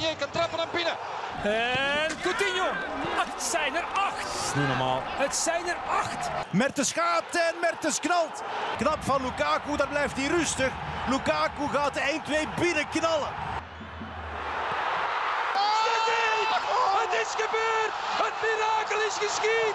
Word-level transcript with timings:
Renier 0.00 0.16
kan 0.16 0.30
trappen 0.30 0.58
en 0.58 0.68
binnen. 0.72 0.96
En 1.42 2.20
Coutinho. 2.22 2.68
Het 3.20 3.42
zijn 3.42 3.74
er 3.74 3.84
acht. 3.84 4.22
Dat 4.22 4.42
is 4.44 4.54
niet 4.54 4.68
normaal. 4.68 5.02
Het 5.04 5.36
zijn 5.36 5.68
er 5.68 5.76
acht. 5.88 6.30
Mertens 6.50 6.92
gaat 6.92 7.24
en 7.32 7.54
Mertens 7.60 8.00
knalt. 8.00 8.42
Knap 8.76 9.02
van 9.02 9.22
Lukaku, 9.22 9.76
daar 9.76 9.88
blijft 9.88 10.16
hij 10.16 10.26
rustig. 10.26 10.70
Lukaku 11.08 11.68
gaat 11.72 11.94
de 11.94 12.20
1-2 12.56 12.60
binnen 12.60 12.88
knallen. 12.88 13.28
Het 17.02 17.26
is 17.26 17.32
gebeurd! 17.44 17.92
Het 18.24 18.34
mirakel 18.42 19.06
is 19.06 19.16
geschied! 19.26 19.74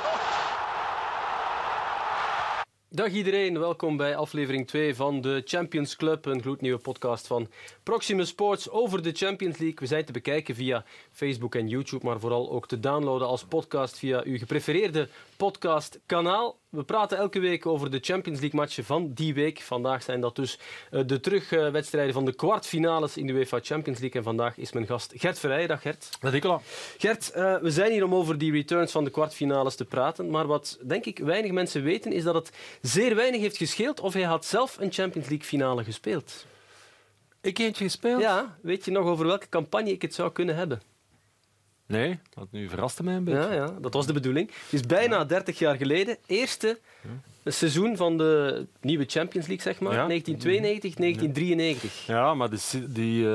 Dag 2.89 3.11
iedereen, 3.11 3.59
welkom 3.59 3.97
bij 3.97 4.15
aflevering 4.15 4.67
2 4.67 4.95
van 4.95 5.21
de 5.21 5.41
Champions 5.45 5.95
Club, 5.95 6.25
een 6.25 6.41
gloednieuwe 6.41 6.79
podcast 6.79 7.27
van 7.27 7.47
Proximus 7.83 8.27
Sports 8.27 8.69
over 8.69 9.03
de 9.03 9.11
Champions 9.11 9.57
League. 9.57 9.77
We 9.79 9.85
zijn 9.85 10.05
te 10.05 10.11
bekijken 10.11 10.55
via 10.55 10.85
Facebook 11.11 11.55
en 11.55 11.67
YouTube, 11.67 12.05
maar 12.05 12.19
vooral 12.19 12.51
ook 12.51 12.67
te 12.67 12.79
downloaden 12.79 13.27
als 13.27 13.43
podcast 13.43 13.99
via 13.99 14.21
uw 14.25 14.37
geprefereerde 14.37 15.09
podcastkanaal. 15.37 16.59
We 16.69 16.83
praten 16.83 17.17
elke 17.17 17.39
week 17.39 17.65
over 17.65 17.91
de 17.91 17.99
Champions 18.01 18.39
League 18.39 18.59
matchen 18.59 18.83
van 18.83 19.13
die 19.13 19.33
week. 19.33 19.61
Vandaag 19.61 20.03
zijn 20.03 20.21
dat 20.21 20.35
dus 20.35 20.59
eh, 20.91 21.01
de 21.05 21.19
terugwedstrijden 21.19 22.13
van 22.13 22.25
de 22.25 22.33
kwartfinales 22.33 23.17
in 23.17 23.27
de 23.27 23.33
UEFA 23.33 23.59
Champions 23.61 23.99
League. 23.99 24.19
En 24.19 24.25
vandaag 24.25 24.57
is 24.57 24.71
mijn 24.71 24.85
gast 24.85 25.13
Gert 25.15 25.39
Verrijen. 25.39 25.67
Dag 25.67 25.81
Gert. 25.81 26.17
Dat 26.19 26.31
Nicola. 26.31 26.61
Gert, 26.97 27.31
uh, 27.35 27.57
we 27.57 27.71
zijn 27.71 27.91
hier 27.91 28.03
om 28.03 28.15
over 28.15 28.37
die 28.37 28.51
returns 28.51 28.91
van 28.91 29.03
de 29.03 29.09
kwartfinales 29.09 29.75
te 29.75 29.85
praten. 29.85 30.29
Maar 30.29 30.47
wat 30.47 30.79
denk 30.81 31.05
ik 31.05 31.19
weinig 31.19 31.51
mensen 31.51 31.83
weten, 31.83 32.11
is 32.11 32.23
dat 32.23 32.35
het 32.35 32.51
zeer 32.81 33.15
weinig 33.15 33.41
heeft 33.41 33.57
gescheeld 33.57 33.99
of 33.99 34.13
hij 34.13 34.23
had 34.23 34.45
zelf 34.45 34.77
een 34.79 34.91
Champions 34.91 35.27
League 35.27 35.47
finale 35.47 35.83
gespeeld. 35.83 36.45
Ik 37.41 37.59
eentje 37.59 37.83
gespeeld? 37.83 38.21
Ja, 38.21 38.57
weet 38.61 38.85
je 38.85 38.91
nog 38.91 39.05
over 39.05 39.25
welke 39.25 39.49
campagne 39.49 39.91
ik 39.91 40.01
het 40.01 40.13
zou 40.13 40.31
kunnen 40.31 40.55
hebben? 40.55 40.81
Nee, 41.87 42.19
dat 42.33 42.47
nu 42.51 42.69
verraste 42.69 43.03
mij 43.03 43.15
een 43.15 43.23
beetje. 43.23 43.39
Ja, 43.39 43.53
ja, 43.53 43.73
dat 43.81 43.93
was 43.93 44.05
de 44.05 44.13
bedoeling. 44.13 44.47
Het 44.47 44.73
is 44.73 44.81
bijna 44.81 45.23
30 45.23 45.59
jaar 45.59 45.75
geleden. 45.75 46.17
Eerste 46.25 46.79
seizoen 47.45 47.97
van 47.97 48.17
de 48.17 48.65
nieuwe 48.81 49.05
Champions 49.07 49.47
League, 49.47 49.65
zeg 49.73 49.79
maar. 49.81 49.93
Ja. 49.93 50.07
1992, 50.07 50.93
1993. 50.95 52.05
Ja, 52.05 52.33
maar 52.33 52.49
de, 52.49 52.85
die, 52.89 53.21
uh, 53.21 53.27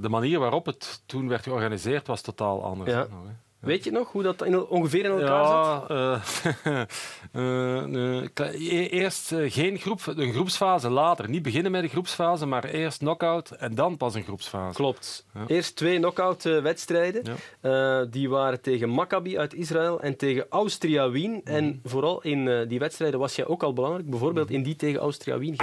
de 0.00 0.08
manier 0.08 0.38
waarop 0.38 0.66
het 0.66 1.02
toen 1.06 1.28
werd 1.28 1.42
georganiseerd 1.42 2.06
was 2.06 2.20
totaal 2.20 2.64
anders. 2.64 2.90
Ja. 2.90 2.98
Nog. 2.98 3.30
Weet 3.60 3.84
je 3.84 3.90
nog 3.90 4.12
hoe 4.12 4.22
dat 4.22 4.44
in, 4.44 4.66
ongeveer 4.66 5.04
in 5.04 5.10
elkaar 5.10 5.44
ja, 5.44 6.20
zat? 6.20 6.86
Uh, 7.32 7.86
uh, 7.86 8.92
eerst 8.92 9.34
geen 9.46 9.78
groep, 9.78 10.00
een 10.06 10.32
groepsfase 10.32 10.90
later. 10.90 11.28
Niet 11.28 11.42
beginnen 11.42 11.72
met 11.72 11.82
de 11.82 11.88
groepsfase, 11.88 12.46
maar 12.46 12.64
eerst 12.64 12.98
knock-out 12.98 13.50
en 13.50 13.74
dan 13.74 13.96
pas 13.96 14.14
een 14.14 14.22
groepsfase. 14.22 14.74
Klopt. 14.74 15.26
Ja. 15.34 15.44
Eerst 15.46 15.76
twee 15.76 15.96
knock-out 15.96 16.42
wedstrijden. 16.42 17.38
Ja. 17.60 18.04
die 18.04 18.28
waren 18.28 18.60
tegen 18.60 18.88
Maccabi 18.88 19.38
uit 19.38 19.54
Israël 19.54 20.00
en 20.00 20.16
tegen 20.16 20.46
Austria 20.48 21.10
Wien. 21.10 21.30
Mm. 21.30 21.40
En 21.44 21.80
vooral 21.84 22.22
in 22.22 22.68
die 22.68 22.78
wedstrijden 22.78 23.20
was 23.20 23.36
jij 23.36 23.46
ook 23.46 23.62
al 23.62 23.72
belangrijk. 23.72 24.10
Bijvoorbeeld 24.10 24.50
in 24.50 24.62
die 24.62 24.76
tegen 24.76 25.00
Austria 25.00 25.38
Wien. 25.38 25.56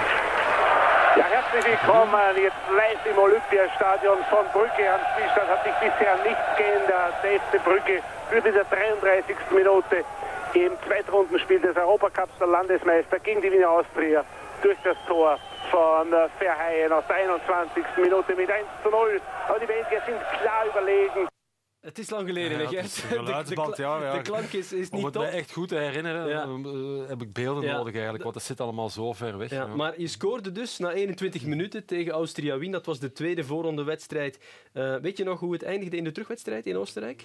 Ja, 1.16 1.24
herzlich 1.24 1.64
willkommen 1.64 2.12
jetzt 2.36 2.60
live 2.76 3.06
im 3.06 3.16
Olympiastadion 3.16 4.18
von 4.28 4.44
Brücke 4.52 4.84
am 4.84 5.00
Spielstand. 5.12 5.48
Hat 5.48 5.64
sich 5.64 5.72
bisher 5.80 6.14
nichts 6.22 6.44
geändert. 6.58 7.14
Der 7.22 7.40
FC 7.40 7.64
Brücke 7.64 8.02
führt 8.28 8.44
in 8.44 8.52
der 8.52 8.64
33. 8.64 9.34
Minute 9.50 10.04
im 10.52 10.72
Zweitrundenspiel 10.86 11.60
des 11.60 11.74
Europacups 11.74 12.36
der 12.38 12.48
Landesmeister 12.48 13.18
gegen 13.20 13.40
die 13.40 13.50
Wiener 13.50 13.70
Austria 13.70 14.26
durch 14.60 14.76
das 14.84 14.96
Tor 15.08 15.38
von 15.70 16.12
Verheyen 16.38 16.92
aus 16.92 17.04
der 17.08 17.16
21. 17.16 17.82
Minute 17.96 18.34
mit 18.34 18.50
1 18.50 18.66
zu 18.82 18.90
0. 18.90 19.18
Aber 19.48 19.58
die 19.58 19.66
Belgier 19.66 20.02
sind 20.04 20.20
klar 20.38 20.66
überlegen. 20.66 21.28
Het 21.86 21.98
is 21.98 22.10
lang 22.10 22.26
geleden, 22.26 22.60
ja, 22.60 22.68
Gert. 22.68 22.94
De, 23.10 23.16
de, 23.16 23.54
de, 23.54 23.82
ja, 23.82 24.02
ja. 24.02 24.16
de, 24.16 24.22
klank 24.22 24.52
is, 24.52 24.72
is 24.72 24.90
niet 24.90 24.92
Om 24.92 25.04
het 25.04 25.12
top. 25.12 25.22
echt 25.22 25.52
goed 25.52 25.68
te 25.68 25.76
herinneren, 25.76 26.28
ja. 26.28 26.46
uh, 26.46 27.08
heb 27.08 27.22
ik 27.22 27.32
beelden 27.32 27.64
nodig 27.64 27.92
eigenlijk, 27.92 28.22
want 28.22 28.34
dat 28.34 28.42
zit 28.42 28.60
allemaal 28.60 28.90
zo 28.90 29.12
ver 29.12 29.38
weg. 29.38 29.74
Maar 29.74 30.00
je 30.00 30.06
scoorde 30.06 30.52
dus 30.52 30.78
na 30.78 30.92
21 30.92 31.44
minuten 31.44 31.84
tegen 31.84 32.12
Austria 32.12 32.58
Wien. 32.58 32.70
Dat 32.70 32.86
was 32.86 32.98
de 32.98 33.12
tweede 33.12 33.44
voorronde 33.44 33.84
wedstrijd. 33.84 34.38
Uh, 34.72 34.96
weet 34.96 35.16
je 35.16 35.24
nog 35.24 35.40
hoe 35.40 35.52
het 35.52 35.62
eindigde 35.62 35.96
in 35.96 36.04
de 36.04 36.12
terugwedstrijd 36.12 36.66
in 36.66 36.76
Oostenrijk? 36.76 37.24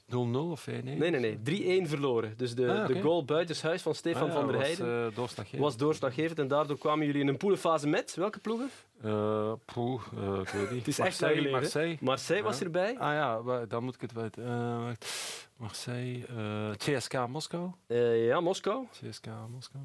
0-0 0.00 0.14
of 0.36 0.66
1-1? 0.70 0.72
Nee, 0.82 1.10
nee, 1.10 1.38
nee. 1.42 1.84
3-1 1.84 1.88
verloren. 1.88 2.34
Dus 2.36 2.54
de, 2.54 2.68
ah, 2.68 2.82
okay. 2.82 2.86
de 2.86 3.00
goal 3.00 3.24
buitenshuis 3.24 3.82
van 3.82 3.94
Stefan 3.94 4.22
ah, 4.22 4.28
ja, 4.28 4.34
van 4.34 4.46
der 4.46 4.56
was, 4.56 4.66
Heijden 4.66 5.08
uh, 5.08 5.16
doorslaggevend. 5.16 5.62
was 5.62 5.76
doorslaggevend. 5.76 6.38
En 6.38 6.48
daardoor 6.48 6.78
kwamen 6.78 7.06
jullie 7.06 7.20
in 7.20 7.28
een 7.28 7.36
poelenfase 7.36 7.88
met 7.88 8.14
welke 8.14 8.38
ploegen? 8.38 8.70
Uh, 9.04 9.52
poeh, 9.64 10.02
uh, 10.14 10.38
ik 10.40 10.48
weet 10.48 10.70
niet. 10.70 10.78
Het 10.78 10.88
is 10.88 10.98
Marseille, 10.98 11.42
echt 11.42 11.50
Marseille. 11.50 11.96
Marseille 12.00 12.42
was 12.42 12.58
ja. 12.58 12.64
erbij. 12.64 12.98
Ah 12.98 13.12
ja, 13.12 13.64
dan 13.66 13.84
moet 13.84 13.94
ik 13.94 14.00
het 14.00 14.12
weten. 14.12 14.42
Uh, 14.42 14.90
Marseille, 15.56 16.26
CSK 16.76 17.26
Moskou. 17.26 17.70
ja, 18.26 18.40
Moskou. 18.40 18.86
CSK 19.00 19.26
Moskou. 19.50 19.84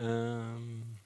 Um, 0.00 0.98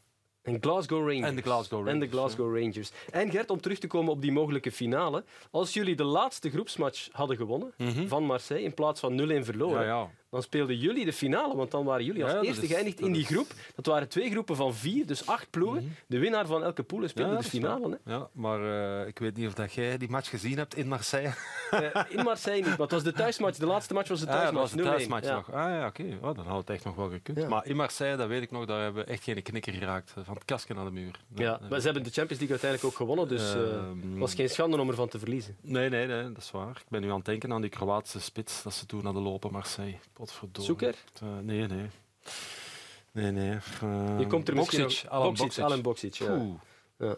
en 0.42 0.56
Glasgow 0.60 1.08
Rangers. 1.08 1.28
En 1.28 1.36
de 1.36 1.42
Glasgow 1.42 1.78
Rangers. 1.78 1.94
En 1.94 2.00
de 2.00 2.08
Glasgow 2.08 2.56
ja. 2.56 2.60
Rangers. 2.60 2.90
En 3.10 3.30
Gert, 3.30 3.50
om 3.50 3.60
terug 3.60 3.78
te 3.78 3.86
komen 3.86 4.12
op 4.12 4.22
die 4.22 4.32
mogelijke 4.32 4.72
finale. 4.72 5.24
Als 5.50 5.74
jullie 5.74 5.96
de 5.96 6.04
laatste 6.04 6.50
groepsmatch 6.50 7.08
hadden 7.12 7.36
gewonnen 7.36 7.72
mm 7.76 7.88
-hmm. 7.88 8.08
van 8.08 8.24
Marseille 8.24 8.64
in 8.64 8.74
plaats 8.74 9.00
van 9.00 9.20
0-1 9.20 9.44
verloren, 9.44 9.86
ja, 9.86 9.86
ja. 9.86 10.10
Dan 10.30 10.42
speelden 10.42 10.76
jullie 10.78 11.04
de 11.04 11.12
finale. 11.12 11.56
Want 11.56 11.70
dan 11.70 11.84
waren 11.84 12.04
jullie 12.04 12.24
als 12.24 12.32
ja, 12.32 12.40
eerste 12.40 12.62
is, 12.62 12.72
geëindigd 12.72 13.00
in 13.00 13.12
die 13.12 13.24
groep. 13.24 13.46
Dat 13.74 13.86
waren 13.86 14.08
twee 14.08 14.30
groepen 14.30 14.56
van 14.56 14.74
vier, 14.74 15.06
dus 15.06 15.26
acht 15.26 15.50
ploegen. 15.50 15.82
Mm 15.82 15.86
-hmm. 15.86 15.96
De 16.06 16.18
winnaar 16.18 16.46
van 16.46 16.64
elke 16.64 16.82
pool 16.82 17.08
speelde 17.08 17.36
de 17.36 17.42
finale. 17.42 17.98
Hè? 18.04 18.12
Ja, 18.12 18.28
maar 18.32 18.60
uh, 18.60 19.06
ik 19.06 19.18
weet 19.18 19.36
niet 19.36 19.46
of 19.46 19.54
dat 19.54 19.72
jij 19.72 19.98
die 19.98 20.10
match 20.10 20.28
gezien 20.28 20.56
hebt 20.56 20.76
in 20.76 20.88
Marseille. 20.88 21.34
uh, 21.70 21.80
in 22.08 22.24
Marseille 22.24 22.60
niet, 22.60 22.70
maar 22.70 22.78
het 22.78 22.90
was 22.90 23.02
de 23.02 23.12
thuismatch. 23.12 23.58
De 23.58 23.66
laatste 23.66 23.94
match 23.94 24.08
was 24.08 24.20
de 24.20 24.26
thuismatch. 24.26 24.48
Ah, 24.48 24.54
ja, 24.54 24.60
was 24.60 24.72
de 24.72 24.82
thuismatch 24.82 25.28
nog. 25.28 25.52
Ah 25.52 25.70
ja, 25.70 25.86
oké. 25.86 26.02
Okay. 26.02 26.30
Oh, 26.30 26.36
dan 26.36 26.46
had 26.46 26.58
het 26.58 26.70
echt 26.70 26.84
nog 26.84 26.94
wel 26.94 27.10
gekund. 27.10 27.48
Maar 27.48 27.66
in 27.66 27.76
Marseille, 27.76 28.16
dat 28.16 28.28
weet 28.28 28.42
ik 28.42 28.50
nog, 28.50 28.66
daar 28.66 28.82
hebben 28.82 29.04
we 29.04 29.10
echt 29.10 29.24
geen 29.24 29.42
knikker 29.42 29.72
geraakt. 29.72 30.14
Van 30.24 30.34
het 30.34 30.44
kastje 30.44 30.74
naar 30.74 30.84
de 30.84 30.90
muur. 30.90 31.20
Ja, 31.34 31.60
maar 31.68 31.78
ze 31.78 31.84
hebben 31.84 32.02
de 32.02 32.10
Champions 32.10 32.42
League 32.42 32.50
uiteindelijk 32.50 32.84
ook 32.84 32.96
gewonnen, 32.96 33.28
dus 33.28 33.52
het 33.52 33.66
uh, 34.14 34.18
was 34.18 34.34
geen 34.34 34.48
schande 34.48 34.80
om 34.80 34.88
ervan 34.88 35.08
te 35.08 35.18
verliezen. 35.18 35.56
Nee, 35.60 35.88
nee, 35.88 36.06
nee, 36.06 36.22
dat 36.32 36.42
is 36.42 36.50
waar. 36.50 36.76
Ik 36.76 36.88
ben 36.88 37.00
nu 37.00 37.08
aan 37.08 37.16
het 37.16 37.24
denken 37.24 37.52
aan 37.52 37.60
die 37.60 37.70
Kroatische 37.70 38.20
spits 38.20 38.62
dat 38.62 38.74
ze 38.74 38.86
toen 38.86 39.04
hadden 39.04 39.22
lopen 39.22 39.52
Marseille. 39.52 39.98
Potverdorie. 40.20 40.66
Zoeker? 40.66 40.94
Uh, 41.22 41.38
nee, 41.38 41.66
nee. 41.66 41.90
Nee, 43.12 43.30
nee. 43.30 43.58
Uh, 43.84 44.18
je 44.18 44.26
komt 44.26 44.48
er 44.48 44.54
Boksic, 44.54 44.84
misschien 44.84 45.04
nog... 45.04 45.12
Alan 45.12 45.34
Boksic, 45.34 45.64
Alan 45.64 45.82
Boksic, 45.82 46.14
ja. 46.14 47.16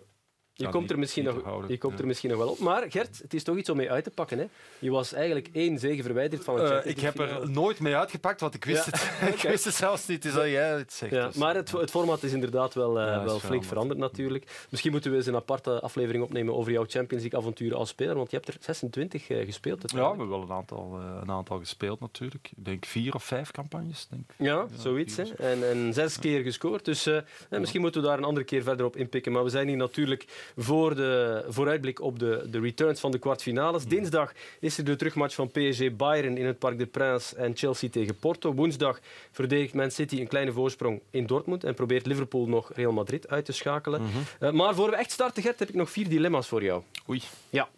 Je, 0.63 0.69
komt, 0.69 0.91
er 0.91 0.99
misschien 0.99 1.25
nog, 1.25 1.65
je 1.69 1.79
komt 1.79 1.99
er 1.99 2.07
misschien 2.07 2.31
nog 2.31 2.39
wel 2.39 2.49
op. 2.49 2.59
Maar 2.59 2.91
Gert, 2.91 3.19
het 3.23 3.35
is 3.35 3.43
toch 3.43 3.57
iets 3.57 3.71
om 3.71 3.77
mee 3.77 3.91
uit 3.91 4.05
te 4.05 4.11
pakken. 4.11 4.39
Hè? 4.39 4.47
Je 4.79 4.91
was 4.91 5.13
eigenlijk 5.13 5.49
één 5.53 5.79
zege 5.79 6.03
verwijderd 6.03 6.45
van 6.45 6.61
het 6.61 6.85
uh, 6.85 6.91
Ik 6.91 7.01
heb 7.01 7.19
er 7.19 7.51
nooit 7.51 7.81
mee 7.81 7.97
uitgepakt, 7.97 8.41
want 8.41 8.55
ik 8.55 8.65
wist, 8.65 8.85
ja. 8.85 8.91
het. 8.93 9.35
ik 9.35 9.43
wist 9.43 9.65
het 9.65 9.75
zelfs 9.75 10.07
niet. 10.07 10.25
Is 10.25 10.37
al 10.37 10.47
jij 10.47 10.69
het 10.69 10.93
zegt. 10.93 11.13
Ja, 11.13 11.27
dus. 11.27 11.37
maar 11.37 11.55
het, 11.55 11.71
het, 11.71 11.91
format 11.91 12.23
is 12.23 12.33
inderdaad 12.33 12.75
wel, 12.75 13.01
uh, 13.01 13.07
ja, 13.07 13.25
wel 13.25 13.39
flink 13.39 13.65
veranderd 13.65 13.99
natuurlijk. 14.01 14.67
Misschien 14.69 14.93
moeten 14.93 15.11
we 15.11 15.17
eens 15.17 15.27
een 15.27 15.35
aparte 15.35 15.81
aflevering 15.81 16.25
opnemen 16.25 16.55
over 16.55 16.73
jouw 16.73 16.85
Champions 16.89 17.23
League 17.23 17.41
avonturen 17.41 17.79
als 17.79 17.89
speler, 17.89 18.15
want 18.15 18.31
je 18.31 18.37
hebt 18.37 18.49
er 18.49 18.57
26 18.61 19.29
uh, 19.29 19.45
gespeeld. 19.45 19.91
Ja, 19.91 19.97
we 19.97 20.09
hebben 20.09 20.29
wel 20.29 20.43
een 20.43 20.53
aantal, 20.53 21.01
een 21.23 21.31
aantal 21.31 21.59
gespeeld 21.59 22.01
natuurlijk. 22.01 22.51
Ik 22.57 22.65
denk 22.65 22.85
vier 22.85 23.15
of 23.15 23.25
vijf 23.25 23.51
campagnes. 23.51 24.07
Denk. 24.11 24.31
Ja, 24.37 24.67
zoiets. 24.77 25.17
Hè. 25.17 25.23
En, 25.23 25.71
en, 25.71 25.93
zes 25.93 26.19
keer 26.19 26.43
gescoord. 26.43 26.85
Dus 26.85 27.09
misschien 27.49 27.81
moeten 27.81 28.01
we 28.01 28.07
daar 28.07 28.19
een 28.19 28.25
andere 28.25 28.47
keer 28.47 28.63
verder 28.63 28.87
op 28.87 28.97
inpikken. 28.97 29.33
Maar 29.33 29.45
we 29.45 29.51
zijn 29.51 29.69
hier 29.69 29.77
natuurlijk 29.77 30.52
voor 30.57 30.95
de 30.95 31.45
vooruitblik 31.49 32.01
op 32.01 32.19
de, 32.19 32.47
de 32.51 32.61
returns 32.61 33.01
van 33.01 33.11
de 33.11 33.19
kwartfinales. 33.19 33.85
Dinsdag 33.85 34.33
is 34.61 34.79
er 34.79 34.85
de 34.85 34.97
terugmatch 34.97 35.35
van 35.35 35.51
PSG 35.51 35.97
Bayern 35.97 36.37
in 36.37 36.47
het 36.47 36.59
Parc 36.59 36.79
des 36.79 36.89
Princes 36.91 37.35
en 37.35 37.57
Chelsea 37.57 37.89
tegen 37.89 38.17
Porto. 38.17 38.55
Woensdag 38.55 39.01
verdedigt 39.31 39.75
Man 39.75 39.91
City 39.91 40.21
een 40.21 40.29
kleine 40.29 40.53
voorsprong 40.53 41.01
in 41.11 41.27
Dortmund 41.27 41.65
en 41.65 41.75
probeert 41.75 42.07
Liverpool 42.07 42.47
nog 42.47 42.71
Real 42.75 42.93
Madrid 42.93 43.29
uit 43.29 43.45
te 43.45 43.53
schakelen. 43.53 44.01
Mm 44.01 44.09
-hmm. 44.09 44.49
uh, 44.49 44.53
maar 44.53 44.75
voor 44.75 44.91
we 44.91 44.97
echt 44.97 45.11
starten, 45.11 45.43
Gert, 45.43 45.59
heb 45.59 45.69
ik 45.69 45.75
nog 45.75 45.91
vier 45.91 46.09
dilemma's 46.09 46.49
voor 46.49 46.63
jou. 46.63 46.83
Oei. 47.09 47.23
Ja. 47.51 47.69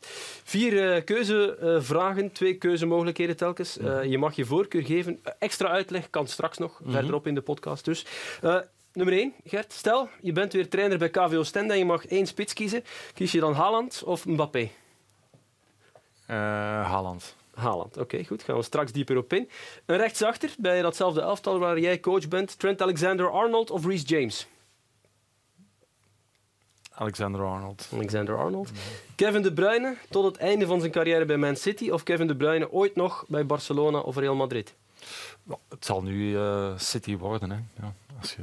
Vier 0.45 0.97
uh, 0.97 1.05
keuzevragen, 1.05 2.33
twee 2.33 2.55
keuzemogelijkheden 2.55 3.37
telkens. 3.37 3.79
Uh, 3.79 4.05
je 4.05 4.19
mag 4.19 4.37
je 4.37 4.45
voorkeur 4.45 4.85
geven. 4.85 5.21
extra 5.39 5.69
uitleg 5.69 6.11
kan 6.11 6.27
straks 6.27 6.59
nog, 6.59 6.79
mm 6.79 6.85
-hmm. 6.85 6.95
verderop 6.95 7.27
in 7.27 7.35
de 7.35 7.41
podcast 7.41 7.85
dus. 7.85 8.07
Nummer 8.95 9.15
1, 9.15 9.35
Gert. 9.45 9.73
Stel, 9.73 10.09
je 10.21 10.33
bent 10.33 10.53
weer 10.53 10.69
trainer 10.69 10.99
bij 10.99 11.11
KVO 11.11 11.43
Stende 11.43 11.73
en 11.73 11.79
je 11.79 11.85
mag 11.85 12.07
één 12.07 12.27
spits 12.27 12.53
kiezen. 12.53 12.85
Kies 13.15 13.33
je 13.33 13.41
dan 13.41 13.55
Haaland 13.55 14.03
of 14.05 14.27
Mbappé? 14.27 14.59
Uh, 14.61 14.71
Haaland. 16.87 17.37
Haaland, 17.55 17.91
oké, 17.91 18.01
okay, 18.01 18.25
goed. 18.25 18.43
Gaan 18.43 18.57
we 18.57 18.63
straks 18.63 18.93
dieper 18.93 19.17
op 19.17 19.33
in. 19.33 19.51
Een 19.87 19.97
rechtsachter 19.97 20.55
bij 20.59 20.83
datzelfde 20.83 21.21
elftal 21.21 21.59
waar 21.59 21.79
jij 21.79 22.01
coach 22.01 22.29
bent. 22.29 22.59
Trent 22.59 22.83
Alexander-Arnold 22.83 23.71
of 23.71 23.87
Reece 23.87 24.05
James? 24.05 24.47
Alexander-Arnold. 26.91 27.89
Alexander-Arnold. 27.93 28.71
Mm. 28.71 28.77
Kevin 29.15 29.43
De 29.43 29.53
Bruyne 29.53 29.97
tot 30.11 30.25
het 30.25 30.37
einde 30.37 30.67
van 30.67 30.81
zijn 30.81 30.93
carrière 30.93 31.25
bij 31.25 31.37
Man 31.37 31.57
City 31.57 31.91
of 31.91 32.03
Kevin 32.03 32.27
De 32.27 32.37
Bruyne 32.37 32.73
ooit 32.73 32.97
nog 32.97 33.25
bij 33.29 33.47
Barcelona 33.47 33.99
of 33.99 34.17
Real 34.17 34.35
Madrid? 34.35 34.75
Nou, 35.43 35.61
het 35.69 35.85
zal 35.85 36.03
nu 36.03 36.31
uh, 36.31 36.79
City 36.79 37.17
worden. 37.17 37.51
Hè. 37.51 37.59
Ja, 37.81 37.95
als 38.21 38.35
je 38.35 38.43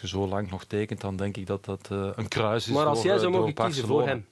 als 0.00 0.10
je 0.10 0.16
zo 0.16 0.28
lang 0.28 0.50
nog 0.50 0.64
tekent, 0.64 1.00
dan 1.00 1.16
denk 1.16 1.36
ik 1.36 1.46
dat 1.46 1.64
dat 1.64 1.88
uh, 1.92 2.10
een 2.16 2.28
kruis 2.28 2.66
is. 2.68 2.74
Maar 2.74 2.86
als 2.86 2.98
door, 2.98 3.06
jij 3.06 3.18
zou 3.18 3.32
door 3.32 3.40
mogen 3.40 3.54
kiezen 3.54 3.86
voor 3.86 4.06
hem? 4.06 4.26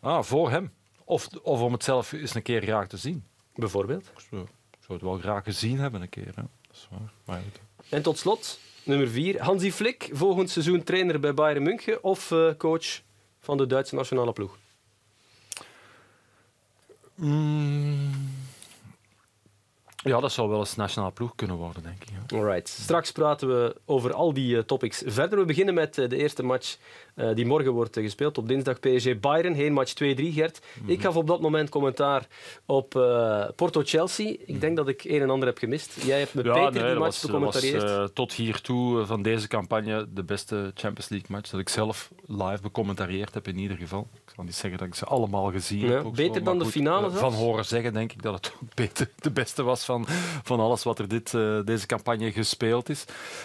Ah, 0.00 0.22
voor 0.22 0.50
hem. 0.50 0.72
Of, 1.04 1.28
of 1.42 1.60
om 1.60 1.72
het 1.72 1.84
zelf 1.84 2.12
eens 2.12 2.34
een 2.34 2.42
keer 2.42 2.62
graag 2.62 2.88
te 2.88 2.96
zien. 2.96 3.24
Bijvoorbeeld. 3.54 4.02
Ik 4.02 4.26
zou, 4.30 4.42
ik 4.42 4.78
zou 4.86 4.92
het 4.92 5.02
wel 5.02 5.18
graag 5.18 5.44
gezien 5.44 5.78
hebben 5.78 6.02
een 6.02 6.08
keer. 6.08 6.26
Hè. 6.26 6.42
Dat 6.42 6.72
is 6.72 6.88
waar. 6.90 7.12
Maar. 7.24 7.42
En 7.88 8.02
tot 8.02 8.18
slot, 8.18 8.58
nummer 8.82 9.08
vier. 9.08 9.42
Hansi 9.42 9.72
Flick, 9.72 10.10
volgend 10.12 10.50
seizoen 10.50 10.82
trainer 10.82 11.20
bij 11.20 11.34
Bayern 11.34 11.62
München 11.62 12.02
of 12.04 12.30
eh, 12.30 12.50
coach 12.58 13.00
van 13.40 13.56
de 13.56 13.66
Duitse 13.66 13.94
nationale 13.94 14.32
ploeg? 14.32 14.58
Mm. 17.14 18.43
Ja, 20.04 20.20
dat 20.20 20.32
zou 20.32 20.48
wel 20.48 20.58
eens 20.58 20.76
nationale 20.76 21.12
ploeg 21.12 21.34
kunnen 21.34 21.56
worden, 21.56 21.82
denk 21.82 22.02
ik. 22.02 22.32
Alright. 22.32 22.68
Straks 22.68 23.12
praten 23.12 23.48
we 23.48 23.76
over 23.84 24.12
al 24.12 24.32
die 24.32 24.56
eh, 24.56 24.62
topics 24.62 25.02
verder. 25.06 25.38
We 25.38 25.44
beginnen 25.44 25.74
met 25.74 25.98
eh, 25.98 26.08
de 26.08 26.16
eerste 26.16 26.42
match 26.42 26.76
eh, 27.14 27.34
die 27.34 27.46
morgen 27.46 27.72
wordt 27.72 27.96
eh, 27.96 28.02
gespeeld. 28.02 28.38
Op 28.38 28.48
dinsdag 28.48 28.80
PSG 28.80 29.18
Bayern. 29.20 29.54
Heen 29.54 29.72
match 29.72 29.92
2-3, 29.92 29.96
Gert. 30.16 30.60
Ik 30.86 31.00
gaf 31.00 31.16
op 31.16 31.26
dat 31.26 31.40
moment 31.40 31.68
commentaar 31.68 32.26
op 32.66 32.96
eh, 32.96 33.44
Porto-Chelsea. 33.56 34.36
Ik 34.46 34.60
denk 34.60 34.76
dat 34.76 34.88
ik 34.88 35.04
een 35.04 35.20
en 35.20 35.30
ander 35.30 35.48
heb 35.48 35.58
gemist. 35.58 36.04
Jij 36.04 36.18
hebt 36.18 36.34
met 36.34 36.44
Peter 36.44 36.72
nee, 36.72 36.84
die 36.84 36.94
match 36.94 37.22
becommentarieerd. 37.22 38.14
tot 38.14 38.32
hiertoe 38.32 39.06
van 39.06 39.22
deze 39.22 39.48
campagne 39.48 40.06
de 40.14 40.22
beste 40.22 40.70
Champions 40.74 41.08
League 41.08 41.28
match 41.30 41.50
dat 41.50 41.60
ik 41.60 41.68
zelf 41.68 42.10
live 42.26 42.62
becommentarieerd 42.62 43.34
heb 43.34 43.48
in 43.48 43.58
ieder 43.58 43.76
geval. 43.76 44.08
Ik 44.14 44.32
zal 44.34 44.44
niet 44.44 44.54
zeggen 44.54 44.78
dat 44.78 44.88
ik 44.88 44.94
ze 44.94 45.04
allemaal 45.04 45.50
gezien 45.50 45.86
Ja, 45.86 45.90
heb. 45.90 46.12
beter 46.14 46.34
zo, 46.34 46.42
dan 46.42 46.58
de 46.58 46.66
finale 46.66 47.10
zelfs? 47.10 47.18
Van 47.18 47.32
horen 47.32 47.64
zeggen 47.64 47.92
denk 47.92 48.12
ik 48.12 48.22
dat 48.22 48.34
het 48.34 48.52
beter, 48.74 49.10
de 49.18 49.30
beste 49.30 49.62
was 49.62 49.84
van, 49.84 50.06
van 50.42 50.60
alles 50.60 50.82
wat 50.82 50.98
er 50.98 51.08
dit, 51.08 51.30
deze 51.64 51.86
campagne 51.86 52.32
gespeeld 52.32 52.88
is. 52.88 53.04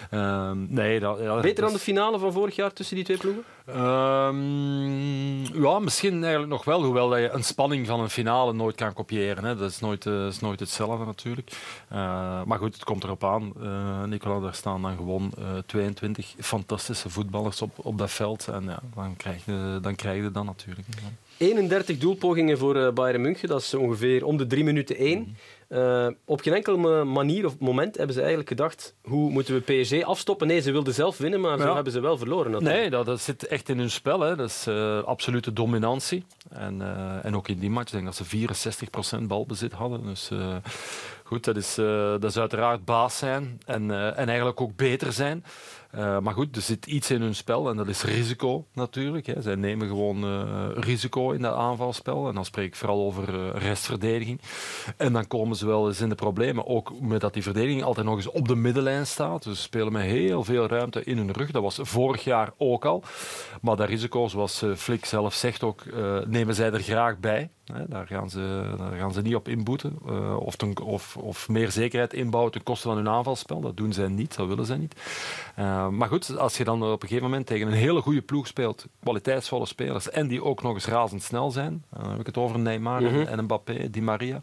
Ehm, 0.10 0.74
nee, 0.74 1.00
dat, 1.00 1.20
ja, 1.20 1.40
Beter 1.40 1.64
dan 1.64 1.74
de 1.74 1.80
finale 1.80 2.20
van 2.20 2.32
vorig 2.32 2.56
jaar 2.56 2.74
tussen 2.74 2.96
die 2.96 3.06
twee 3.06 3.18
ploegen? 3.18 3.44
Ehm, 3.74 5.62
ja, 5.62 5.80
misschien 5.80 6.24
eigenlijk 6.24 6.52
nog 6.52 6.64
wel, 6.64 6.84
hoewel 6.84 7.10
dat 7.10 7.20
je 7.20 7.30
een 7.30 7.44
spanning 7.44 7.88
van 7.88 8.00
een 8.00 8.10
finale 8.10 8.54
nooit 8.54 8.76
kan 8.76 8.94
kopiëren. 8.94 9.44
Hè. 9.44 9.56
Dat 9.56 9.70
is 9.70 9.80
nooit, 9.80 10.06
eh, 10.06 10.28
is 10.28 10.40
nooit 10.40 10.60
hetzelfde 10.60 11.06
natuurlijk. 11.06 11.52
Eh, 11.88 12.44
maar 12.44 12.58
goed, 12.58 12.74
het 12.74 12.84
komt 12.84 13.04
erop 13.04 13.24
aan. 13.24 13.54
Eh 13.62 14.04
Nicola, 14.04 14.40
daar 14.40 14.54
staan 14.54 14.82
dan 14.82 14.96
gewoon 14.96 15.32
eh, 15.38 15.46
22 15.66 16.36
fantastische 16.40 17.10
voetballers 17.10 17.62
op, 17.62 17.72
op 17.76 17.98
dat 17.98 18.12
veld. 18.12 18.48
En 18.48 18.64
ja, 18.64 18.80
dan 18.96 19.16
krijg 19.16 19.46
je 19.46 19.80
dan, 19.82 19.96
krijg 19.96 20.24
je 20.24 20.32
dat 20.32 20.46
natuurlijk. 20.46 20.88
Ja. 20.90 21.10
31 21.38 21.98
doelpogingen 21.98 22.58
voor 22.58 22.94
Bayern 22.94 23.22
München. 23.22 23.48
Dat 23.48 23.62
is 23.62 23.74
ongeveer 23.74 24.26
om 24.26 24.38
de 24.38 24.48
drie 24.48 24.64
minuten 24.64 24.96
één. 24.96 25.36
Eh, 25.70 26.08
op 26.26 26.42
geen 26.42 26.54
enkele 26.54 27.04
manier 27.04 27.46
of 27.46 27.60
moment 27.60 27.96
hebben 27.98 28.14
ze 28.14 28.20
eigenlijk 28.20 28.50
gedacht 28.50 28.96
hoe 29.02 29.30
moeten 29.32 29.54
we 29.54 29.82
PSG 29.82 30.02
afstoppen. 30.02 30.48
Nee, 30.48 30.62
ze 30.62 30.72
wilden 30.72 30.94
zelf 30.94 31.18
winnen, 31.18 31.42
maar 31.42 31.60
zo 31.60 31.74
hebben 31.76 31.94
ze 31.94 32.00
wel 32.00 32.18
verloren. 32.18 32.52
natuurlijk. 32.52 32.80
Nee, 32.80 32.90
dat, 32.90 33.06
dat 33.06 33.22
zit 33.22 33.48
echt 33.48 33.70
in 33.70 33.78
hun 33.78 33.90
spel. 33.90 34.20
Hè. 34.20 34.36
Dat 34.36 34.50
is 34.50 34.68
eh, 34.68 35.04
absolute 35.04 35.54
dominantie. 35.54 36.26
En, 36.50 36.82
eh, 36.82 37.26
en 37.26 37.36
ook 37.36 37.48
in 37.48 37.60
die 37.60 37.70
match, 37.70 37.86
ik 37.86 37.92
denk 37.92 38.06
dat 38.06 38.16
ze 38.16 38.26
64% 39.22 39.28
balbezit 39.28 39.74
hadden. 39.74 40.04
Dus 40.04 40.32
goed, 41.24 41.44
dat 41.44 41.56
is, 41.56 41.76
dat 42.20 42.24
is 42.24 42.38
uiteraard 42.38 42.86
baas 42.86 43.18
zijn 43.18 43.62
en, 43.66 43.92
en 44.16 44.28
eigenlijk 44.28 44.62
ook 44.62 44.76
beter 44.76 45.14
zijn. 45.14 45.44
Eh, 45.90 46.20
maar 46.20 46.34
goed, 46.34 46.56
er 46.56 46.62
zit 46.62 46.86
iets 46.86 47.12
in 47.12 47.22
hun 47.22 47.36
spel 47.36 47.70
en 47.70 47.78
dat 47.78 47.88
is 47.88 48.04
risico 48.04 48.66
natuurlijk. 48.74 49.26
Hè. 49.26 49.42
Zij 49.42 49.56
nemen 49.56 49.88
gewoon 49.88 50.24
eh, 50.24 50.68
risico 50.74 51.32
in 51.32 51.42
dat 51.42 51.56
aanvalspel. 51.56 52.28
En 52.28 52.36
dan 52.36 52.46
spreek 52.46 52.68
ik 52.68 52.76
vooral 52.76 53.06
over 53.06 53.54
eh, 53.54 53.62
restverdediging. 53.62 54.42
En 54.98 55.14
dan 55.14 55.28
komen 55.28 55.56
ze 55.56 55.66
wel 55.66 55.88
eens 55.88 56.02
in 56.02 56.10
de 56.10 56.16
problemen. 56.16 56.68
Ook 56.68 57.02
met 57.02 57.22
dat 57.22 57.34
die 57.34 57.44
verdediging 57.44 57.84
altijd 57.84 58.06
nog 58.06 58.16
eens 58.16 58.30
op 58.30 58.48
de 58.48 58.56
middenlijn 58.56 59.08
staat. 59.08 59.44
Dus 59.44 59.58
ze 59.58 59.62
spelen 59.62 59.92
met 59.92 60.02
heel 60.02 60.44
veel 60.44 60.68
ruimte 60.68 61.04
in 61.04 61.18
hun 61.18 61.32
rug. 61.32 61.52
Dat 61.52 61.62
was 61.62 61.80
vorig 61.82 62.24
jaar 62.24 62.52
ook 62.58 62.86
al. 62.86 63.04
Maar 63.62 63.76
dat 63.76 63.90
risico, 63.90 64.28
zoals 64.28 64.64
Flick 64.76 65.06
zelf 65.06 65.34
zegt 65.34 65.64
ook, 65.64 65.84
nemen 66.28 66.56
zij 66.56 66.72
er 66.72 66.82
graag 66.82 67.20
bij. 67.20 67.50
Hè, 67.74 67.88
daar, 67.88 68.08
gaan 68.08 68.30
ze, 68.30 68.74
daar 68.78 68.98
gaan 68.98 69.14
ze 69.14 69.22
niet 69.22 69.36
op 69.36 69.48
inboeten. 69.48 69.98
of, 70.40 70.56
of, 70.84 71.18
of 71.18 71.50
meer 71.50 71.72
zekerheid 71.72 72.14
inbouwen 72.14 72.52
ten 72.52 72.64
koste 72.64 72.88
van 72.88 72.98
hun 72.98 73.10
aanvalspel. 73.10 73.62
Dat 73.62 73.78
doen 73.78 73.94
zij 73.94 74.08
niet, 74.08 74.36
dat 74.36 74.48
willen 74.48 74.66
zij 74.66 74.78
niet. 74.78 74.96
Eh, 75.80 75.88
maar 75.88 76.08
goed, 76.08 76.38
als 76.38 76.58
je 76.58 76.64
dan 76.64 76.84
op 76.84 77.02
een 77.02 77.08
gegeven 77.08 77.30
moment 77.30 77.46
tegen 77.48 77.68
een 77.68 77.74
hele 77.74 78.02
goede 78.02 78.22
ploeg 78.22 78.48
speelt, 78.48 78.86
kwaliteitsvolle 79.04 79.66
spelers, 79.66 80.10
en 80.10 80.28
die 80.28 80.44
ook 80.44 80.62
nog 80.64 80.74
eens 80.74 80.86
razendsnel 80.86 81.52
zijn, 81.52 81.84
dan 81.92 82.10
heb 82.10 82.20
ik 82.20 82.26
het 82.26 82.38
over 82.38 82.60
Neymar 82.60 83.02
en- 83.04 83.28
en 83.28 83.44
Mbappé, 83.44 83.90
Di 83.90 84.02
Maria. 84.02 84.42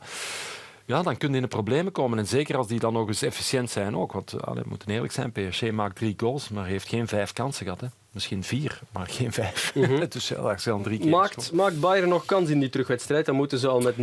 Ja, 0.84 1.02
dan 1.02 1.16
kun 1.16 1.28
je 1.30 1.36
in 1.36 1.42
de 1.42 1.48
problemen 1.48 1.92
komen. 1.92 2.18
En 2.18 2.26
zeker 2.26 2.56
als 2.56 2.66
die 2.66 2.78
dan 2.80 2.92
nog 2.92 3.08
eens 3.08 3.22
efficiënt 3.22 3.70
zijn 3.70 3.96
ook. 3.96 4.12
Want 4.12 4.42
allee, 4.42 4.62
we 4.62 4.68
moeten 4.68 4.88
eerlijk 4.90 5.12
zijn, 5.12 5.32
PSG 5.32 5.70
maakt 5.70 5.96
drie 5.96 6.14
goals, 6.16 6.48
maar 6.48 6.66
heeft 6.66 6.88
geen 6.88 7.08
vijf 7.08 7.32
kansen 7.32 7.64
gehad. 7.64 7.80
Hè. 7.80 7.86
Misschien 8.16 8.44
vier, 8.44 8.80
maar 8.92 9.06
geen 9.06 9.32
vijf. 9.32 9.72
dus 10.08 10.28
ja, 10.28 10.42
daar 10.42 10.60
zijn 10.60 10.82
drie 10.82 10.98
keer 10.98 11.10
Maakt, 11.10 11.52
maakt 11.52 11.80
Bayern 11.80 12.08
nog 12.08 12.24
kans 12.24 12.48
in 12.50 12.60
die 12.60 12.68
terugwedstrijd? 12.68 13.26
Dan 13.26 13.34
moeten 13.34 13.58
ze 13.58 13.68
al 13.68 13.80
met 13.80 13.94
0-2 13.96 13.98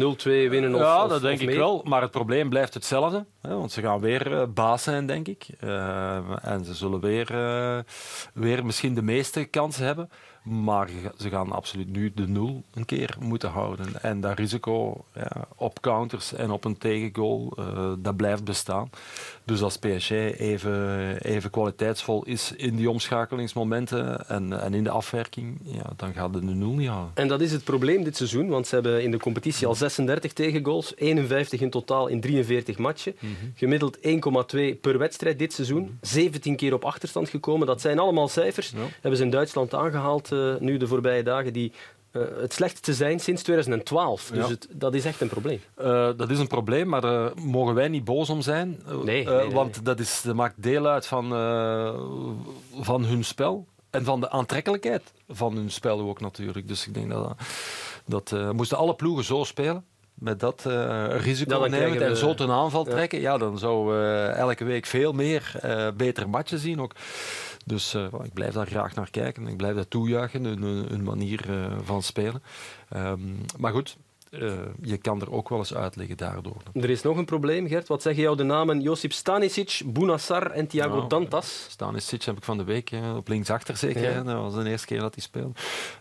winnen 0.50 0.76
of 0.76 0.82
ja, 0.82 1.04
of- 1.04 1.10
dat 1.10 1.22
denk 1.22 1.42
of 1.42 1.48
ik 1.48 1.56
wel. 1.56 1.82
Maar 1.86 2.02
het 2.02 2.12
probleem 2.12 2.50
blijft 2.50 2.74
hetzelfde. 2.74 3.26
Hè, 3.42 3.56
want 3.56 3.72
ze 3.72 3.82
gaan 3.82 4.00
weer 4.00 4.34
eh, 4.40 4.48
baas 4.54 4.84
zijn, 4.84 5.06
denk 5.06 5.28
ik. 5.28 5.48
Eh, 5.60 6.18
en 6.42 6.66
ze 6.66 6.74
zullen 6.74 7.00
weer, 7.00 7.32
eh, 7.32 7.80
weer 8.34 8.66
misschien 8.66 8.94
de 8.94 9.02
meeste 9.02 9.44
kansen 9.44 9.86
hebben. 9.86 10.10
Maar 10.44 10.90
ze 11.18 11.30
gaan 11.30 11.52
absoluut 11.52 11.90
nu 11.90 12.12
de 12.16 12.28
nul 12.28 12.64
een 12.74 12.86
keer 12.86 13.16
moeten 13.20 13.50
houden. 13.50 14.02
En 14.02 14.22
dat 14.22 14.38
risico 14.38 15.06
ja, 15.14 15.32
op 15.56 15.82
counters 15.82 16.34
en 16.34 16.52
op 16.52 16.66
een 16.66 16.78
tegengoal, 16.78 17.58
dat 18.00 18.16
blijft 18.16 18.44
bestaan. 18.44 18.90
Dus 19.46 19.62
als 19.62 19.78
PSG 19.78 20.10
even, 20.10 21.18
even 21.22 21.50
kwaliteitsvol 21.50 22.24
is 22.26 22.52
in 22.56 22.76
die 22.76 22.90
omschakelingsmomenten 22.90 24.30
en, 24.30 24.62
en 24.62 24.74
in 24.74 24.84
de 24.84 24.90
afwerking, 24.90 25.60
ja, 25.64 25.90
dan 25.96 26.14
gaat 26.14 26.34
het 26.34 26.48
de 26.48 26.54
nul 26.54 26.74
niet 26.74 26.88
halen. 26.88 27.12
En 27.14 27.28
dat 27.28 27.42
is 27.42 27.52
het 27.52 27.64
probleem 27.64 28.04
dit 28.04 28.18
seizoen, 28.18 28.48
want 28.48 28.68
ze 28.68 28.76
hebben 28.76 29.04
in 29.04 29.12
de 29.12 29.18
competitie 29.18 29.68
al 29.68 29.76
36 29.76 30.34
tegengoals, 30.34 30.94
51 30.96 31.62
in 31.62 31.70
totaal 31.70 32.08
in 32.08 32.22
43 32.22 32.78
matchen. 32.78 33.16
Mhm. 33.20 33.32
Gemiddeld 33.56 33.98
1,2 33.98 34.80
per 34.82 34.98
wedstrijd 34.98 35.40
dit 35.40 35.54
seizoen. 35.54 35.98
17 36.02 36.56
keer 36.56 36.74
op 36.74 36.86
achterstand 36.86 37.30
gekomen. 37.30 37.68
Dat 37.68 37.82
zijn 37.82 38.00
allemaal 38.00 38.28
cijfers. 38.28 38.70
Ja. 38.70 38.78
Hebben 39.02 39.18
ze 39.18 39.24
in 39.24 39.30
Duitsland 39.30 39.74
aangehaald 39.74 40.32
eh, 40.32 40.56
nu 40.60 40.78
de 40.78 40.88
voorbije 40.88 41.24
dagen, 41.24 41.54
die 41.54 41.72
eh, 42.14 42.22
het 42.42 42.54
slechtste 42.54 42.94
zijn 42.94 43.20
sinds 43.20 43.44
2012. 43.44 44.30
Dus 44.34 44.38
Ja. 44.46 44.48
het, 44.52 44.68
dat 44.72 44.94
is 44.94 45.06
echt 45.06 45.22
een 45.22 45.28
probleem. 45.30 45.62
Eh, 45.76 46.10
dat 46.18 46.30
is 46.30 46.40
een 46.40 46.48
probleem, 46.48 46.88
maar 46.88 47.02
daar 47.02 47.32
mogen 47.36 47.76
wij 47.76 47.88
niet 47.88 48.04
boos 48.04 48.30
om 48.30 48.42
zijn. 48.42 48.82
Nee, 49.04 49.26
want 49.52 49.86
Dat, 49.86 50.00
is, 50.00 50.22
dat 50.22 50.36
maakt 50.36 50.64
deel 50.64 50.88
uit 50.88 51.06
van, 51.06 51.30
van 52.82 53.06
hun 53.06 53.24
spel. 53.24 53.68
En 53.90 54.04
van 54.06 54.20
de 54.20 54.30
aantrekkelijkheid 54.30 55.02
van 55.30 55.56
hun 55.56 55.72
spel 55.72 56.00
ook 56.00 56.20
natuurlijk. 56.22 56.68
Dus 56.68 56.88
ik 56.88 56.94
denk 56.94 57.10
dat, 57.10 57.36
dat 58.06 58.54
moesten 58.54 58.78
alle 58.78 58.96
ploegen 58.96 59.24
zo 59.24 59.44
spelen. 59.44 59.86
Met 60.14 60.40
dat 60.40 60.64
risico 61.10 61.60
Dan 61.60 61.70
nemen 61.70 62.02
en 62.02 62.18
zo 62.18 62.34
ten 62.34 62.50
aanval 62.50 62.84
trekken. 62.84 63.20
Ja, 63.22 63.38
dan 63.38 63.58
zou 63.58 63.88
we 63.88 64.26
elke 64.36 64.64
week 64.64 64.86
veel 64.86 65.12
meer 65.12 65.52
eh 65.62 65.88
betere 65.98 66.28
matchen 66.28 66.60
zien. 66.60 66.82
Ook. 66.82 66.92
Dus 67.64 67.94
eh, 67.94 68.08
ik 68.24 68.34
blijf 68.34 68.54
daar 68.54 68.68
graag 68.68 68.96
naar 68.96 69.10
kijken. 69.10 69.48
Ik 69.48 69.58
blijf 69.58 69.76
dat 69.76 69.90
toejuichen, 69.90 70.44
hun, 70.44 71.04
manier 71.04 71.50
eh, 71.50 71.78
van 71.84 72.04
spelen. 72.04 72.44
Ehm, 72.90 73.20
maar 73.58 73.72
goed, 73.72 73.98
eh, 74.42 74.54
je 74.82 74.98
kan 74.98 75.22
er 75.22 75.32
ook 75.32 75.50
wel 75.50 75.58
eens 75.58 75.74
uitleggen 75.74 76.18
daardoor. 76.18 76.58
Er 76.74 76.90
is 76.90 77.02
nog 77.02 77.18
een 77.18 77.26
probleem, 77.26 77.68
Gert. 77.68 77.88
Wat 77.88 78.02
zeggen 78.02 78.24
jou 78.24 78.38
de 78.38 78.44
namen 78.44 78.82
Josip 78.82 79.12
Stanisic, 79.12 79.82
Bounassar 79.86 80.52
en 80.52 80.68
Thiago 80.68 80.96
Nou, 80.96 81.10
Dantas? 81.10 81.66
Stanisic 81.70 82.24
heb 82.24 82.38
ik 82.38 82.44
van 82.44 82.58
de 82.58 82.64
week 82.64 82.92
eh, 82.92 83.16
op 83.16 83.28
linksachter 83.28 83.78
zeker. 83.78 84.02
Ja. 84.02 84.24
Dat 84.24 84.36
was 84.36 84.64
de 84.64 84.70
eerste 84.70 84.88
keer 84.88 85.00
dat 85.00 85.14
hij 85.14 85.24
speelde. 85.24 85.54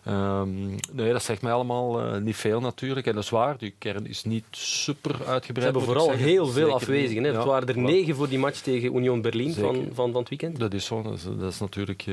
Ehm, 0.03 0.65
nee, 0.91 1.11
dat 1.11 1.23
zegt 1.23 1.41
mij 1.41 1.51
allemaal 1.51 2.01
eh, 2.01 2.21
niet 2.21 2.35
veel 2.35 2.59
natuurlijk. 2.59 3.07
En 3.07 3.13
dat 3.13 3.23
is 3.23 3.29
waar, 3.29 3.57
die 3.57 3.75
kern 3.77 4.07
is 4.07 4.23
niet 4.23 4.45
super 4.51 5.25
uitgebreid. 5.25 5.73
Ze 5.73 5.79
hebben 5.79 5.81
vooral 5.81 6.11
heel 6.11 6.45
veel 6.45 6.53
Zeker 6.53 6.73
afwezigen. 6.73 7.23
Hè. 7.23 7.31
Het 7.31 7.45
waren 7.45 7.67
er 7.67 7.77
negen 7.77 8.15
voor 8.15 8.29
die 8.29 8.39
match 8.39 8.61
tegen 8.61 8.95
Union 8.95 9.21
Berlin 9.21 9.53
van, 9.53 9.87
van, 9.93 10.11
van 10.11 10.21
het 10.21 10.29
weekend. 10.29 10.59
Dat 10.59 10.73
is 10.73 10.85
zo, 10.85 11.01
dat 11.01 11.13
is, 11.13 11.23
dat 11.23 11.51
is 11.51 11.59
natuurlijk... 11.59 12.05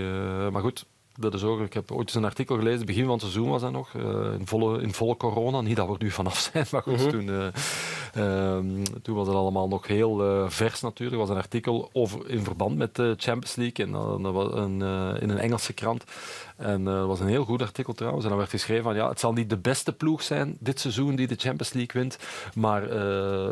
maar 0.50 0.62
goed, 0.62 0.86
dat 1.20 1.34
is 1.34 1.42
ook, 1.42 1.60
ik 1.60 1.72
heb 1.74 1.92
ooit 1.92 2.06
eens 2.06 2.14
een 2.14 2.24
artikel 2.24 2.56
gelezen, 2.56 2.86
begin 2.86 3.02
van 3.04 3.12
het 3.12 3.20
seizoen 3.20 3.48
was 3.48 3.60
dat 3.60 3.72
nog, 3.72 3.94
eh, 3.94 4.32
in, 4.38 4.46
volle, 4.46 4.82
in 4.82 4.92
volle 4.94 5.16
corona. 5.16 5.60
Niet 5.60 5.76
dat 5.76 5.86
we 5.86 5.92
er 5.92 6.02
nu 6.02 6.10
vanaf 6.10 6.38
zijn, 6.52 6.66
maar 6.70 6.82
goed, 6.82 6.98
Mhm. 6.98 7.10
toen, 7.10 7.28
eh, 7.28 7.46
ehm, 8.14 8.84
toen 9.02 9.14
was 9.16 9.26
het 9.26 9.36
allemaal 9.36 9.68
nog 9.68 9.86
heel 9.86 10.24
eh, 10.24 10.44
vers 10.48 10.80
natuurlijk. 10.80 11.20
Er 11.20 11.26
was 11.26 11.36
een 11.36 11.42
artikel 11.42 11.90
over, 11.92 12.30
in 12.30 12.44
verband 12.44 12.76
met 12.76 12.94
de 12.96 13.14
Champions 13.18 13.54
League 13.56 13.84
en 13.86 14.32
was 14.32 14.52
een, 14.52 14.80
in 15.20 15.30
een 15.30 15.38
Engelse 15.38 15.72
krant. 15.72 16.04
En 16.56 16.84
dat 16.84 17.06
was 17.06 17.20
een 17.20 17.26
heel 17.28 17.44
goed 17.44 17.62
artikel 17.62 17.92
trouwens. 17.92 18.22
En 18.24 18.28
dan 18.30 18.38
werd 18.38 18.50
geschreven 18.50 18.84
van 18.84 18.94
ja, 18.94 19.08
het 19.08 19.20
zal 19.20 19.32
niet 19.32 19.50
de 19.50 19.58
beste 19.58 19.92
ploeg 19.92 20.22
zijn 20.22 20.56
dit 20.60 20.80
seizoen 20.80 21.16
die 21.16 21.26
de 21.26 21.34
Champions 21.34 21.72
League 21.72 22.00
wint, 22.00 22.18
maar 22.54 22.88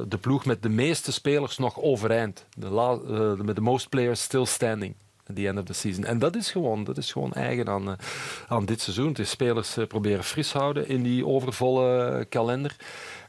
de 0.09 0.19
ploeg 0.21 0.45
met 0.45 0.63
de 0.63 0.69
meeste 0.69 1.13
spelers 1.13 1.59
nog 1.59 1.81
overeind. 1.81 2.47
De 2.57 3.37
met 3.45 3.57
de 3.57 3.63
most 3.63 3.89
players 3.89 4.23
still 4.23 4.45
standing. 4.45 4.95
The 5.35 5.47
end 5.47 5.59
of 5.59 5.65
the 5.65 5.73
season. 5.73 6.05
En 6.05 6.19
dat 6.19 6.37
is 6.37 6.51
gewoon, 6.51 6.85
dat 6.85 6.97
is 6.97 7.13
gewoon 7.13 7.33
eigen 7.33 7.69
aan, 7.69 7.89
uh, 7.89 7.95
aan 8.49 8.65
dit 8.65 8.81
seizoen. 8.81 9.13
De 9.13 9.25
spelers 9.25 9.79
uh, 9.79 9.87
proberen 9.87 10.25
fris 10.25 10.53
houden 10.53 10.89
in 10.89 11.03
die 11.03 11.27
overvolle 11.27 12.27
kalender. 12.29 12.77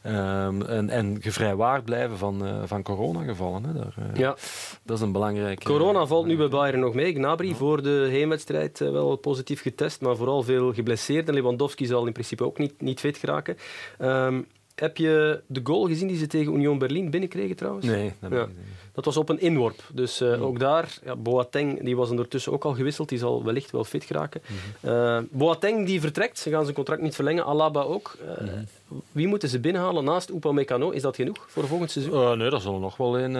Um, 0.06 0.62
en, 0.62 0.90
en 0.90 1.16
gevrijwaard 1.20 1.84
blijven 1.84 2.18
van, 2.18 2.46
uh, 2.46 2.62
van 2.64 2.82
coronagevallen. 2.82 3.64
Hè. 3.64 3.72
Daar, 3.72 3.94
uh, 3.98 4.16
ja. 4.16 4.36
Dat 4.82 4.96
is 4.96 5.02
een 5.02 5.12
belangrijke... 5.12 5.64
Corona 5.64 6.06
valt 6.06 6.26
nu 6.26 6.36
bij 6.36 6.48
Bayern 6.48 6.80
nog 6.80 6.94
mee. 6.94 7.12
Gnabry 7.12 7.48
ja. 7.48 7.54
voor 7.54 7.82
de 7.82 8.06
heenwedstrijd 8.10 8.80
uh, 8.80 8.90
wel 8.90 9.16
positief 9.16 9.62
getest, 9.62 10.00
maar 10.00 10.16
vooral 10.16 10.42
veel 10.42 10.72
geblesseerd. 10.72 11.28
En 11.28 11.34
Lewandowski 11.34 11.86
zal 11.86 12.06
in 12.06 12.12
principe 12.12 12.44
ook 12.44 12.58
niet, 12.58 12.80
niet 12.80 13.00
fit 13.00 13.16
geraken. 13.16 13.56
Um, 13.98 14.46
heb 14.74 14.96
je 14.96 15.42
de 15.46 15.60
goal 15.64 15.86
gezien 15.86 16.08
die 16.08 16.16
ze 16.16 16.26
tegen 16.26 16.54
Union 16.54 16.78
Berlin 16.78 17.10
binnenkregen 17.10 17.56
trouwens? 17.56 17.86
Nee, 17.86 18.12
dat, 18.20 18.32
ja. 18.32 18.48
Dat 18.92 19.04
was 19.04 19.16
op 19.16 19.28
een 19.28 19.40
inworp. 19.40 19.82
Dus 19.92 20.22
uh, 20.22 20.42
ook 20.42 20.58
daar, 20.58 20.98
ja, 21.04 21.16
Boateng 21.16 21.84
die 21.84 21.96
was 21.96 22.10
ondertussen 22.10 22.52
ook 22.52 22.64
al 22.64 22.74
gewisseld. 22.74 23.08
Die 23.08 23.18
zal 23.18 23.44
wellicht 23.44 23.70
wel 23.70 23.84
fit 23.84 24.04
geraken. 24.04 24.40
Mm 24.46 24.56
-hmm. 24.80 24.90
uh, 24.90 25.18
Boateng 25.30 25.86
die 25.86 26.00
vertrekt. 26.00 26.38
Ze 26.38 26.50
gaan 26.50 26.62
zijn 26.62 26.74
contract 26.74 27.02
niet 27.02 27.14
verlengen. 27.14 27.44
Alaba 27.44 27.82
ook. 27.82 28.16
Uh, 28.22 28.40
mm 28.40 28.48
-hmm. 28.48 28.66
Wie 29.12 29.26
moeten 29.26 29.48
ze 29.48 29.60
binnenhalen 29.60 30.04
naast 30.04 30.30
Upamecano? 30.30 30.90
Is 30.90 31.02
dat 31.02 31.16
genoeg 31.16 31.46
voor 31.48 31.66
volgend 31.66 31.90
seizoen? 31.90 32.38
nee, 32.38 32.50
er 32.50 32.60
zullen 32.60 32.80
nog 32.80 32.96
wel 32.96 33.18
een, 33.18 33.34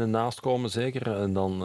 een 0.00 0.10
naast 0.10 0.40
komen, 0.40 0.70
zeker. 0.70 1.20
En 1.20 1.32
dan 1.32 1.64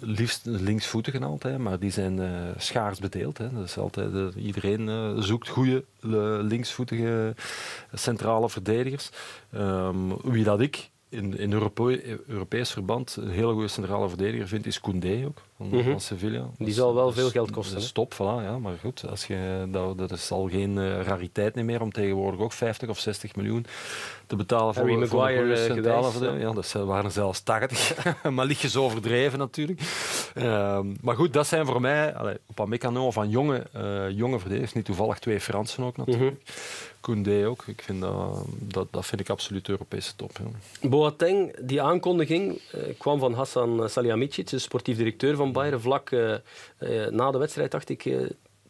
liefst 0.00 0.40
linksvoetigen 0.44 1.22
altijd. 1.22 1.58
Maar 1.58 1.78
die 1.78 1.90
zijn 1.90 2.20
schaars 2.56 2.98
bedeeld. 2.98 3.38
Hè. 3.38 3.52
Dat 3.52 3.64
is 3.64 3.78
altijd, 3.78 4.34
iedereen 4.34 5.16
zoekt 5.22 5.48
goede 5.48 5.84
linksvoetige 6.42 7.34
centrale 7.92 8.48
verdedigers. 8.48 9.10
Um, 9.54 10.16
wie 10.22 10.44
dat 10.44 10.60
ik 10.60 10.90
in, 11.12 11.38
in 11.38 11.52
Europe 11.52 12.18
Europees 12.26 12.70
verband 12.70 13.16
een 13.16 13.30
hele 13.30 13.52
goede 13.52 13.68
centrale 13.68 14.08
verdediger 14.08 14.48
vind, 14.48 14.66
is 14.66 14.80
Koundé 14.80 15.24
ook, 15.26 15.42
van, 15.68 15.78
mm 15.78 15.84
-hmm. 15.84 15.90
van 15.90 16.00
Sevilla. 16.00 16.50
Die 16.58 16.72
zal 16.72 16.94
wel 16.94 17.12
veel 17.12 17.30
geld 17.30 17.50
kosten. 17.50 17.82
Stop, 17.82 18.14
voilà, 18.14 18.44
ja, 18.44 18.58
maar 18.58 18.78
goed, 18.80 19.08
als 19.08 19.26
je, 19.26 19.68
dat, 19.70 19.98
dat 19.98 20.10
is 20.10 20.30
al 20.30 20.48
geen 20.48 20.76
uh, 20.76 21.00
rariteit 21.00 21.54
meer 21.54 21.80
om 21.80 21.92
tegenwoordig 21.92 22.40
ook 22.40 22.52
50 22.52 22.88
of 22.88 22.98
60 22.98 23.36
miljoen 23.36 23.66
te 24.26 24.36
betalen 24.36 24.74
voor, 24.74 24.82
Harry 24.82 25.06
voor 25.06 25.18
Maguire, 25.18 25.50
een 25.50 25.56
centrale 25.56 26.06
uh, 26.06 26.10
verdediger. 26.10 26.40
Ja, 26.40 26.52
dat 26.52 26.72
waren 26.72 27.12
zelfs 27.12 27.40
80, 27.40 28.04
maar 28.34 28.46
lichtjes 28.46 28.76
overdreven 28.76 29.38
natuurlijk. 29.38 29.80
Uh, 30.34 30.80
maar 31.00 31.16
goed, 31.16 31.32
dat 31.32 31.46
zijn 31.46 31.66
voor 31.66 31.80
mij, 31.80 32.14
allee, 32.14 32.36
op 32.46 32.58
een 32.58 32.68
mecano 32.68 33.10
van 33.10 33.30
jonge, 33.30 33.66
uh, 33.76 34.10
jonge 34.10 34.38
verdedigers, 34.38 34.72
niet 34.72 34.84
toevallig 34.84 35.18
twee 35.18 35.40
Fransen 35.40 35.84
ook 35.84 35.96
natuurlijk. 35.96 36.30
Mm 36.30 36.36
-hmm. 36.44 36.90
Koundé 37.00 37.48
ook. 37.48 37.64
Ik 37.66 37.82
vind 37.82 38.00
dat, 38.00 38.44
dat, 38.58 38.86
dat 38.90 39.06
vind 39.06 39.20
ik 39.20 39.30
absoluut 39.30 39.68
Europese 39.68 40.16
top. 40.16 40.30
Ja. 40.38 40.88
Boateng, 40.88 41.54
die 41.60 41.82
aankondiging 41.82 42.60
kwam 42.98 43.18
van 43.18 43.34
Hassan 43.34 43.90
Salihamidzic, 43.90 44.46
de 44.46 44.58
sportief 44.58 44.96
directeur 44.96 45.36
van 45.36 45.51
Bayern, 45.52 45.80
vlak 45.80 46.10
uh, 46.10 46.34
uh, 46.78 47.06
na 47.06 47.30
de 47.30 47.38
wedstrijd, 47.38 47.70
dacht 47.70 47.88
ik, 47.88 48.08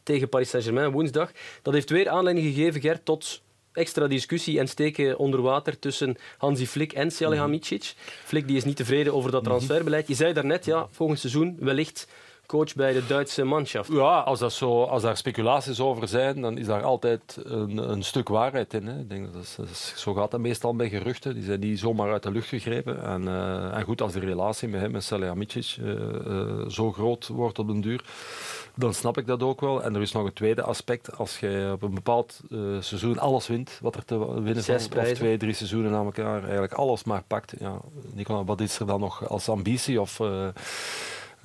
tegen 0.02 0.28
Paris 0.28 0.48
Saint-Germain 0.48 0.90
woensdag. 0.90 1.30
Dat 1.62 1.74
heeft 1.74 1.90
weer 1.90 2.08
aanleiding 2.08 2.54
gegeven, 2.54 2.80
Gert, 2.80 3.04
tot 3.04 3.42
extra 3.72 4.06
discussie 4.06 4.58
en 4.58 4.68
steken 4.68 5.18
onder 5.18 5.42
water 5.42 5.78
tussen 5.78 6.16
Hansi 6.38 6.66
Flick 6.66 6.92
en 6.92 7.10
Salihamidzic. 7.10 7.82
-hmm. 7.82 8.12
Flick 8.24 8.46
die 8.46 8.56
is 8.56 8.64
niet 8.64 8.76
tevreden 8.76 9.14
over 9.14 9.30
dat 9.30 9.44
transferbeleid. 9.44 10.08
Je 10.08 10.14
zei 10.14 10.32
daarnet, 10.32 10.64
ja, 10.64 10.88
volgend 10.90 11.18
seizoen 11.18 11.56
wellicht 11.60 12.08
coach 12.52 12.74
bij 12.74 12.92
de 12.92 13.06
Duitse 13.06 13.44
manschaft. 13.44 13.92
Ja, 13.92 14.18
als, 14.18 14.38
dat 14.38 14.52
zo, 14.52 14.82
als 14.82 15.02
daar 15.02 15.16
speculaties 15.16 15.80
over 15.80 16.08
zijn, 16.08 16.40
dan 16.40 16.58
is 16.58 16.66
daar 16.66 16.82
altijd 16.82 17.38
een, 17.42 17.90
een 17.90 18.02
stuk 18.02 18.28
waarheid 18.28 18.74
in. 18.74 18.86
Hè. 18.86 18.98
Ik 18.98 19.08
denk 19.08 19.32
dat 19.32 19.42
is, 19.42 19.54
dat 19.56 19.68
is, 19.68 19.92
zo 19.96 20.14
gaat 20.14 20.30
dat 20.30 20.40
meestal 20.40 20.76
bij 20.76 20.88
geruchten. 20.88 21.34
Die 21.34 21.42
zijn 21.42 21.60
niet 21.60 21.78
zomaar 21.78 22.12
uit 22.12 22.22
de 22.22 22.30
lucht 22.30 22.48
gegrepen. 22.48 23.04
En, 23.04 23.22
uh, 23.22 23.76
en 23.76 23.82
goed, 23.82 24.02
als 24.02 24.12
de 24.12 24.20
relatie 24.20 24.68
met 24.68 24.80
hem 24.80 24.94
en 24.94 25.02
Salihamidzic 25.02 25.76
uh, 25.80 25.94
uh, 26.26 26.68
zo 26.68 26.92
groot 26.92 27.28
wordt 27.28 27.58
op 27.58 27.66
den 27.66 27.80
duur, 27.80 28.04
dan 28.74 28.94
snap 28.94 29.18
ik 29.18 29.26
dat 29.26 29.42
ook 29.42 29.60
wel. 29.60 29.82
En 29.82 29.94
er 29.94 30.02
is 30.02 30.12
nog 30.12 30.24
een 30.24 30.32
tweede 30.32 30.62
aspect. 30.62 31.16
Als 31.16 31.40
je 31.40 31.70
op 31.72 31.82
een 31.82 31.94
bepaald 31.94 32.40
seizoen 32.80 33.18
alles 33.18 33.46
wint, 33.46 33.78
wat 33.82 33.96
er 33.96 34.04
te 34.04 34.42
winnen 34.42 34.62
Zes 34.62 34.86
valt, 34.86 35.06
of 35.06 35.12
twee, 35.12 35.36
drie 35.36 35.54
seizoenen 35.54 35.94
aan 35.94 36.04
elkaar, 36.04 36.42
eigenlijk 36.42 36.72
alles 36.72 37.04
maar 37.04 37.22
pakt. 37.26 37.54
Ja, 37.58 37.80
Nicola, 38.14 38.44
wat 38.44 38.60
is 38.60 38.78
er 38.78 38.86
dan 38.86 39.00
nog 39.00 39.28
als 39.28 39.48
ambitie 39.48 40.00
of... 40.00 40.20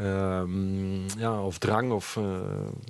Um, 0.02 1.06
ja, 1.18 1.42
of 1.42 1.58
drang. 1.58 1.92
Of, 1.92 2.16
uh, 2.16 2.26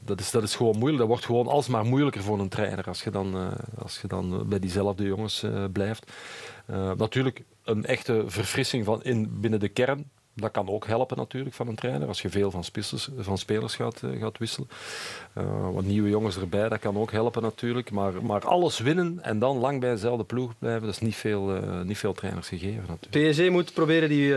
dat, 0.03 0.19
is, 0.19 0.31
dat 0.31 0.43
is 0.43 0.55
gewoon 0.55 0.77
moeilijk. 0.77 0.97
Dat 0.97 1.07
wordt 1.07 1.25
gewoon 1.25 1.47
alsmaar 1.47 1.85
moeilijker 1.85 2.23
voor 2.23 2.39
een 2.39 2.49
trainer 2.49 2.87
als 2.87 3.03
je 3.03 3.11
dan, 3.11 3.35
uh, 3.35 3.47
als 3.77 4.01
je 4.01 4.07
dan 4.07 4.47
bij 4.47 4.59
diezelfde 4.59 5.03
jongens 5.03 5.45
blijft. 5.71 6.11
natuurlijk, 6.97 7.43
een 7.63 7.85
echte 7.85 8.23
verfrissing 8.27 8.85
van 8.85 9.03
in, 9.03 9.39
binnen 9.39 9.59
de 9.59 9.69
kern 9.69 10.09
dat 10.39 10.51
kan 10.51 10.69
ook 10.69 10.87
helpen 10.87 11.17
natuurlijk 11.17 11.55
van 11.55 11.67
een 11.67 11.75
trainer, 11.75 12.07
als 12.07 12.21
je 12.21 12.29
veel 12.29 12.51
van 12.51 12.63
spelers, 12.63 13.09
van 13.17 13.37
spelers 13.37 13.75
gaat, 13.75 14.01
uh, 14.05 14.19
gaat 14.19 14.37
wisselen. 14.37 14.69
Uh, 15.37 15.69
wat 15.73 15.83
nieuwe 15.83 16.09
jongens 16.09 16.37
erbij, 16.37 16.69
dat 16.69 16.79
kan 16.79 16.97
ook 16.97 17.11
helpen 17.11 17.41
natuurlijk. 17.41 17.91
Maar, 17.91 18.23
maar 18.23 18.45
alles 18.45 18.79
winnen 18.79 19.19
en 19.21 19.39
dan 19.39 19.57
lang 19.57 19.79
bij 19.79 19.91
dezelfde 19.91 20.23
ploeg 20.23 20.53
blijven, 20.59 20.81
dat 20.81 20.95
is 20.95 20.99
niet 20.99 21.15
veel, 21.15 21.55
uh, 21.55 21.81
niet 21.81 21.97
veel 21.97 22.13
trainers 22.13 22.47
gegeven 22.47 22.83
natuurlijk. 22.87 23.31
PSG 23.31 23.49
moet 23.49 23.73
proberen 23.73 24.09
die 24.09 24.35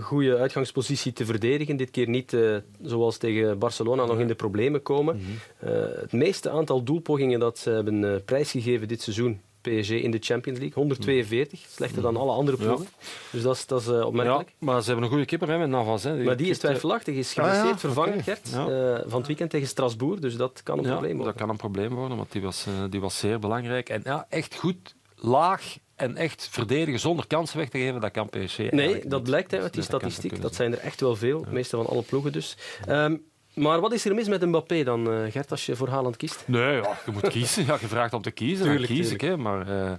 goede 0.00 0.36
uitgangspositie 0.36 1.12
te 1.12 1.24
verdedigen. 1.24 1.76
Dit 1.76 1.90
keer 1.90 2.08
niet 2.08 2.36
zoals 2.82 3.16
tegen 3.16 3.58
Barcelona 3.58 4.04
nog 4.04 4.18
in 4.18 4.26
de 4.26 4.34
problemen 4.34 4.82
komen. 4.82 5.16
Mm 5.16 5.22
-hmm. 5.22 5.68
het 6.00 6.12
meeste 6.12 6.50
aantal 6.50 6.82
doelpogingen 6.82 7.40
dat 7.40 7.58
ze 7.58 7.70
hebben 7.70 8.24
prijsgegeven 8.24 8.88
dit 8.88 9.02
seizoen 9.02 9.40
PSG 9.64 9.90
in 9.90 10.10
de 10.10 10.18
Champions 10.20 10.58
League. 10.58 10.82
142, 10.82 11.66
slechter 11.68 12.02
dan 12.02 12.16
alle 12.16 12.32
andere 12.32 12.56
ploegen. 12.56 12.86
Ja. 12.98 13.06
Dus 13.30 13.42
dat 13.42 13.56
is, 13.56 13.66
dat 13.66 13.80
is 13.80 13.88
uh, 13.88 14.06
opmerkelijk. 14.06 14.48
Ja, 14.48 14.54
maar 14.58 14.80
ze 14.80 14.86
hebben 14.86 15.04
een 15.04 15.10
goede 15.10 15.24
keeper 15.24 15.48
hè, 15.48 15.58
met 15.58 15.68
Navas. 15.68 16.02
Hè. 16.02 16.16
Die 16.16 16.24
maar 16.24 16.36
die 16.36 16.50
is 16.50 16.58
twijfelachtig. 16.58 17.14
is 17.14 17.32
geblesseerd, 17.32 17.64
ah, 17.64 17.70
ja. 17.70 17.78
vervangen, 17.78 18.18
okay. 18.18 18.22
Gert. 18.22 18.48
Uh, 18.54 19.10
van 19.10 19.18
het 19.18 19.26
weekend 19.26 19.50
tegen 19.50 19.66
Strasbourg. 19.66 20.20
Dus 20.20 20.36
dat 20.36 20.62
kan 20.62 20.78
een 20.78 20.84
probleem 20.84 21.16
worden. 21.16 21.26
dat 21.26 21.42
kan 21.42 21.48
een 21.50 21.56
probleem 21.56 21.94
worden, 21.94 22.16
want 22.16 22.32
die 22.32 22.42
was, 22.42 22.66
uh, 22.68 22.84
die 22.90 23.00
was 23.00 23.18
zeer 23.18 23.38
belangrijk. 23.38 23.88
En 23.88 24.00
ja, 24.04 24.26
echt 24.28 24.54
goed, 24.54 24.94
laag 25.16 25.76
en 25.94 26.16
echt 26.16 26.48
verdedigen 26.50 27.00
zonder 27.00 27.26
kansen 27.26 27.58
weg 27.58 27.68
te 27.68 27.78
geven, 27.78 28.00
dat 28.00 28.10
kan 28.10 28.28
PSG 28.28 28.58
Nee, 28.70 29.06
dat 29.06 29.22
blijkt 29.22 29.54
uit 29.54 29.74
die 29.74 29.82
statistiek. 29.82 30.30
Dat, 30.30 30.42
dat 30.42 30.54
zijn 30.54 30.72
er 30.72 30.78
echt 30.78 31.00
wel 31.00 31.16
veel. 31.16 31.44
De 31.44 31.50
meeste 31.50 31.76
van 31.76 31.86
alle 31.86 32.02
ploegen 32.02 32.32
dus. 32.32 32.56
Um, 32.88 33.24
maar 33.54 33.80
wat 33.80 33.92
is 33.92 34.04
er 34.04 34.14
mis 34.14 34.28
met 34.28 34.46
Mbappé 34.46 34.82
dan, 34.82 35.12
uh, 35.12 35.30
Gert, 35.30 35.50
als 35.50 35.66
je 35.66 35.76
voor 35.76 35.88
Haaland 35.88 36.16
kiest? 36.16 36.42
Nee, 36.46 36.74
ja, 36.74 36.98
je 37.06 37.12
moet 37.12 37.28
kiezen. 37.38 37.66
Ja, 37.66 37.76
je 37.80 37.86
vraagt 37.86 38.12
om 38.12 38.22
te 38.22 38.30
kiezen, 38.30 38.64
tuurlijk, 38.64 38.88
dan 38.88 38.96
kies 38.96 39.08
tuurlijk. 39.08 39.22
ik. 39.22 39.28
Hè. 39.28 39.36
Maar, 39.36 39.68
uh, 39.68 39.92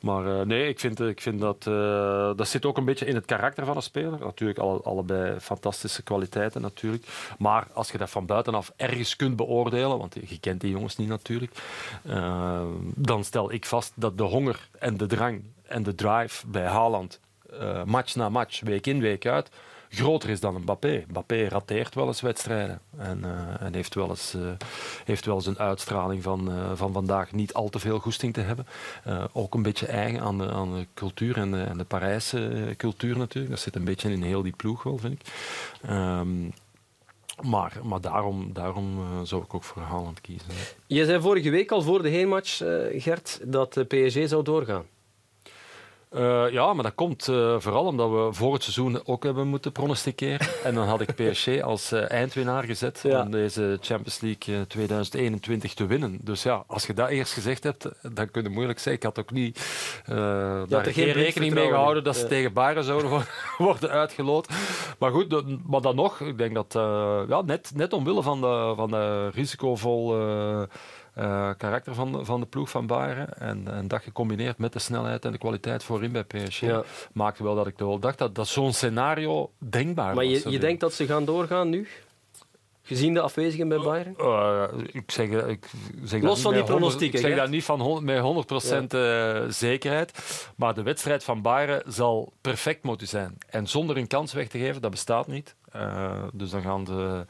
maar 0.00 0.26
uh, 0.26 0.40
nee, 0.40 0.68
ik 0.68 0.80
vind, 0.80 1.00
ik 1.00 1.20
vind 1.20 1.40
dat... 1.40 1.62
dat 2.36 2.48
zit 2.48 2.66
ook 2.66 2.76
een 2.76 2.84
beetje 2.84 3.06
in 3.06 3.14
het 3.14 3.24
karakter 3.24 3.64
van 3.64 3.76
een 3.76 3.82
speler. 3.82 4.18
Natuurlijk 4.18 4.58
alle, 4.58 4.80
allebei 4.82 5.40
fantastische 5.40 6.02
kwaliteiten 6.02 6.60
natuurlijk. 6.60 7.04
Maar 7.38 7.66
als 7.72 7.90
je 7.90 7.98
dat 7.98 8.10
van 8.10 8.26
buitenaf 8.26 8.72
ergens 8.76 9.16
kunt 9.16 9.36
beoordelen, 9.36 9.98
want 9.98 10.16
je 10.28 10.40
kent 10.40 10.60
die 10.60 10.70
jongens 10.70 10.96
niet 10.96 11.08
natuurlijk, 11.08 11.52
dan 12.94 13.24
stel 13.24 13.52
ik 13.52 13.66
vast 13.66 13.92
dat 13.94 14.18
de 14.18 14.24
honger 14.24 14.68
en 14.78 14.96
de 14.96 15.06
drang 15.06 15.42
en 15.66 15.82
de 15.82 15.94
drive 15.94 16.46
bij 16.46 16.66
Haaland, 16.66 17.20
match 17.84 18.14
na 18.14 18.28
match, 18.28 18.60
week 18.60 18.86
in, 18.86 19.00
week 19.00 19.26
uit 19.26 19.50
groter 19.88 20.30
is 20.30 20.40
dan 20.40 20.54
een 20.54 20.60
Mbappé. 20.60 21.04
Mbappé 21.08 21.48
rateert 21.48 21.94
wel 21.94 22.06
eens 22.06 22.20
wedstrijden 22.20 22.80
en, 22.96 23.18
uh, 23.24 23.62
en 23.62 23.74
heeft, 23.74 23.94
wel 23.94 24.08
eens, 24.08 24.34
uh, 24.34 24.42
heeft 25.04 25.24
wel 25.24 25.34
eens 25.34 25.46
een 25.46 25.58
uitstraling 25.58 26.22
van, 26.22 26.50
uh, 26.50 26.70
van 26.74 26.92
vandaag 26.92 27.32
niet 27.32 27.54
al 27.54 27.68
te 27.68 27.78
veel 27.78 27.98
goesting 27.98 28.34
te 28.34 28.40
hebben. 28.40 28.66
ook 29.32 29.54
een 29.54 29.62
beetje 29.62 29.86
eigen 29.86 30.20
aan 30.20 30.38
de, 30.38 30.50
aan 30.50 30.74
de 30.74 30.86
cultuur 30.94 31.36
en 31.36 31.50
de, 31.50 31.62
en 31.62 31.78
de 31.78 31.84
Parijse 31.84 32.74
cultuur 32.76 33.18
natuurlijk. 33.18 33.54
Dat 33.54 33.62
zit 33.62 33.76
een 33.76 33.84
beetje 33.84 34.10
in 34.10 34.22
heel 34.22 34.42
die 34.42 34.56
ploeg 34.56 34.82
wel, 34.82 34.98
vind 34.98 35.20
ik. 35.20 35.26
Um, 35.90 36.52
maar, 37.42 37.72
maar 37.82 38.00
daarom, 38.00 38.52
daarom 38.52 39.00
zou 39.22 39.42
ik 39.42 39.54
ook 39.54 39.64
voor 39.64 39.82
Haaland 39.82 40.20
kiezen. 40.20 40.48
Je 40.86 41.04
zei 41.04 41.20
vorige 41.20 41.50
week 41.50 41.70
al 41.70 41.82
voor 41.82 42.02
de 42.02 42.08
heenmatch, 42.08 42.56
Gert, 42.92 43.40
dat 43.44 43.74
de 43.74 43.84
PSG 43.84 44.28
zou 44.28 44.42
doorgaan. 44.42 44.84
Uh, 46.12 46.50
ja, 46.50 46.72
maar 46.72 46.84
dat 46.84 46.94
komt 46.94 47.28
uh, 47.28 47.54
vooral 47.58 47.84
omdat 47.84 48.10
we 48.10 48.28
voor 48.30 48.52
het 48.52 48.62
seizoen 48.62 49.00
ook 49.06 49.22
hebben 49.22 49.46
moeten 49.46 49.72
pronosticeren. 49.72 50.46
en 50.64 50.74
dan 50.74 50.86
had 50.86 51.00
ik 51.00 51.14
PSG 51.14 51.60
als 51.60 51.92
uh, 51.92 52.10
eindwinnaar 52.10 52.64
gezet 52.64 53.00
ja. 53.02 53.22
om 53.22 53.30
deze 53.30 53.78
Champions 53.80 54.20
League 54.20 54.66
2021 54.66 55.74
te 55.74 55.86
winnen. 55.86 56.18
Dus 56.20 56.42
ja, 56.42 56.64
als 56.66 56.86
je 56.86 56.94
dat 56.94 57.08
eerst 57.08 57.32
gezegd 57.32 57.64
hebt, 57.64 57.88
dan 58.02 58.30
kun 58.30 58.42
je 58.42 58.48
moeilijk 58.48 58.78
zeggen. 58.78 58.94
Ik 58.94 59.02
had 59.02 59.18
ook 59.18 59.30
niet 59.30 59.60
daar 60.68 60.84
geen 60.84 61.12
rekening 61.12 61.54
mee 61.54 61.68
gehouden 61.68 62.04
dat 62.04 62.16
ze 62.16 62.22
ja. 62.22 62.28
tegen 62.28 62.52
Bayern 62.52 62.84
zouden 62.84 63.10
worden 63.58 63.90
uitgeloot. 63.90 64.48
Maar 64.98 65.10
goed, 65.10 65.44
maar 65.66 65.80
dan 65.80 65.96
nog, 65.96 66.20
ik 66.20 66.38
denk 66.38 66.54
dat 66.54 66.72
ja, 67.28 67.42
net, 67.42 67.70
net 67.74 67.92
omwille 67.92 68.22
van 68.22 68.40
de, 68.40 68.72
van 68.76 68.90
de 68.90 69.28
risicovol 69.28 70.16
uh, 71.18 71.50
karakter 71.56 71.94
van, 71.94 72.26
van 72.26 72.40
de 72.40 72.46
ploeg 72.46 72.70
van 72.70 72.86
Bayern. 72.86 73.34
En, 73.34 73.68
en 73.68 73.88
dat 73.88 74.02
gecombineerd 74.02 74.58
met 74.58 74.72
de 74.72 74.78
snelheid 74.78 75.24
en 75.24 75.32
de 75.32 75.38
kwaliteit 75.38 75.82
voorin 75.82 76.12
bij 76.12 76.24
PSG 76.24 76.60
ja. 76.60 76.82
maakte 77.12 77.42
wel 77.42 77.54
dat 77.54 77.66
ik 77.66 77.78
wel 77.78 77.98
dacht 77.98 78.18
dat, 78.18 78.34
dat 78.34 78.48
zo'n 78.48 78.72
scenario 78.72 79.50
denkbaar 79.58 80.14
maar 80.14 80.24
was. 80.24 80.24
Maar 80.24 80.42
je, 80.42 80.50
je 80.50 80.58
denkt 80.58 80.80
dat 80.80 80.92
ze 80.92 81.06
gaan 81.06 81.24
doorgaan 81.24 81.68
nu? 81.68 81.88
Gezien 82.88 83.14
de 83.14 83.20
afwezigen 83.20 83.68
bij 83.68 83.78
Bayern? 83.78 84.14
Uh, 84.20 84.64
ik 84.92 85.10
zeg, 85.10 85.28
ik 85.28 85.70
zeg 86.04 86.22
Los 86.22 86.40
van 86.40 86.54
die 86.54 86.64
pronostieken. 86.64 87.18
Ik 87.18 87.26
zeg 87.26 87.36
dat 87.36 87.48
niet 87.48 87.64
van 87.64 88.04
met 88.04 88.22
100% 88.82 88.86
ja. 88.88 89.42
uh, 89.42 89.50
zekerheid. 89.50 90.12
Maar 90.56 90.74
de 90.74 90.82
wedstrijd 90.82 91.24
van 91.24 91.42
Bayern 91.42 91.82
zal 91.86 92.32
perfect 92.40 92.82
moeten 92.82 93.06
zijn. 93.06 93.38
En 93.48 93.66
zonder 93.66 93.96
een 93.96 94.06
kans 94.06 94.32
weg 94.32 94.48
te 94.48 94.58
geven, 94.58 94.82
dat 94.82 94.90
bestaat 94.90 95.26
niet. 95.26 95.54
Uh, 95.76 96.22
dus 96.32 96.50
dan 96.50 96.62
gaan, 96.62 96.84
de, 96.84 97.26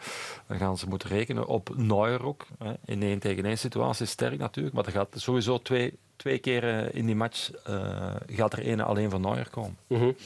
gaan 0.48 0.78
ze 0.78 0.88
moeten 0.88 1.08
rekenen 1.08 1.46
op 1.46 1.70
Neuer 1.76 2.24
ook. 2.24 2.46
Hè. 2.58 2.72
In 2.84 3.02
één 3.02 3.18
tegen 3.18 3.44
één 3.44 3.58
situatie 3.58 4.06
sterk 4.06 4.38
natuurlijk, 4.38 4.74
maar 4.74 4.86
er 4.86 4.92
gaat 4.92 5.08
sowieso 5.14 5.62
twee, 5.62 5.98
twee 6.16 6.38
keer 6.38 6.94
in 6.94 7.06
die 7.06 7.16
match 7.16 7.50
uh, 7.68 8.14
gaat 8.26 8.52
er 8.52 8.64
één 8.64 8.80
alleen 8.80 9.10
van 9.10 9.20
Neuer 9.20 9.50
komen. 9.50 9.76
-hmm. 9.86 10.16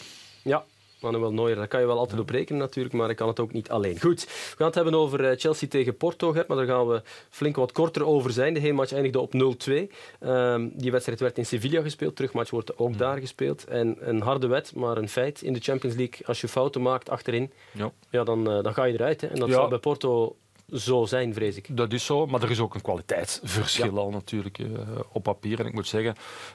Manuel 1.03 1.33
Neuer, 1.33 1.57
daar 1.57 1.69
kan 1.69 1.81
je 1.81 1.87
wel 1.87 1.99
altijd 1.99 2.21
op 2.21 2.31
rekenen 2.31 2.61
natuurlijk, 2.61 2.95
maar 2.95 3.11
ik 3.11 3.17
kan 3.17 3.29
het 3.29 3.41
ook 3.41 3.53
niet 3.53 3.71
alleen. 3.71 4.01
Goed, 4.01 4.25
we 4.25 4.55
gaan 4.57 4.67
het 4.67 4.75
hebben 4.75 4.95
over 4.95 5.25
eh, 5.25 5.39
Chelsea 5.39 5.69
tegen 5.69 5.97
Porto, 5.97 6.33
Gert, 6.33 6.49
maar 6.49 6.57
daar 6.57 6.67
gaan 6.67 6.89
we 6.89 7.03
flink 7.31 7.57
wat 7.57 7.73
korter 7.73 8.07
over 8.07 8.31
zijn. 8.31 8.55
De 8.55 8.61
heenmatch 8.61 8.93
eindigde 8.93 9.21
op 9.21 9.33
0-2. 9.35 9.73
Um, 10.21 10.73
die 10.75 10.91
wedstrijd 10.91 11.21
werd 11.21 11.39
in 11.39 11.47
Sevilla 11.47 11.83
gespeeld, 11.83 12.17
terugmatch 12.17 12.51
wordt 12.51 12.79
ook 12.79 12.99
daar 12.99 13.19
gespeeld. 13.19 13.65
En 13.65 13.97
een 14.01 14.21
harde 14.21 14.47
wet, 14.47 14.75
maar 14.75 14.97
een 14.97 15.09
feit 15.09 15.43
in 15.43 15.53
de 15.53 15.61
Champions 15.61 15.97
League. 15.97 16.27
Als 16.27 16.41
je 16.41 16.49
fouten 16.49 16.83
maakt 16.83 17.11
achterin, 17.11 17.53
ja. 17.73 17.93
Ja, 18.11 18.25
dan, 18.25 18.57
uh, 18.57 18.63
dan 18.63 18.75
ga 18.75 18.85
je 18.85 18.95
eruit. 18.95 19.21
Hè. 19.21 19.27
En 19.27 19.39
dat 19.39 19.49
ja. 19.49 19.55
zal 19.55 19.69
bij 19.69 19.79
Porto 19.79 20.37
zo 20.73 21.05
zijn, 21.05 21.35
vrees 21.35 21.57
ik. 21.57 21.77
Dat 21.77 21.93
is 21.93 22.05
zo, 22.05 22.27
maar 22.27 22.43
er 22.43 22.51
is 22.51 22.61
ook 22.61 22.75
een 22.75 22.81
kwaliteitsverschil 22.81 23.95
ja. 23.95 24.01
al 24.01 24.11
natuurlijk 24.11 24.59
uh, 24.59 24.79
op 25.13 25.23
papier. 25.23 25.61
En 25.61 25.67
ik 25.67 25.75
moet 25.75 25.87
zeggen, 25.87 26.15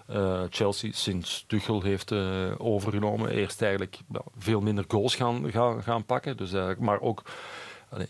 uh, 0.10 0.42
Chelsea 0.50 0.92
sinds 0.94 1.44
Tuchel 1.48 1.82
heeft 1.82 2.12
uh, 2.12 2.52
overgenomen, 2.58 3.30
eerst 3.30 3.62
eigenlijk 3.62 3.98
well, 4.08 4.22
veel 4.38 4.62
minder 4.62 4.86
goals 4.88 5.16
gaan, 5.16 5.52
gaan, 5.52 5.84
gaan 5.84 6.06
pakken. 6.06 6.38
Dus, 6.38 6.52
maar 6.80 7.02
ook 7.02 7.22
allee, 7.90 8.08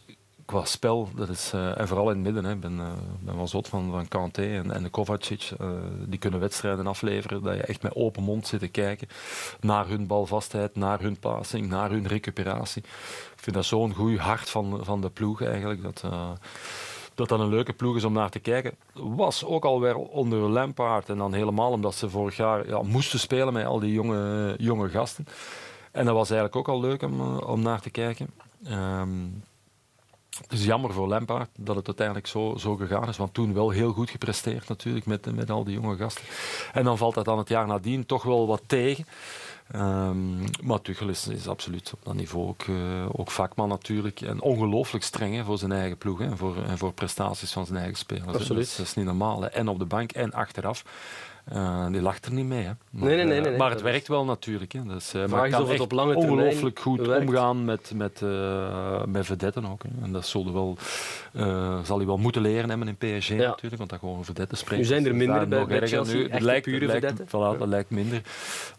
qua 0.47 0.65
spel, 0.65 1.09
dat 1.15 1.29
is, 1.29 1.51
en 1.53 1.87
vooral 1.87 2.09
in 2.09 2.15
het 2.15 2.33
midden, 2.33 2.51
ik 2.51 2.59
ben, 2.59 2.77
ben 3.19 3.35
wel 3.35 3.47
zot 3.47 3.67
van, 3.67 3.91
van 3.91 4.07
Kanté 4.07 4.55
en, 4.55 4.71
en 4.71 4.83
de 4.83 4.89
Kovacic, 4.89 5.49
die 6.05 6.19
kunnen 6.19 6.39
wedstrijden 6.39 6.87
afleveren, 6.87 7.43
dat 7.43 7.55
je 7.55 7.61
echt 7.61 7.81
met 7.81 7.95
open 7.95 8.23
mond 8.23 8.47
zit 8.47 8.59
te 8.59 8.67
kijken 8.67 9.07
naar 9.59 9.87
hun 9.87 10.07
balvastheid, 10.07 10.75
naar 10.75 10.99
hun 11.01 11.19
passing, 11.19 11.67
naar 11.67 11.89
hun 11.89 12.07
recuperatie 12.07 12.83
vind 13.47 13.55
dat 13.55 13.65
zo'n 13.65 13.93
goed 13.93 14.17
hart 14.17 14.49
van, 14.49 14.79
van 14.81 15.01
de 15.01 15.09
ploeg 15.09 15.41
eigenlijk. 15.41 15.83
Dat, 15.83 16.01
uh, 16.05 16.29
dat 17.15 17.29
dat 17.29 17.39
een 17.39 17.49
leuke 17.49 17.73
ploeg 17.73 17.95
is 17.95 18.03
om 18.03 18.13
naar 18.13 18.29
te 18.29 18.39
kijken. 18.39 18.75
Was 18.93 19.45
ook 19.45 19.65
alweer 19.65 19.95
onder 19.95 20.39
Lampaard. 20.39 21.09
En 21.09 21.17
dan 21.17 21.33
helemaal 21.33 21.71
omdat 21.71 21.95
ze 21.95 22.09
vorig 22.09 22.37
jaar 22.37 22.67
ja, 22.67 22.81
moesten 22.81 23.19
spelen 23.19 23.53
met 23.53 23.65
al 23.65 23.79
die 23.79 23.93
jonge, 23.93 24.55
jonge 24.57 24.89
gasten. 24.89 25.27
En 25.91 26.05
dat 26.05 26.13
was 26.13 26.29
eigenlijk 26.29 26.55
ook 26.55 26.75
al 26.75 26.81
leuk 26.81 27.01
om, 27.01 27.19
eh, 27.19 27.49
om 27.49 27.61
naar 27.61 27.81
te 27.81 27.89
kijken. 27.89 28.29
Um, 28.71 29.43
het 30.41 30.51
is 30.51 30.65
jammer 30.65 30.93
voor 30.93 31.07
Lampaard 31.07 31.49
dat 31.55 31.75
het 31.75 31.87
uiteindelijk 31.87 32.27
zo, 32.27 32.55
zo 32.57 32.75
gegaan 32.75 33.09
is. 33.09 33.17
Want 33.17 33.33
toen 33.33 33.53
wel 33.53 33.69
heel 33.69 33.91
goed 33.91 34.09
gepresteerd 34.09 34.67
natuurlijk 34.67 35.05
met, 35.05 35.35
met 35.35 35.49
al 35.49 35.63
die 35.63 35.73
jonge 35.73 35.95
gasten. 35.95 36.23
En 36.73 36.83
dan 36.83 36.97
valt 36.97 37.15
dat 37.15 37.25
dan 37.25 37.37
het 37.37 37.49
jaar 37.49 37.67
nadien 37.67 38.05
toch 38.05 38.23
wel 38.23 38.47
wat 38.47 38.61
tegen. 38.65 39.05
Um, 39.75 40.43
maar 40.63 40.81
Tuchel 40.81 41.09
is, 41.09 41.27
is, 41.27 41.47
absoluut 41.47 41.93
op 41.93 41.99
dat 42.03 42.13
niveau 42.13 42.47
ook, 42.47 42.63
uh, 42.63 43.05
ook 43.11 43.31
vakman 43.31 43.69
natuurlijk. 43.69 44.21
En 44.21 44.41
ongelooflijk 44.41 45.03
streng 45.03 45.35
hè, 45.35 45.43
voor 45.43 45.57
zijn 45.57 45.71
eigen 45.71 45.97
ploeg 45.97 46.19
hè, 46.19 46.25
en, 46.25 46.37
voor, 46.37 46.63
en 46.63 46.77
voor 46.77 46.93
prestaties 46.93 47.51
van 47.51 47.65
zijn 47.65 47.77
eigen 47.77 47.97
spelers. 47.97 48.27
Absoluut. 48.27 48.77
Dat, 48.77 48.85
is, 48.85 48.93
niet 48.93 49.05
normaal. 49.05 49.41
Hè. 49.41 49.47
En 49.47 49.67
op 49.67 49.79
de 49.79 49.85
bank 49.85 50.11
en 50.11 50.33
achteraf. 50.33 50.83
Uh, 51.53 51.87
die 51.91 52.01
lacht 52.01 52.25
er 52.25 52.33
niet 52.33 52.45
mee. 52.45 52.63
Hè. 52.63 52.71
Maar, 52.89 53.07
nee, 53.07 53.15
nee, 53.15 53.25
nee, 53.25 53.41
nee, 53.41 53.57
maar 53.57 53.69
het 53.69 53.81
werkt 53.81 54.07
wel 54.07 54.25
natuurlijk. 54.25 54.71
Hè. 54.71 54.83
Dus, 54.83 55.13
uh, 55.13 55.25
maar 55.25 55.49
kan 55.49 55.69
het 55.69 55.79
op 55.79 55.91
lange 55.91 56.15
ongelooflijk 56.15 56.79
goed 56.79 56.99
werkt. 56.99 57.27
omgaan 57.27 57.65
met, 57.65 57.91
met, 57.95 58.21
uh, 58.23 59.03
met 59.05 59.25
vedetten 59.25 59.65
ook. 59.65 59.83
Hè. 59.83 60.05
En 60.05 60.11
dat 60.11 60.25
zal, 60.25 60.53
wel, 60.53 60.77
zal 61.83 61.97
hij 61.97 62.05
wel 62.05 62.17
moeten 62.17 62.41
leren 62.41 62.69
hebben 62.69 62.87
in 62.87 63.19
PSG 63.19 63.27
ja. 63.27 63.35
natuurlijk, 63.35 63.77
want 63.77 63.89
dat 63.89 63.99
gewoon 63.99 64.25
vedetten 64.25 64.57
spreken. 64.57 64.77
Nu 64.77 64.85
zijn 64.85 65.05
er 65.05 65.15
minder 65.15 65.47
bij, 65.47 65.65
bij 65.65 65.87
Chelsea, 65.87 66.15
nu, 66.15 66.29
het 66.29 66.41
lijkt, 66.41 66.65
pure 66.65 66.85
lijkt, 66.85 67.05
vedetten. 67.05 67.27
Voilà, 67.27 67.59
dat 67.59 67.67
lijkt 67.67 67.89
minder. 67.89 68.21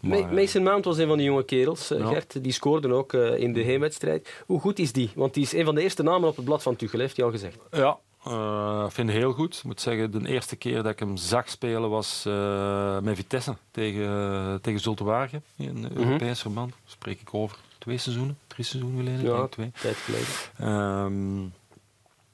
Maar, 0.01 0.35
Mason 0.35 0.63
Mount 0.63 0.85
was 0.85 0.99
een 0.99 1.09
van 1.09 1.17
die 1.17 1.27
jonge 1.27 1.45
kerels, 1.45 1.89
ja. 1.89 2.07
Gert. 2.07 2.43
Die 2.43 2.53
scoorde 2.53 2.93
ook 2.93 3.13
in 3.13 3.53
de 3.53 3.61
heenwedstrijd. 3.61 4.43
Hoe 4.47 4.61
goed 4.61 4.79
is 4.79 4.93
die? 4.93 5.11
Want 5.15 5.35
die 5.35 5.43
is 5.43 5.53
een 5.53 5.65
van 5.65 5.75
de 5.75 5.83
eerste 5.83 6.03
namen 6.03 6.29
op 6.29 6.37
het 6.37 6.45
blad 6.45 6.63
van 6.63 6.77
Tuchel, 6.77 6.99
heeft 6.99 7.17
hij 7.17 7.25
al 7.25 7.31
gezegd. 7.31 7.59
Ja, 7.71 7.99
uh, 8.27 8.83
ik 8.87 8.93
vind 8.93 9.09
het 9.09 9.19
heel 9.19 9.33
goed. 9.33 9.57
Ik 9.57 9.65
moet 9.65 9.81
zeggen, 9.81 10.11
de 10.11 10.29
eerste 10.29 10.57
keer 10.57 10.83
dat 10.83 10.93
ik 10.93 10.99
hem 10.99 11.17
zag 11.17 11.49
spelen 11.49 11.91
was 11.91 12.25
uh, 12.27 12.99
met 12.99 13.17
Vitesse 13.17 13.57
tegen, 13.71 14.59
tegen 14.63 14.81
Zulte 14.81 15.05
Waregem 15.05 15.43
in 15.57 15.77
mm 15.77 15.85
-hmm. 15.85 15.97
Europees 15.97 16.41
verband. 16.41 16.71
Daar 16.71 16.81
spreek 16.85 17.21
ik 17.21 17.35
over 17.35 17.59
twee 17.79 17.99
seizoenen, 17.99 18.39
drie 18.47 18.65
seizoenen 18.65 18.99
geleden. 18.99 19.25
Ja, 19.25 19.47
twee. 19.47 19.73
tijd 19.81 19.97
geleden. 19.97 20.75
Um, 21.05 21.53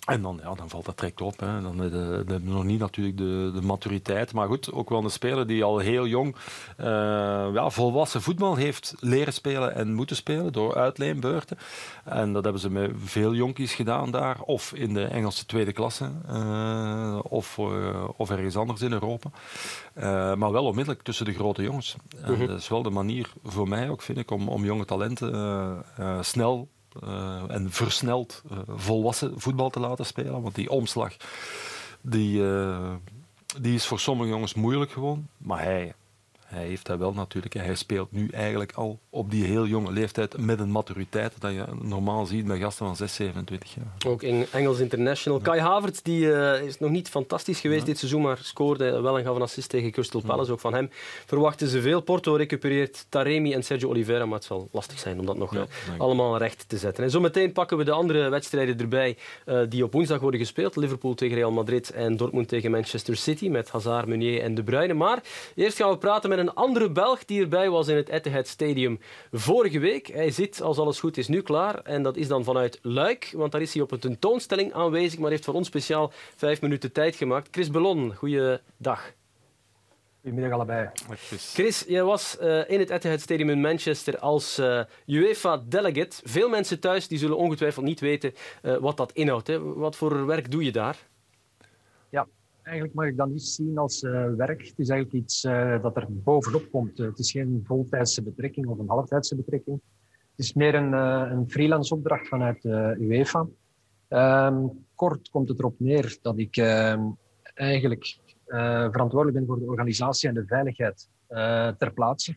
en 0.05 0.23
dan, 0.23 0.41
ja, 0.43 0.55
dan 0.55 0.69
valt 0.69 0.85
dat 0.85 0.99
direct 0.99 1.21
op. 1.21 1.41
Hè. 1.41 1.63
Dan 1.63 1.79
hebben 1.79 2.27
we 2.27 2.51
nog 2.51 2.65
niet 2.65 2.81
natuurlijk 2.81 3.17
de, 3.17 3.51
de, 3.55 3.63
maturiteit. 3.63 4.33
Maar 4.33 4.47
goed, 4.47 4.73
ook 4.73 4.89
wel 4.89 5.05
een 5.05 5.11
speler 5.11 5.47
die 5.47 5.65
al 5.65 5.79
heel 5.79 6.07
jong 6.07 6.37
uh, 6.81 6.87
ja, 7.53 7.71
volwassen 7.71 8.23
voetbal 8.23 8.57
heeft 8.57 8.95
leren 8.99 9.33
spelen 9.33 9.75
en 9.75 9.95
moeten 9.95 10.17
spelen 10.17 10.53
door 10.53 10.75
uitleenbeurten. 10.75 11.59
En 12.05 12.33
dat 12.33 12.45
hebben 12.45 12.63
ze 12.63 12.71
met 12.71 12.91
veel 13.05 13.35
jonkies 13.35 13.75
gedaan 13.75 14.11
daar. 14.11 14.41
Of 14.41 14.73
in 14.73 14.95
de 14.95 15.05
Engelse 15.05 15.47
tweede 15.47 15.73
klasse. 15.73 16.11
Uh, 16.31 17.19
of, 17.23 17.59
uh, 17.59 18.09
of 18.17 18.31
ergens 18.31 18.57
anders 18.57 18.83
in 18.83 18.93
Europa. 18.93 19.31
maar 20.37 20.53
wel 20.53 20.65
onmiddellijk 20.65 21.03
tussen 21.03 21.25
de 21.25 21.35
grote 21.35 21.63
jongens. 21.63 21.97
En 22.23 22.35
-hmm. 22.35 22.47
dat 22.47 22.59
is 22.59 22.69
wel 22.69 22.83
de 22.83 22.91
manier 22.91 23.33
voor 23.45 23.69
mij 23.69 23.91
ook, 23.91 24.03
vind 24.03 24.19
ik, 24.19 24.31
om, 24.31 24.49
om 24.49 24.65
jonge 24.65 24.85
talenten 24.85 25.85
snel 26.21 26.69
en 27.49 27.67
versneld 27.71 28.43
uh, 28.53 28.59
volwassen 28.69 29.41
voetbal 29.41 29.71
te 29.71 29.81
laten 29.81 30.07
spelen. 30.07 30.43
Want 30.43 30.55
die 30.55 30.71
omslag 30.71 31.17
die, 32.07 32.41
uh, 32.41 32.93
die 33.61 33.75
is 33.75 33.87
voor 33.87 34.01
sommige 34.01 34.29
jongens 34.29 34.55
moeilijk 34.55 34.91
gewoon. 34.91 35.29
Maar 35.37 35.63
hij, 35.63 35.95
hij 36.55 36.67
heeft 36.67 36.87
dat 36.87 36.99
wel 36.99 37.13
natuurlijk. 37.13 37.55
Hij 37.55 37.75
speelt 37.75 38.13
nu 38.13 38.29
eigenlijk 38.29 38.73
al 38.73 38.99
op 39.11 39.31
die 39.31 39.45
heel 39.45 39.67
jonge 39.67 39.93
leeftijd 39.93 40.39
met 40.39 40.61
een 40.61 40.71
maturiteit 40.71 41.33
dat 41.39 41.53
je 41.53 41.65
normaal 41.83 42.27
ziet 42.27 42.47
bij 42.47 42.59
gasten 42.59 42.87
van 42.87 42.97
6, 42.97 43.15
27 43.15 43.75
jaar. 43.75 44.13
Ook 44.13 44.23
in 44.23 44.47
Engels 44.53 44.79
International. 44.79 45.39
Ja. 45.39 45.45
Kai 45.45 45.61
Havertz 45.61 46.01
die, 46.03 46.27
uh, 46.27 46.63
is 46.63 46.79
nog 46.79 46.91
niet 46.91 47.09
fantastisch 47.09 47.61
geweest 47.61 47.81
ja. 47.81 47.87
dit 47.87 47.99
seizoen, 47.99 48.23
maar 48.23 48.39
scoorde 48.43 49.01
wel 49.01 49.19
en 49.19 49.25
gaf 49.25 49.37
een 49.37 49.43
assist 49.43 49.69
tegen 49.69 49.91
Crystal 49.91 50.21
Palace. 50.27 50.53
Ook 50.53 50.61
van 50.61 50.75
hem 50.75 50.91
verwachten 51.27 51.69
ze 51.69 51.81
veel. 51.81 52.01
Porto 52.01 52.35
recupereert 52.35 53.07
Taremi 53.09 53.53
en 53.53 53.63
Sergio 53.63 53.89
Oliveira, 53.89 54.25
maar 54.27 54.39
het 54.39 54.45
zal 54.45 54.69
lastig 54.73 54.99
zijn 54.99 55.19
om 55.19 55.27
dat 55.27 55.37
nog 55.37 55.55
uh, 55.55 55.63
allemaal 55.99 56.39
recht 56.39 56.65
te 56.69 56.77
zetten. 56.77 57.05
En 57.05 57.11
zometeen 57.11 57.53
pakken 57.53 57.77
we 57.77 57.85
de 57.85 57.91
andere 57.91 58.29
wedstrijden 58.29 58.79
erbij 58.79 59.17
uh, 59.47 59.61
die 59.69 59.85
op 59.85 59.93
woensdag 59.93 60.21
worden 60.21 60.41
gespeeld. 60.41 60.77
Liverpool 60.77 61.15
tegen 61.15 61.37
Real 61.37 61.53
Madrid 61.53 61.91
en 61.91 62.17
Dortmund 62.17 62.49
tegen 62.49 62.71
Manchester 62.71 63.17
City 63.17 63.49
met 63.49 63.71
Hazard, 63.71 64.07
Meunier 64.07 64.41
en 64.41 64.55
De 64.55 64.63
Bruyne. 64.63 64.95
Maar 64.95 65.23
eerst 65.55 65.77
gaan 65.77 65.91
we 65.91 65.99
praten 65.99 66.29
met 66.29 66.39
een 66.39 66.44
andere 66.55 66.91
Belg 66.91 67.25
die 67.25 67.41
erbij 67.41 67.71
was 67.71 67.89
in 67.89 67.97
het 67.97 68.09
Etihad 68.09 68.47
Stadium 68.47 69.01
vorige 69.33 69.79
week. 69.79 70.07
Hij 70.07 70.31
zit, 70.31 70.63
als 70.63 70.79
alles 70.79 71.01
goed 71.01 71.17
is, 71.17 71.29
nu 71.29 71.43
klaar. 71.43 71.79
En 71.83 72.03
dat 72.03 72.17
is 72.17 72.29
dan 72.29 72.45
vanuit 72.45 72.79
Luik, 72.83 73.33
want 73.37 73.53
daar 73.53 73.61
is 73.61 73.75
hij 73.75 73.83
op 73.83 73.91
een 73.91 73.99
tentoonstelling 73.99 74.73
aanwezig, 74.73 75.19
maar 75.19 75.31
heeft 75.31 75.45
voor 75.45 75.55
ons 75.55 75.67
speciaal 75.67 76.13
vijf 76.37 76.61
minuten 76.61 76.93
tijd 76.93 77.17
gemaakt. 77.17 77.49
Chris 77.51 77.71
Bellon, 77.71 78.15
goeiedag. 78.15 79.13
Goedemiddag 80.21 80.53
allebei. 80.53 80.91
Chris, 81.29 81.85
jij 81.89 82.05
was 82.05 82.37
uh, 82.41 82.71
in 82.71 82.79
het 82.79 82.91
Etihad 82.91 83.21
Stadium 83.21 83.51
in 83.51 83.61
Manchester 83.61 84.19
als 84.19 84.59
uh, 84.59 84.81
UEFA-delegate. 85.07 86.17
Veel 86.25 86.49
mensen 86.49 86.81
thuis 86.81 87.09
die 87.09 87.19
zullen 87.19 87.37
ongetwijfeld 87.37 87.85
niet 87.85 88.01
weten 88.01 88.35
uh, 88.63 88.77
wat 88.77 88.97
dat 88.97 89.13
inhoudt. 89.13 89.47
Hè. 89.47 89.61
Wat 89.61 89.97
voor 89.97 90.27
werk 90.27 90.51
doe 90.51 90.65
je 90.65 90.73
daar? 90.73 90.97
Eigenlijk 92.65 92.95
mag 92.95 93.07
ik 93.07 93.17
dat 93.17 93.29
niet 93.29 93.43
zien 93.43 93.79
als 93.79 94.03
uh, 94.03 94.35
werk. 94.35 94.67
Het 94.67 94.79
is 94.79 94.89
eigenlijk 94.89 95.23
iets 95.25 95.45
uh, 95.45 95.83
dat 95.83 95.97
er 95.97 96.07
bovenop 96.09 96.71
komt. 96.71 96.99
Uh, 96.99 97.07
het 97.07 97.19
is 97.19 97.31
geen 97.31 97.63
voltijdse 97.65 98.23
betrekking 98.23 98.67
of 98.67 98.79
een 98.79 98.89
halftijdse 98.89 99.37
betrekking. 99.37 99.81
Het 100.11 100.45
is 100.45 100.53
meer 100.53 100.75
een, 100.75 100.93
een 100.93 101.51
freelance 101.51 101.95
opdracht 101.95 102.29
vanuit 102.29 102.65
UEFA. 102.99 103.47
Um, 104.09 104.87
kort 104.95 105.29
komt 105.29 105.49
het 105.49 105.59
erop 105.59 105.75
neer 105.79 106.19
dat 106.23 106.39
ik 106.39 106.57
ehm, 106.57 107.03
eigenlijk 107.55 108.19
verantwoordelijk 108.91 109.37
ben 109.37 109.47
voor 109.47 109.59
de 109.59 109.65
organisatie 109.65 110.29
en 110.29 110.35
de 110.35 110.47
veiligheid 110.47 111.09
ter 111.79 111.93
plaatse. 111.95 112.37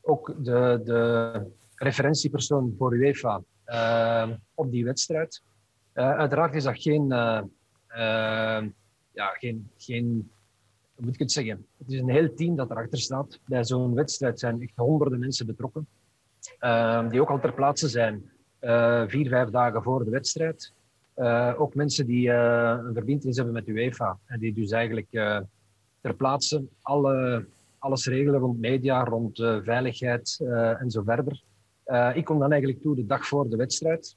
Ook 0.00 0.34
de, 0.38 0.80
de 0.84 1.42
referentiepersoon 1.74 2.74
voor 2.78 2.94
UEFA 2.94 3.42
ehm, 3.64 4.36
op 4.54 4.70
die 4.70 4.84
wedstrijd. 4.84 5.42
uiteraard 5.92 6.54
is 6.54 6.64
dat 6.64 6.82
geen 6.82 7.12
ja, 9.16 9.28
geen, 9.28 9.70
geen, 9.76 10.30
moet 10.96 11.14
ik 11.14 11.18
het 11.18 11.32
zeggen? 11.32 11.66
Het 11.78 11.90
is 11.90 12.00
een 12.00 12.08
heel 12.08 12.34
team 12.34 12.56
dat 12.56 12.70
erachter 12.70 12.98
staat. 12.98 13.40
Bij 13.46 13.64
zo'n 13.64 13.94
wedstrijd 13.94 14.38
zijn 14.38 14.62
echt 14.62 14.76
honderden 14.76 15.18
mensen 15.18 15.46
betrokken, 15.46 15.86
uh, 16.60 17.08
die 17.10 17.20
ook 17.20 17.30
al 17.30 17.40
ter 17.40 17.52
plaatse 17.52 17.88
zijn, 17.88 18.30
uh, 18.60 19.02
vier, 19.06 19.28
vijf 19.28 19.48
dagen 19.48 19.82
voor 19.82 20.04
de 20.04 20.10
wedstrijd. 20.10 20.72
Uh, 21.16 21.54
ook 21.56 21.74
mensen 21.74 22.06
die 22.06 22.30
een 22.30 22.94
verbindenis 22.94 23.36
hebben 23.36 23.54
met 23.54 23.68
UEFA 23.68 24.18
en 24.26 24.40
die 24.40 24.54
dus 24.54 24.70
eigenlijk 24.70 25.10
ter 26.00 26.14
plaatse 26.16 26.64
alle, 26.82 27.46
alles 27.78 28.06
regelen 28.06 28.40
rond 28.40 28.60
media, 28.60 29.04
rond 29.04 29.36
veiligheid 29.62 30.40
en 30.78 30.90
zo 30.90 31.02
verder. 31.02 31.42
ik 32.14 32.24
kom 32.24 32.38
dan 32.38 32.50
eigenlijk 32.50 32.82
toe 32.82 32.96
de 32.96 33.06
dag 33.06 33.26
voor 33.26 33.48
de 33.48 33.56
wedstrijd. 33.56 34.16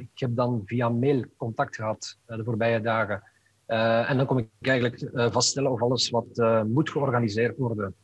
ik 0.00 0.18
heb 0.18 0.36
dan 0.36 0.62
via 0.64 0.88
mail 0.88 1.24
contact 1.36 1.76
gehad 1.76 2.18
de 2.26 2.44
voorbije 2.44 2.80
dagen 2.80 3.22
uh, 3.68 4.10
en 4.10 4.16
dan 4.16 4.26
kom 4.26 4.38
ik 4.38 4.48
eigenlijk 4.60 5.00
uh, 5.00 5.30
vaststellen 5.30 5.70
of 5.70 5.82
alles 5.82 6.10
wat 6.10 6.26
uh, 6.34 6.62
moet 6.62 6.90
georganiseerd 6.90 7.56
worden, 7.56 7.94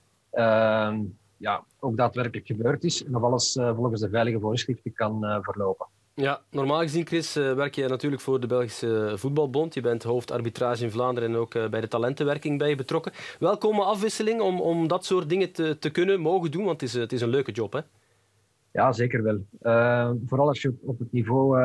ja, 1.37 1.65
ook 1.79 1.97
daadwerkelijk 1.97 2.47
gebeurd 2.47 2.85
is 2.85 3.05
en 3.05 3.17
of 3.17 3.23
alles 3.23 3.59
volgens 3.75 4.01
de 4.01 4.09
veilige 4.09 4.41
voorschriften 4.41 4.93
kan 4.93 5.41
verlopen. 5.43 5.87
Ja, 6.21 6.41
normaal 6.51 6.81
gezien, 6.81 7.07
Chris, 7.07 7.37
eh, 7.37 7.55
werk 7.55 7.75
je 7.75 7.89
natuurlijk 7.89 8.23
voor 8.23 8.41
de 8.41 8.47
Belgische 8.47 9.13
Voetbalbond. 9.17 9.75
Je 9.75 9.81
bent 9.81 10.03
hoofdarbitrage 10.03 10.85
in 10.85 10.91
Vlaanderen 10.91 11.29
en 11.29 11.37
ook 11.37 11.55
eh, 11.55 11.69
bij 11.69 11.81
de 11.81 11.89
talentenwerking 11.89 12.59
bij 12.59 12.69
je 12.69 12.75
betrokken. 12.75 13.13
Welkome 13.39 13.83
afwisseling 13.83 14.41
om, 14.41 14.61
om 14.61 14.89
dat 14.89 15.05
soort 15.05 15.29
dingen 15.29 15.53
te, 15.53 15.79
te 15.79 15.91
kunnen, 15.91 16.21
mogen 16.21 16.51
doen, 16.51 16.65
want 16.65 16.81
het 16.81 16.91
is, 16.91 16.97
het 16.97 17.13
is 17.13 17.21
een 17.21 17.29
leuke 17.29 17.53
job, 17.53 17.73
hè? 17.73 17.81
Ja, 18.73 18.93
zeker 18.93 19.23
wel. 19.23 19.45
Vooral 20.27 20.49
als 20.49 20.63
je 20.63 20.75
op 20.83 20.99
het 20.99 21.13
niveau 21.13 21.59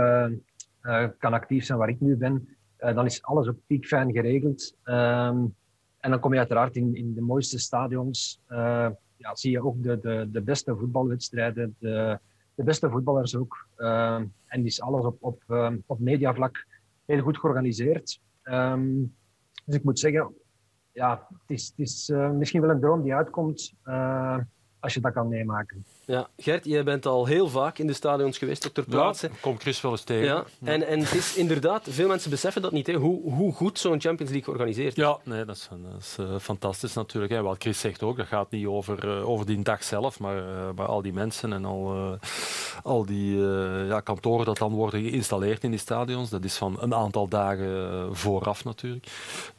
kan 1.20 1.34
actief 1.34 1.66
zijn 1.66 1.78
waar 1.78 1.90
ik 1.90 2.00
nu 2.00 2.16
ben, 2.16 2.55
dan 2.94 3.06
is 3.06 3.24
alles 3.24 3.48
op 3.48 3.58
piekfijn 3.68 4.12
geregeld. 4.12 4.76
Um, 4.84 5.56
en 6.00 6.12
dan 6.12 6.20
kom 6.20 6.32
je 6.32 6.40
uiteraard 6.40 6.76
in, 6.76 6.96
in 6.96 7.14
de 7.14 7.22
mooiste 7.22 7.60
stadions. 7.60 8.42
ja, 9.18 9.36
zie 9.36 9.52
je 9.52 9.66
ook 9.66 9.84
de, 9.84 10.00
de, 10.00 10.28
de 10.32 10.42
beste 10.42 10.76
voetbalwedstrijden, 10.76 11.76
de, 11.80 12.20
de 12.56 12.64
beste 12.64 12.90
voetballers 12.90 13.36
ook. 13.36 13.68
Um, 13.78 14.34
en 14.46 14.66
is 14.66 14.82
alles 14.82 15.06
op, 15.06 15.18
op, 15.20 15.44
um, 15.48 15.84
op 15.86 16.00
mediavlak 16.00 16.68
heel 17.06 17.22
goed 17.22 17.38
georganiseerd. 17.38 18.22
dus 19.66 19.76
ik 19.76 19.84
moet 19.84 20.00
zeggen, 20.00 20.34
ja, 20.92 21.28
het 21.30 21.50
is, 21.58 21.74
het 21.76 21.88
is 21.88 22.12
misschien 22.34 22.62
wel 22.62 22.70
een 22.70 22.80
droom 22.80 23.04
die 23.04 23.16
uitkomt 23.16 23.74
als 24.80 24.94
je 24.94 25.00
dat 25.00 25.14
kan 25.14 25.28
meemaken. 25.28 25.86
Ja, 26.08 26.28
Gert, 26.38 26.66
jij 26.66 26.84
bent 26.84 27.06
al 27.06 27.26
heel 27.26 27.50
vaak 27.50 27.78
in 27.78 27.88
de 27.88 27.94
stadions 27.94 28.38
geweest, 28.38 28.68
ook 28.68 28.74
ter 28.74 28.84
plaatse. 28.84 29.28
Ja, 29.28 29.34
kom 29.42 29.60
Chris 29.60 29.82
wel 29.82 29.92
eens 29.92 30.04
tegen. 30.04 30.26
Ja, 30.26 30.44
en, 30.64 30.88
en 30.88 31.00
het 31.00 31.14
is 31.14 31.36
inderdaad, 31.36 31.88
veel 31.90 32.08
mensen 32.08 32.30
beseffen 32.30 32.62
dat 32.62 32.72
niet, 32.72 32.88
hè, 32.88 32.94
hoe, 32.94 33.34
hoe 33.34 33.54
goed 33.54 33.80
zo'n 33.80 34.02
Champions 34.02 34.32
League 34.32 34.44
georganiseerd 34.44 34.98
is. 34.98 35.04
Ja, 35.04 35.18
nee, 35.24 35.46
dat 35.46 35.56
is, 35.56 35.70
dat 35.70 36.02
is 36.02 36.18
uh, 36.20 36.40
fantastisch 36.40 36.94
natuurlijk. 36.94 37.34
Hè. 37.34 37.42
Wat 37.42 37.56
Chris 37.60 37.80
zegt 37.80 38.04
ook, 38.04 38.18
dat 38.18 38.28
gaat 38.28 38.52
niet 38.52 38.66
over, 38.66 39.06
uh, 39.06 39.30
over 39.30 39.46
die 39.46 39.62
dag 39.62 39.84
zelf, 39.84 40.20
maar, 40.20 40.38
uh, 40.38 40.70
maar 40.76 40.86
al 40.86 41.02
die 41.02 41.14
mensen 41.14 41.54
en 41.54 41.66
al, 41.66 42.18
al 42.84 43.06
die 43.06 43.38
ja, 43.88 44.00
kantoren 44.00 44.46
dat 44.46 44.58
dan 44.58 44.72
worden 44.72 45.02
geïnstalleerd 45.02 45.64
in 45.64 45.70
die 45.70 45.80
stadions. 45.80 46.30
Dat 46.30 46.44
is 46.44 46.56
van 46.56 46.78
een 46.80 46.94
aantal 46.94 47.28
dagen 47.28 48.16
vooraf 48.16 48.64
natuurlijk. 48.64 49.08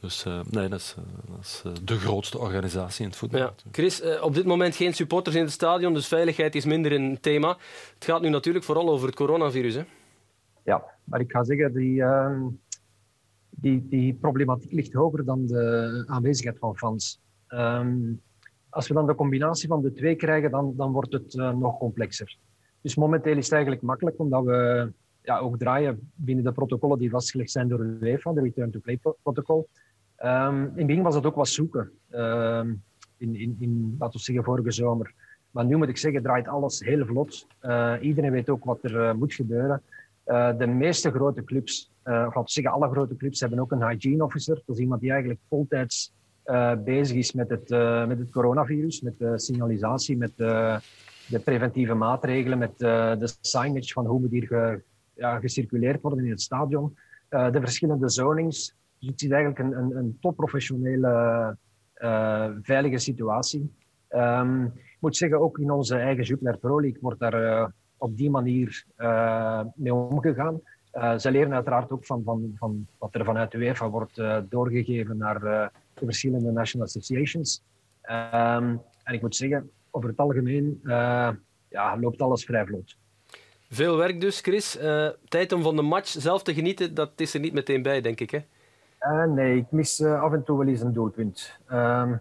Dus 0.00 0.24
nee, 0.50 0.68
dat 0.68 0.80
is, 0.80 0.94
dat 1.26 1.40
is 1.40 1.62
de 1.82 1.98
grootste 1.98 2.38
organisatie 2.38 3.02
in 3.04 3.08
het 3.08 3.18
voetbal. 3.18 3.40
Ja. 3.40 3.54
Chris, 3.72 4.02
op 4.20 4.34
dit 4.34 4.44
moment 4.44 4.76
geen 4.76 4.94
supporters 5.16 5.36
in 5.36 5.42
het 5.42 5.52
stadion, 5.52 5.94
dus 5.94 6.08
veiligheid 6.08 6.54
is 6.54 6.64
minder 6.64 6.92
een 6.92 7.20
thema. 7.20 7.56
Het 7.94 8.04
gaat 8.04 8.22
nu 8.22 8.28
natuurlijk 8.28 8.64
vooral 8.64 8.88
over 8.88 9.06
het 9.06 9.16
coronavirus. 9.16 9.74
Hè? 9.74 9.82
Ja, 10.64 10.84
maar 11.04 11.20
ik 11.20 11.30
ga 11.30 11.44
zeggen, 11.44 11.72
die, 11.72 11.94
uh, 11.94 12.42
die, 13.50 13.86
die 13.88 14.14
problematiek 14.14 14.72
ligt 14.72 14.92
hoger 14.92 15.24
dan 15.24 15.46
de 15.46 16.04
aanwezigheid 16.06 16.58
van 16.58 16.76
fans. 16.76 17.20
Um, 17.48 18.20
als 18.68 18.88
we 18.88 18.94
dan 18.94 19.06
de 19.06 19.14
combinatie 19.14 19.68
van 19.68 19.82
de 19.82 19.92
twee 19.92 20.14
krijgen, 20.14 20.50
dan, 20.50 20.74
dan 20.76 20.92
wordt 20.92 21.12
het 21.12 21.34
uh, 21.34 21.52
nog 21.52 21.78
complexer. 21.78 22.36
Dus 22.80 22.94
momenteel 22.94 23.36
is 23.36 23.44
het 23.44 23.52
eigenlijk 23.52 23.82
makkelijk, 23.82 24.18
omdat 24.18 24.44
we 24.44 24.92
ja, 25.22 25.38
ook 25.38 25.58
draaien 25.58 26.10
binnen 26.14 26.44
de 26.44 26.52
protocollen 26.52 26.98
die 26.98 27.10
vastgelegd 27.10 27.50
zijn 27.50 27.68
door 27.68 27.78
de 27.78 27.96
UEFA, 28.00 28.32
de 28.32 28.40
Return 28.40 28.70
to 28.70 28.80
Play 28.80 28.98
protocol. 29.22 29.68
Um, 30.24 30.62
in 30.62 30.72
het 30.76 30.86
begin 30.86 31.02
was 31.02 31.14
dat 31.14 31.26
ook 31.26 31.34
wat 31.34 31.48
zoeken. 31.48 31.90
In, 33.18 33.34
in, 33.34 33.56
in, 33.58 33.96
laten 33.98 34.18
we 34.18 34.24
zeggen, 34.24 34.44
vorige 34.44 34.70
zomer. 34.70 35.12
Maar 35.50 35.64
nu 35.64 35.76
moet 35.76 35.88
ik 35.88 35.96
zeggen, 35.96 36.22
draait 36.22 36.48
alles 36.48 36.80
heel 36.80 37.06
vlot. 37.06 37.46
Uh, 37.62 37.94
iedereen 38.00 38.30
weet 38.30 38.48
ook 38.48 38.64
wat 38.64 38.78
er 38.82 38.94
uh, 38.94 39.12
moet 39.12 39.34
gebeuren. 39.34 39.82
Uh, 40.26 40.58
de 40.58 40.66
meeste 40.66 41.10
grote 41.10 41.44
clubs, 41.44 41.90
of 42.02 42.12
laten 42.12 42.42
we 42.42 42.50
zeggen 42.50 42.72
alle 42.72 42.90
grote 42.90 43.16
clubs, 43.16 43.40
hebben 43.40 43.58
ook 43.58 43.72
een 43.72 43.88
hygiene 43.88 44.24
officer. 44.24 44.54
Dat 44.54 44.76
is 44.76 44.82
iemand 44.82 45.00
die 45.00 45.10
eigenlijk 45.10 45.40
voltijds 45.48 46.14
bezig 46.84 47.16
is 47.16 47.32
met 47.32 47.50
het, 47.50 47.68
met 48.08 48.18
het 48.18 48.30
coronavirus, 48.30 49.00
met 49.00 49.18
de 49.18 49.38
signalisatie, 49.38 50.16
met 50.16 50.32
de, 50.36 50.78
de 51.28 51.38
preventieve 51.38 51.94
maatregelen, 51.94 52.58
met 52.58 52.78
de 52.78 53.34
signage 53.40 53.92
van 53.92 54.06
hoe 54.06 54.20
moet 54.20 54.30
hier 54.30 54.46
ge, 54.46 54.82
ja, 55.14 55.38
gecirculeerd 55.38 56.02
worden 56.02 56.24
in 56.24 56.30
het 56.30 56.40
stadion. 56.40 56.96
de 57.28 57.60
verschillende 57.60 58.08
zonings. 58.08 58.74
Dus 58.98 59.08
het 59.08 59.22
is 59.22 59.30
eigenlijk 59.30 59.58
een, 59.58 59.78
een, 59.78 59.96
een 59.96 60.16
topprofessionele, 60.20 61.56
veilige 62.62 62.98
situatie. 62.98 63.74
Um, 64.10 64.64
ik 64.74 64.96
moet 65.00 65.16
zeggen, 65.16 65.40
ook 65.40 65.58
in 65.58 65.70
onze 65.70 65.96
eigen 65.96 66.24
Jupiler 66.24 66.58
Pro 66.58 66.80
League 66.80 67.00
wordt 67.00 67.20
daar 67.20 67.42
uh, 67.42 67.66
op 67.96 68.16
die 68.16 68.30
manier 68.30 68.84
uh, 68.98 69.60
mee 69.74 69.94
omgegaan. 69.94 70.60
Ze 71.18 71.30
leren 71.30 71.54
uiteraard 71.54 71.90
ook 71.90 72.04
van, 72.04 72.22
van, 72.24 72.54
van 72.58 72.86
wat 72.98 73.14
er 73.14 73.24
vanuit 73.24 73.50
de 73.50 73.58
UEFA 73.58 73.90
wordt 73.90 74.20
doorgegeven 74.48 75.16
naar 75.16 75.40
de 75.40 75.70
verschillende 76.04 76.50
national 76.50 76.86
associations. 76.86 77.62
Um, 78.02 78.80
en 79.02 79.14
ik 79.14 79.20
moet 79.20 79.36
zeggen, 79.36 79.70
over 79.90 80.08
het 80.08 80.18
algemeen 80.18 80.80
ja, 81.68 81.98
loopt 82.00 82.22
alles 82.22 82.44
vrij 82.44 82.66
vlot. 82.66 82.96
Veel 83.68 83.96
werk 83.96 84.20
dus, 84.20 84.40
Chris. 84.40 84.78
tijd 85.28 85.52
om 85.52 85.62
van 85.62 85.76
de 85.76 85.82
match 85.82 86.08
zelf 86.08 86.42
te 86.42 86.54
genieten, 86.54 86.94
dat 86.94 87.12
is 87.16 87.34
er 87.34 87.40
niet 87.40 87.52
meteen 87.52 87.82
bij, 87.82 88.00
denk 88.00 88.20
ik. 88.20 88.30
Hè? 88.30 88.38
Nee, 89.28 89.56
ik 89.56 89.70
mis 89.70 90.02
af 90.02 90.32
en 90.32 90.44
toe 90.44 90.58
wel 90.58 90.66
eens 90.66 90.80
een 90.80 90.92
doelpunt. 90.92 91.58
Um, 91.72 92.20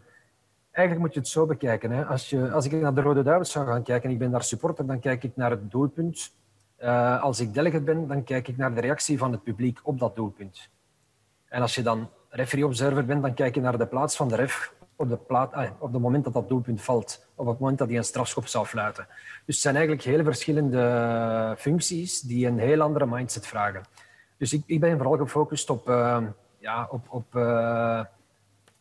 eigenlijk 0.71 1.05
moet 1.05 1.13
je 1.13 1.19
het 1.19 1.29
zo 1.29 1.45
bekijken. 1.45 1.91
Hè. 1.91 2.05
Als, 2.05 2.29
je, 2.29 2.51
als 2.51 2.65
ik 2.65 2.71
naar 2.71 2.93
de 2.93 3.01
Rode 3.01 3.23
Duivels 3.23 3.51
zou 3.51 3.65
gaan 3.65 3.83
kijken 3.83 4.07
en 4.07 4.13
ik 4.13 4.19
ben 4.19 4.31
daar 4.31 4.43
supporter, 4.43 4.85
dan 4.85 4.99
kijk 4.99 5.23
ik 5.23 5.35
naar 5.35 5.49
het 5.49 5.71
doelpunt. 5.71 6.33
Uh, 6.79 7.21
als 7.21 7.39
ik 7.39 7.53
delegate 7.53 7.83
ben, 7.83 8.07
dan 8.07 8.23
kijk 8.23 8.47
ik 8.47 8.57
naar 8.57 8.75
de 8.75 8.81
reactie 8.81 9.17
van 9.17 9.31
het 9.31 9.43
publiek 9.43 9.79
op 9.83 9.99
dat 9.99 10.15
doelpunt. 10.15 10.69
En 11.47 11.61
als 11.61 11.75
je 11.75 11.81
dan 11.81 12.09
referee-observer 12.29 13.05
bent, 13.05 13.21
dan 13.21 13.33
kijk 13.33 13.55
je 13.55 13.61
naar 13.61 13.77
de 13.77 13.87
plaats 13.87 14.15
van 14.15 14.27
de 14.27 14.35
ref 14.35 14.73
op, 14.95 15.09
de 15.09 15.19
ah, 15.27 15.69
op 15.79 15.93
het 15.93 16.01
moment 16.01 16.23
dat 16.23 16.33
dat 16.33 16.49
doelpunt 16.49 16.81
valt. 16.81 17.27
Op 17.35 17.47
het 17.47 17.59
moment 17.59 17.77
dat 17.77 17.87
hij 17.87 17.97
een 17.97 18.03
strafschop 18.03 18.47
zou 18.47 18.65
fluiten. 18.65 19.07
Dus 19.45 19.55
het 19.55 19.63
zijn 19.63 19.75
eigenlijk 19.75 20.05
heel 20.05 20.23
verschillende 20.23 21.55
functies 21.57 22.21
die 22.21 22.47
een 22.47 22.59
heel 22.59 22.81
andere 22.81 23.05
mindset 23.05 23.47
vragen. 23.47 23.81
Dus 24.37 24.53
ik, 24.53 24.63
ik 24.65 24.79
ben 24.79 24.97
vooral 24.97 25.17
gefocust 25.17 25.69
op, 25.69 25.89
uh, 25.89 26.23
ja, 26.65 26.87
op, 26.91 27.05
op 27.09 27.35
uh, 27.35 28.03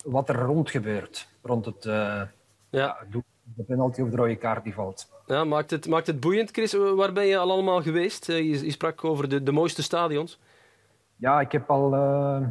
wat 0.05 0.29
er 0.29 0.37
rond 0.37 0.71
gebeurt 0.71 1.29
rond 1.43 1.65
het 1.65 1.85
uh, 1.85 2.23
ja. 2.71 2.97
de 3.11 3.63
penalty 3.67 4.01
of 4.01 4.09
de 4.11 4.17
rode 4.17 4.37
kaart 4.37 4.65
die 4.65 4.75
valt. 4.75 5.13
Ja, 5.27 5.45
maakt, 5.45 5.71
het, 5.71 5.89
maakt 5.89 6.07
het 6.07 6.21
boeiend, 6.21 6.51
Chris. 6.51 6.73
Waar 6.73 7.13
ben 7.13 7.27
je 7.27 7.39
al 7.39 7.51
allemaal 7.51 7.83
geweest? 7.83 8.29
Eh, 8.29 8.39
je, 8.39 8.65
je 8.65 8.71
sprak 8.71 9.05
over 9.05 9.29
de, 9.29 9.43
de 9.43 9.53
mooiste 9.53 9.83
stadions. 9.83 10.41
Ja, 11.17 11.41
ik 11.41 11.53
heb 11.53 11.71
al, 11.71 11.95
uh, 11.95 12.47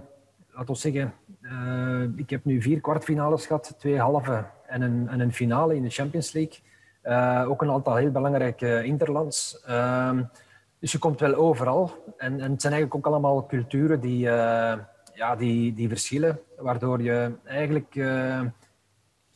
laten 0.52 0.74
we 0.74 0.76
zeggen, 0.76 1.13
uh, 1.41 2.04
ik 2.15 2.30
heb 2.30 2.46
nu 2.46 2.62
vier 2.62 2.82
kwartfinales 2.82 3.46
gehad, 3.46 3.76
twee 3.78 4.00
halve 4.00 4.46
en 4.67 4.82
een, 4.82 5.08
en 5.10 5.19
een 5.19 5.34
finale 5.34 5.76
in 5.76 5.84
de 5.84 5.89
Champions 5.89 6.32
League. 6.32 6.60
Uh, 7.04 7.50
ook 7.50 7.62
een 7.62 7.72
aantal 7.72 7.96
heel 7.96 8.12
belangrijke 8.12 8.84
interlands. 8.84 9.62
Ehm, 9.65 10.24
dus 10.80 10.91
je 10.91 10.98
komt 10.98 11.19
wel 11.19 11.36
overal. 11.36 11.91
En, 12.17 12.39
en 12.39 12.52
het 12.52 12.62
zijn 12.62 12.74
eigenlijk 12.74 12.96
ook 12.96 13.13
allemaal 13.13 13.46
culturen 13.46 14.00
die, 14.00 14.30
ja, 15.23 15.36
die, 15.36 15.73
die 15.73 15.88
verschillen, 15.88 16.39
waardoor 16.57 17.01
je 17.01 17.31
eigenlijk 17.45 17.93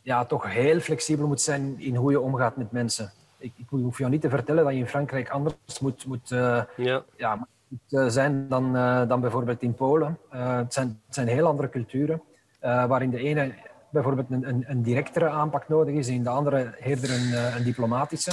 ja, 0.02 0.26
toch 0.26 0.54
heel 0.54 0.80
flexibel 0.80 1.28
moet 1.28 1.41
zijn 1.41 1.80
in 1.80 1.95
hoe 1.95 2.12
je 2.12 2.19
omgaat 2.19 2.58
met 2.58 2.71
mensen. 2.71 3.12
Ik, 3.38 3.52
ik 3.56 3.65
hoef 3.69 3.97
jou 3.97 4.10
niet 4.10 4.21
te 4.21 4.30
vertellen 4.30 4.63
dat 4.63 4.73
je 4.73 4.80
in 4.80 4.88
Frankrijk 4.88 5.30
anders 5.30 5.80
moet, 5.80 6.06
moet, 6.06 6.32
uh, 6.32 6.63
ja. 6.78 7.04
Ja, 7.17 7.47
moet 7.67 7.80
uh, 7.89 8.08
zijn 8.08 8.47
dan, 8.47 8.73
dan 9.08 9.21
bijvoorbeeld 9.21 9.62
in 9.62 9.73
Polen. 9.73 10.17
het, 10.30 10.73
zijn, 10.73 10.88
het 11.06 11.15
zijn 11.15 11.28
heel 11.28 11.47
andere 11.47 11.69
culturen, 11.69 12.21
waarin 12.60 13.10
de 13.10 13.19
ene 13.19 13.54
bijvoorbeeld 13.89 14.30
een, 14.30 14.47
een, 14.47 14.63
een, 14.67 14.82
directere 14.82 15.30
aanpak 15.30 15.67
nodig 15.67 15.95
is, 15.95 16.08
en 16.08 16.13
in 16.13 16.23
de 16.23 16.30
andere 16.30 16.76
eerder 16.80 17.10
een, 17.10 17.56
een 17.56 17.63
diplomatische. 17.63 18.32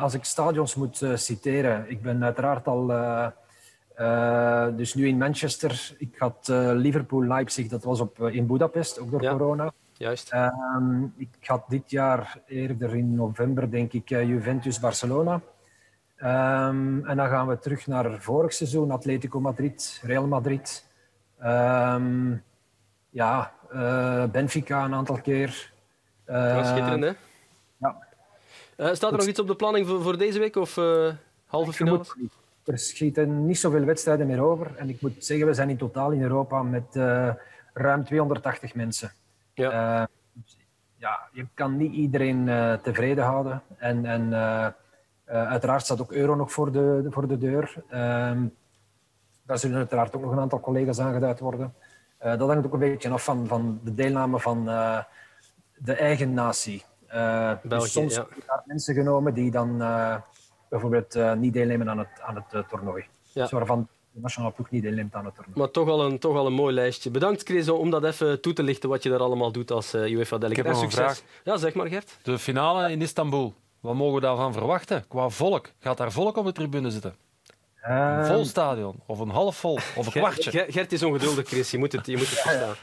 als 0.00 0.14
ik 0.14 0.24
stadions 0.24 0.74
moet 0.74 1.04
citeren, 1.14 1.90
ik 1.90 2.02
ben 2.02 2.24
uiteraard 2.24 2.66
al 2.66 2.86
dus 4.76 4.94
nu 4.94 5.06
in 5.06 5.18
Manchester. 5.18 5.94
Ik 5.98 6.14
had 6.18 6.48
Liverpool-Leipzig, 6.74 7.68
dat 7.68 7.84
was 7.84 8.00
op, 8.00 8.20
in 8.20 8.46
Budapest, 8.46 8.98
ook 8.98 9.10
door 9.10 9.20
corona. 9.20 9.72
Juist. 9.92 10.32
Um, 10.32 11.14
ik 11.16 11.28
had 11.40 11.64
dit 11.68 11.90
jaar 11.90 12.38
eerder 12.46 12.96
in 12.96 13.14
november, 13.14 13.70
denk 13.70 13.92
ik, 13.92 14.08
Juventus-Barcelona. 14.08 15.40
Um, 16.18 17.06
en 17.06 17.16
dan 17.16 17.28
gaan 17.28 17.46
we 17.46 17.58
terug 17.58 17.86
naar 17.86 18.20
vorig 18.20 18.52
seizoen, 18.52 18.90
Atletico 18.90 19.40
Madrid, 19.40 20.00
Real 20.02 20.26
Madrid. 20.26 20.86
Um, 21.44 22.42
ja, 23.10 23.52
Benfica 24.32 24.84
een 24.84 24.94
aantal 24.94 25.20
keer. 25.20 25.72
Dat 26.24 26.66
schitterend, 26.66 27.04
hè? 27.04 27.12
Ja. 27.76 28.94
Staat 28.94 29.12
er 29.12 29.18
nog 29.18 29.26
iets 29.26 29.40
op 29.40 29.46
de 29.46 29.56
planning 29.56 29.86
voor, 29.86 30.02
voor 30.02 30.18
deze 30.18 30.38
week 30.38 30.56
of 30.56 30.74
halve 31.46 31.72
finale? 31.72 32.04
Er 32.64 32.78
schieten 32.78 33.46
niet 33.46 33.58
zoveel 33.58 33.84
wedstrijden 33.84 34.26
meer 34.26 34.40
over. 34.40 34.76
En 34.76 34.88
ik 34.88 35.00
moet 35.00 35.24
zeggen, 35.24 35.46
we 35.46 35.54
zijn 35.54 35.70
in 35.70 35.76
totaal 35.76 36.10
in 36.10 36.22
Europa 36.22 36.62
met 36.62 36.84
ruim 37.72 38.04
280 38.04 38.74
mensen. 38.74 39.12
Ja. 39.54 40.00
Uh, 40.00 40.06
ja, 40.96 41.20
je 41.32 41.46
kan 41.54 41.76
niet 41.76 41.92
iedereen 41.92 42.46
uh, 42.46 42.72
tevreden 42.72 43.24
houden. 43.24 43.62
En, 43.76 44.04
en 44.04 44.34
uiteraard 45.24 45.84
staat 45.84 46.00
ook 46.00 46.12
euro 46.12 46.34
nog 46.34 46.52
voor 46.52 46.72
de, 46.72 47.06
voor 47.10 47.28
de 47.28 47.38
deur. 47.38 47.74
Ehm, 47.88 48.46
daar 49.42 49.58
zullen 49.58 49.76
uiteraard 49.76 50.16
ook 50.16 50.22
nog 50.22 50.32
een 50.32 50.40
aantal 50.40 50.60
collega's 50.60 51.00
aangeduid 51.00 51.40
worden. 51.40 51.74
dat 52.18 52.48
hangt 52.48 52.66
ook 52.66 52.72
een 52.72 52.78
beetje 52.78 53.10
af 53.10 53.24
van, 53.24 53.46
van 53.46 53.80
de 53.84 53.94
deelname 53.94 54.40
van 54.40 54.64
de 55.76 55.94
eigen 55.94 56.34
natie. 56.34 56.84
België, 57.08 57.68
dus 57.68 57.92
soms 57.92 58.14
ja. 58.14 58.26
daar 58.46 58.62
mensen 58.64 58.94
genomen 58.94 59.34
die 59.34 59.50
dan 59.50 59.82
bijvoorbeeld 60.72 61.14
eh, 61.14 61.32
niet 61.32 61.52
deelnemen 61.52 61.88
aan 61.90 61.98
het, 61.98 62.08
aan 62.20 62.34
het 62.34 62.44
eh, 62.50 62.60
toernooi. 62.68 63.04
Ja. 63.32 63.42
Dus 63.42 63.50
waarvan 63.50 63.88
de 64.12 64.20
nationale 64.20 64.52
ploeg 64.52 64.70
niet 64.70 64.82
deelneemt 64.82 65.14
aan 65.14 65.24
het 65.24 65.34
toernooi. 65.34 65.58
Maar 65.58 65.70
toch 65.70 65.88
al, 65.88 66.04
een, 66.04 66.18
toch 66.18 66.36
al 66.36 66.46
een 66.46 66.52
mooi 66.52 66.74
lijstje. 66.74 67.10
Bedankt 67.10 67.42
Chris 67.42 67.68
om 67.68 67.90
dat 67.90 68.04
even 68.04 68.40
toe 68.40 68.52
te 68.52 68.62
lichten 68.62 68.88
wat 68.88 69.02
je 69.02 69.08
daar 69.10 69.18
allemaal 69.20 69.52
doet 69.52 69.70
als 69.70 69.94
uh, 69.94 70.00
UEFA 70.10 70.38
delegate. 70.38 70.50
Ik 70.50 70.56
heb 70.56 70.66
En 70.66 70.72
nog 70.72 70.82
een 70.82 70.90
succes. 70.90 71.22
Ja, 71.44 71.56
zeg 71.56 71.74
maar 71.74 71.86
Gert. 71.86 72.18
De 72.22 72.38
finale 72.38 72.90
in 72.90 73.00
Istanbul. 73.02 73.54
Wat 73.80 73.94
mogen 73.94 74.14
we 74.14 74.20
daarvan 74.20 74.52
verwachten 74.52 75.04
qua 75.08 75.28
volk? 75.28 75.68
Gaat 75.78 75.96
daar 75.96 76.12
volk 76.12 76.36
op 76.36 76.44
de 76.44 76.52
tribune 76.52 76.90
zitten? 76.90 77.14
Een 77.82 77.90
Ehm, 77.92 78.24
vol 78.24 78.44
stadion? 78.44 79.00
Of 79.06 79.18
een 79.18 79.28
half 79.30 79.56
vol? 79.56 79.74
Of 79.74 80.06
een 80.06 80.12
kwartje? 80.12 80.50
Ger- 80.50 80.72
Gert 80.72 80.92
is 80.92 81.02
ongeduldig, 81.02 81.46
Chris. 81.46 81.70
Je 81.70 81.78
moet 81.78 81.92
het, 81.92 82.06
je 82.06 82.16
moet 82.16 82.28
het 82.30 82.38
verstaan. 82.38 82.74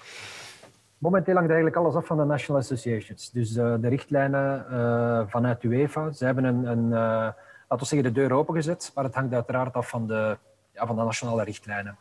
Momenteel 0.98 1.34
hangt 1.36 1.50
eigenlijk 1.50 1.80
alles 1.82 1.96
af 1.96 2.06
van 2.06 2.18
de 2.18 2.24
National 2.26 2.62
Associations. 2.62 3.32
Dus 3.32 3.56
eh, 3.56 3.74
de 3.80 3.88
richtlijnen 3.88 4.66
eh, 4.72 5.22
vanuit 5.28 5.64
UEFA. 5.64 6.12
Ze 6.12 6.26
hebben 6.26 6.44
een, 6.44 6.66
een 6.66 6.94
eh, 6.94 7.28
laten 7.70 7.88
we 7.88 7.96
zeggen, 7.96 8.14
de 8.14 8.20
deur 8.20 8.32
opengezet, 8.32 8.92
maar 8.96 9.04
het 9.04 9.14
hangt 9.14 9.34
uiteraard 9.34 9.74
af 9.74 9.90
van 9.90 10.08
de, 10.08 10.38
ja, 10.74 10.86
van 10.86 10.96
de 10.96 11.04
nationale 11.04 11.44
richtlijnen. 11.44 11.98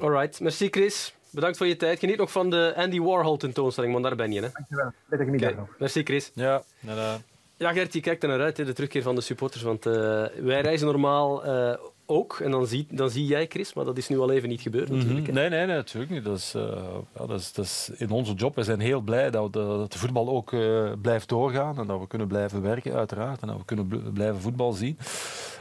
Alright, 0.00 0.40
merci 0.40 0.68
Chris. 0.68 1.14
Bedankt 1.30 1.56
voor 1.56 1.66
je 1.66 1.76
tijd. 1.76 1.98
Geniet 1.98 2.18
nog 2.18 2.32
van 2.32 2.50
de 2.50 2.72
Andy 2.76 3.00
Warhol 3.00 3.36
tentoonstelling, 3.36 3.92
want 3.92 4.04
daar 4.04 4.16
ben 4.16 4.32
je. 4.32 4.40
Hè? 4.40 4.48
Dankjewel. 4.52 4.92
Prettige 5.06 5.30
middag 5.30 5.50
Oké, 5.50 5.60
nog. 5.60 5.68
Merci 5.78 6.02
Chris. 6.02 6.30
Ja. 6.34 6.62
Ja, 7.56 7.72
Gert, 7.72 7.92
je 7.92 8.00
kijkt 8.00 8.22
er 8.22 8.28
naar 8.28 8.40
uit, 8.40 8.56
hè, 8.56 8.64
de 8.64 8.72
terugkeer 8.72 9.02
van 9.02 9.14
de 9.14 9.20
supporters. 9.20 9.62
Want 9.62 9.86
eh, 9.86 9.92
wij 10.36 10.60
reizen 10.60 10.86
normaal 10.86 11.44
eh, 11.44 11.78
ook. 12.06 12.40
En 12.40 12.50
dan 12.50 12.66
zie, 12.66 12.86
dan 12.90 13.10
zie 13.10 13.26
jij 13.26 13.46
Chris, 13.48 13.74
maar 13.74 13.84
dat 13.84 13.98
is 13.98 14.08
nu 14.08 14.18
al 14.18 14.30
even 14.30 14.48
niet 14.48 14.60
gebeurd 14.60 14.88
natuurlijk. 14.90 15.26
hè. 15.26 15.32
Nee, 15.32 15.48
nee, 15.48 15.66
nee, 15.66 15.76
natuurlijk 15.76 16.12
niet. 16.12 16.24
Dat 16.24 16.38
is, 16.38 16.54
eh, 16.54 16.62
ja, 17.18 17.26
dat, 17.26 17.40
is, 17.40 17.52
dat 17.52 17.64
is 17.64 17.90
in 17.96 18.10
onze 18.10 18.32
job. 18.34 18.54
We 18.54 18.62
zijn 18.62 18.80
heel 18.80 19.00
blij 19.00 19.30
dat, 19.30 19.42
we 19.44 19.50
dat 19.50 19.92
de 19.92 19.98
voetbal 19.98 20.28
ook 20.28 20.52
eh, 20.52 20.92
blijft 21.02 21.28
doorgaan 21.28 21.78
en 21.78 21.86
dat 21.86 22.00
we 22.00 22.06
kunnen 22.06 22.28
blijven 22.28 22.62
werken, 22.62 22.92
uiteraard. 22.94 23.40
En 23.42 23.48
dat 23.48 23.56
we 23.56 23.64
kunnen 23.64 23.86
bl- 23.86 24.10
blijven 24.12 24.40
voetbal 24.40 24.72
zien. 24.72 24.98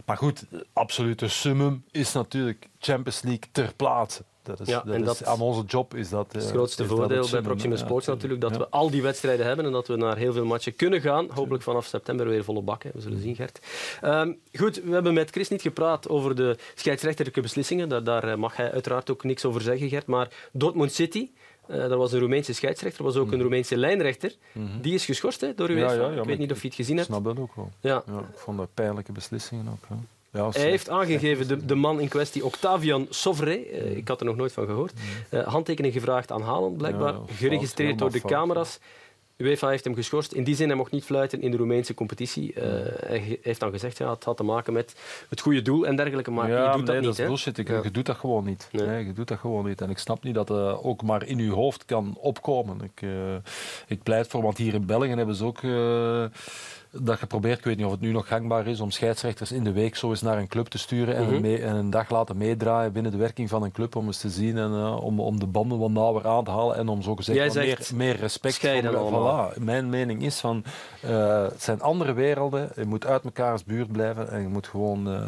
Maar 0.05 0.17
goed, 0.17 0.45
absolute 0.73 1.27
summum 1.27 1.83
is 1.91 2.13
natuurlijk 2.13 2.69
Champions 2.79 3.21
League 3.21 3.49
ter 3.51 3.73
plaatse. 3.75 4.23
Dat 4.43 4.59
is, 4.59 4.67
Ja, 4.67 4.81
dat 4.85 4.93
en 4.93 4.99
is- 4.99 5.05
dat- 5.05 5.25
aan 5.25 5.39
onze 5.41 5.63
job 5.67 5.95
is 5.95 6.09
dat. 6.09 6.33
Het 6.33 6.45
grootste 6.49 6.85
voordeel 6.85 7.27
bij 7.31 7.41
Proximus 7.41 7.79
Sports 7.79 8.07
natuurlijk 8.07 8.41
dat 8.41 8.57
we 8.57 8.69
al 8.69 8.89
die 8.89 9.01
wedstrijden 9.01 9.45
hebben 9.45 9.65
en 9.65 9.71
dat 9.71 9.87
we 9.87 9.95
naar 9.95 10.17
heel 10.17 10.33
veel 10.33 10.45
matchen 10.45 10.75
kunnen 10.75 11.01
gaan. 11.01 11.27
Hopelijk 11.33 11.63
vanaf 11.63 11.85
september 11.85 12.27
weer 12.27 12.43
volle 12.43 12.61
bak. 12.61 12.83
hè. 12.83 12.89
We 12.93 13.01
zullen 13.01 13.21
zien, 13.21 13.35
Gert. 13.35 13.59
Ehm, 14.01 14.33
goed, 14.53 14.81
we 14.83 14.91
hebben 14.91 15.13
met 15.13 15.29
Chris 15.29 15.49
niet 15.49 15.61
gepraat 15.61 16.09
over 16.09 16.35
de 16.35 16.57
scheidsrechterlijke 16.75 17.41
beslissingen. 17.41 17.89
Daar, 17.89 18.03
daar 18.03 18.23
eh, 18.23 18.35
mag 18.35 18.55
hij 18.55 18.71
uiteraard 18.71 19.11
ook 19.11 19.23
niks 19.23 19.45
over 19.45 19.61
zeggen, 19.61 19.89
Gert. 19.89 20.05
Maar 20.05 20.29
Dortmund 20.51 20.91
City, 20.93 21.29
eh 21.67 21.77
daar 21.77 21.97
was 21.97 22.11
een 22.11 22.19
Roemeense 22.19 22.53
scheidsrechter, 22.53 22.99
er 22.99 23.05
was 23.05 23.15
ook 23.15 23.31
een 23.31 23.41
Roemeense 23.41 23.77
lijnrechter. 23.77 24.35
Die 24.81 24.93
is 24.93 25.05
geschorst 25.05 25.41
hè, 25.41 25.55
door 25.55 25.69
UEFA. 25.69 25.93
Ja, 25.93 26.01
ja, 26.01 26.11
ja, 26.11 26.19
ik 26.19 26.27
weet 26.27 26.37
niet 26.37 26.49
ik- 26.49 26.55
of 26.55 26.61
je 26.61 26.67
het 26.67 26.75
gezien 26.75 26.97
Ik 26.97 26.99
hebt. 27.07 27.11
snap 27.13 27.23
dat 27.35 27.39
ook 27.43 27.55
wel. 27.55 27.69
Ja. 27.79 28.03
Ja, 28.07 28.19
ik 28.19 28.37
vond 28.37 28.57
dat 28.57 28.69
pijnlijke 28.73 29.11
beslissingen 29.11 29.67
ook. 29.67 29.85
Ja. 29.89 29.95
Ja, 30.33 30.49
Hij 30.49 30.61
heeft 30.69 30.89
aangegeven, 30.89 31.47
de, 31.47 31.65
de 31.65 31.75
man 31.75 31.99
in 31.99 32.07
kwestie, 32.07 32.45
Octavian 32.45 33.07
Sovre, 33.09 33.65
eh, 33.65 33.97
ik 33.97 34.07
had 34.07 34.19
er 34.19 34.25
nog 34.25 34.35
nooit 34.35 34.51
van 34.53 34.65
gehoord, 34.65 34.93
eh, 35.29 35.47
handtekening 35.47 35.93
gevraagd 35.93 36.31
aan 36.31 36.41
Haaland, 36.41 36.77
blijkbaar, 36.77 37.13
Ja, 37.13 37.17
fout, 37.17 37.31
geregistreerd 37.31 37.99
door 37.99 38.11
de 38.11 38.19
fout, 38.19 38.31
camera's. 38.31 38.79
UEFA 39.37 39.69
heeft 39.69 39.83
hem 39.83 39.95
geschorst. 39.95 40.31
In 40.31 40.43
die 40.43 40.55
zin, 40.55 40.67
hij 40.67 40.77
mocht 40.77 40.91
niet 40.91 41.03
fluiten 41.03 41.41
in 41.41 41.51
de 41.51 41.57
Roemeense 41.57 41.93
competitie. 41.93 42.53
Eh, 42.53 42.63
hij 43.07 43.39
heeft 43.41 43.59
dan 43.59 43.71
gezegd, 43.71 43.97
ja, 43.97 44.09
het 44.09 44.23
had 44.23 44.37
te 44.37 44.43
maken 44.43 44.73
met 44.73 44.95
het 45.29 45.41
goede 45.41 45.61
doel 45.61 45.85
en 45.87 45.95
dergelijke, 45.95 46.31
maar 46.31 46.49
ja, 46.49 46.55
je 46.57 46.63
doet 46.65 46.75
nee, 46.75 46.85
dat 46.85 46.95
niet. 46.95 47.03
dat 47.05 47.19
is 47.19 47.25
bullshit. 47.25 47.57
Ik- 47.57 47.67
Ja. 47.67 47.79
Je 47.83 47.91
doet 47.91 48.05
dat 48.05 48.15
gewoon 48.17 48.45
niet. 48.45 48.67
Nee. 48.71 48.85
Nee. 48.87 49.05
je 49.05 49.13
doet 49.13 49.27
dat 49.27 49.39
gewoon 49.39 49.65
niet. 49.65 49.81
En 49.81 49.89
ik 49.89 49.97
snap 49.97 50.23
niet 50.23 50.33
dat 50.35 50.47
dat 50.47 50.83
ook 50.83 51.03
maar 51.03 51.25
in 51.27 51.39
uw 51.39 51.53
hoofd 51.53 51.85
kan 51.85 52.17
opkomen. 52.19 52.77
Ik, 52.81 53.07
ik 53.87 54.03
pleit 54.03 54.27
voor, 54.27 54.41
want 54.41 54.57
hier 54.57 54.73
in 54.73 54.85
België 54.85 55.07
hebben 55.09 55.35
ze 55.35 55.45
ook 55.45 55.59
dat 56.91 57.17
geprobeerd. 57.17 57.57
Ik 57.57 57.63
weet 57.63 57.77
niet 57.77 57.85
of 57.85 57.91
het 57.91 58.01
nu 58.01 58.11
nog 58.11 58.27
gangbaar 58.27 58.67
is 58.67 58.79
om 58.79 58.91
scheidsrechters 58.91 59.51
in 59.51 59.63
de 59.63 59.71
week 59.71 59.95
zo 59.95 60.09
eens 60.09 60.21
naar 60.21 60.37
een 60.37 60.47
club 60.47 60.67
te 60.67 60.77
sturen 60.77 61.15
en, 61.15 61.23
Mhm. 61.23 61.33
een, 61.33 61.41
mee- 61.41 61.61
en 61.61 61.75
een 61.75 61.89
dag 61.89 62.09
laten 62.09 62.37
meedraaien 62.37 62.91
binnen 62.93 63.11
de 63.11 63.17
werking 63.17 63.49
van 63.49 63.63
een 63.63 63.71
club 63.71 63.95
om 63.95 64.05
eens 64.05 64.17
te 64.17 64.29
zien 64.29 64.57
en 64.57 64.71
eh, 64.71 65.03
om, 65.03 65.19
om 65.19 65.39
de 65.39 65.45
banden 65.47 65.79
wat 65.79 65.89
nauwer 65.89 66.27
aan 66.27 66.43
te 66.43 66.51
halen 66.51 66.75
en 66.75 66.87
om 66.87 67.01
zo 67.01 67.15
gezegd 67.15 67.37
meer, 67.55 67.77
meer 67.95 68.15
respect 68.15 68.65
allemaal. 68.65 69.51
Voilà. 69.51 69.57
Mijn 69.59 69.89
mening 69.89 70.23
is 70.23 70.39
van 70.39 70.63
eh, 71.01 71.43
het 71.43 71.63
zijn 71.63 71.81
andere 71.81 72.13
werelden. 72.13 72.69
Je 72.75 72.85
moet 72.85 73.05
uit 73.05 73.23
mekaars 73.23 73.63
buurt 73.63 73.91
blijven 73.91 74.29
en 74.31 74.41
je 74.41 74.47
moet 74.47 74.67
gewoon 74.67 75.11
eh, 75.11 75.21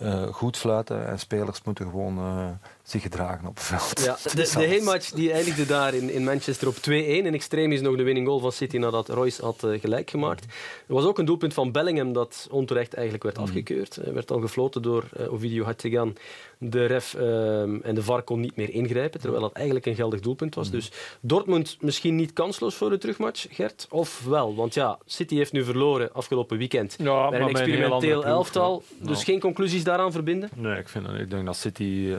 eh, 0.00 0.22
goed 0.22 0.56
fluiten 0.56 1.06
en 1.06 1.18
spelers 1.18 1.62
moeten 1.64 1.90
gewoon 1.90 2.18
eh, 2.18 2.48
zich 2.82 3.02
gedragen 3.02 3.48
op 3.48 3.54
het 3.54 3.64
veld. 3.64 4.00
Ja, 4.04 4.16
de, 4.34 4.52
de 4.54 4.66
heenmatch 4.66 5.10
die 5.10 5.32
eindigde 5.32 5.66
daar 5.66 5.94
in, 5.94 6.10
in 6.10 6.24
Manchester 6.24 6.68
op 6.68 6.76
2-1. 6.76 6.80
In 6.80 7.34
extreem 7.34 7.72
is 7.72 7.80
nog 7.80 7.96
de 7.96 8.02
winning 8.02 8.26
goal 8.26 8.38
van 8.38 8.52
City 8.52 8.76
nadat 8.76 9.08
Royce 9.08 9.42
had 9.42 9.64
eh, 9.64 9.80
gelijk 9.80 10.10
gemaakt. 10.10 10.44
Er 10.86 10.94
was 10.94 11.04
ook 11.04 11.18
een 11.18 11.24
doelpunt 11.24 11.54
van 11.54 11.72
Bellingham 11.72 12.12
dat 12.12 12.48
onterecht 12.50 12.94
eigenlijk 12.94 13.24
werd 13.24 13.38
afgekeurd. 13.38 13.96
Hij 14.02 14.12
werd 14.12 14.28
dan 14.28 14.40
gefloten 14.40 14.82
door 14.82 15.04
Ovidio 15.28 15.64
Hattegan. 15.64 16.16
De 16.62 16.86
ref 16.86 17.14
ehm, 17.14 17.76
en 17.82 17.94
de 17.94 18.02
VAR 18.02 18.22
kon 18.22 18.40
niet 18.40 18.56
meer 18.56 18.70
ingrijpen, 18.70 19.20
terwijl 19.20 19.42
dat 19.42 19.52
eigenlijk 19.52 19.86
een 19.86 19.94
geldig 19.94 20.20
doelpunt 20.20 20.54
was. 20.54 20.70
Dus 20.70 20.90
Dortmund 21.20 21.76
misschien 21.80 22.16
niet 22.16 22.32
kansloos 22.32 22.74
voor 22.74 22.90
de 22.90 22.98
terugmatch, 22.98 23.46
Gert? 23.50 23.86
Of 23.90 24.24
wel? 24.28 24.54
Want 24.54 24.74
ja, 24.74 24.98
City 25.06 25.36
heeft 25.36 25.52
nu 25.52 25.64
verloren 25.64 26.12
afgelopen 26.12 26.58
weekend. 26.58 26.94
Ja, 26.98 27.28
bij 27.28 27.40
een 27.40 27.48
experimenteel 27.48 28.24
elftal. 28.24 28.82
ja. 29.00 29.06
Dus 29.06 29.18
Ja. 29.18 29.24
geen 29.24 29.40
conclusies 29.40 29.84
daaraan 29.84 30.12
verbinden? 30.12 30.50
Nee, 30.54 30.78
ik, 30.78 30.88
vind, 30.88 31.06
ik 31.18 31.30
denk 31.30 31.46
dat 31.46 31.56
City 31.56 32.08
eh, 32.12 32.18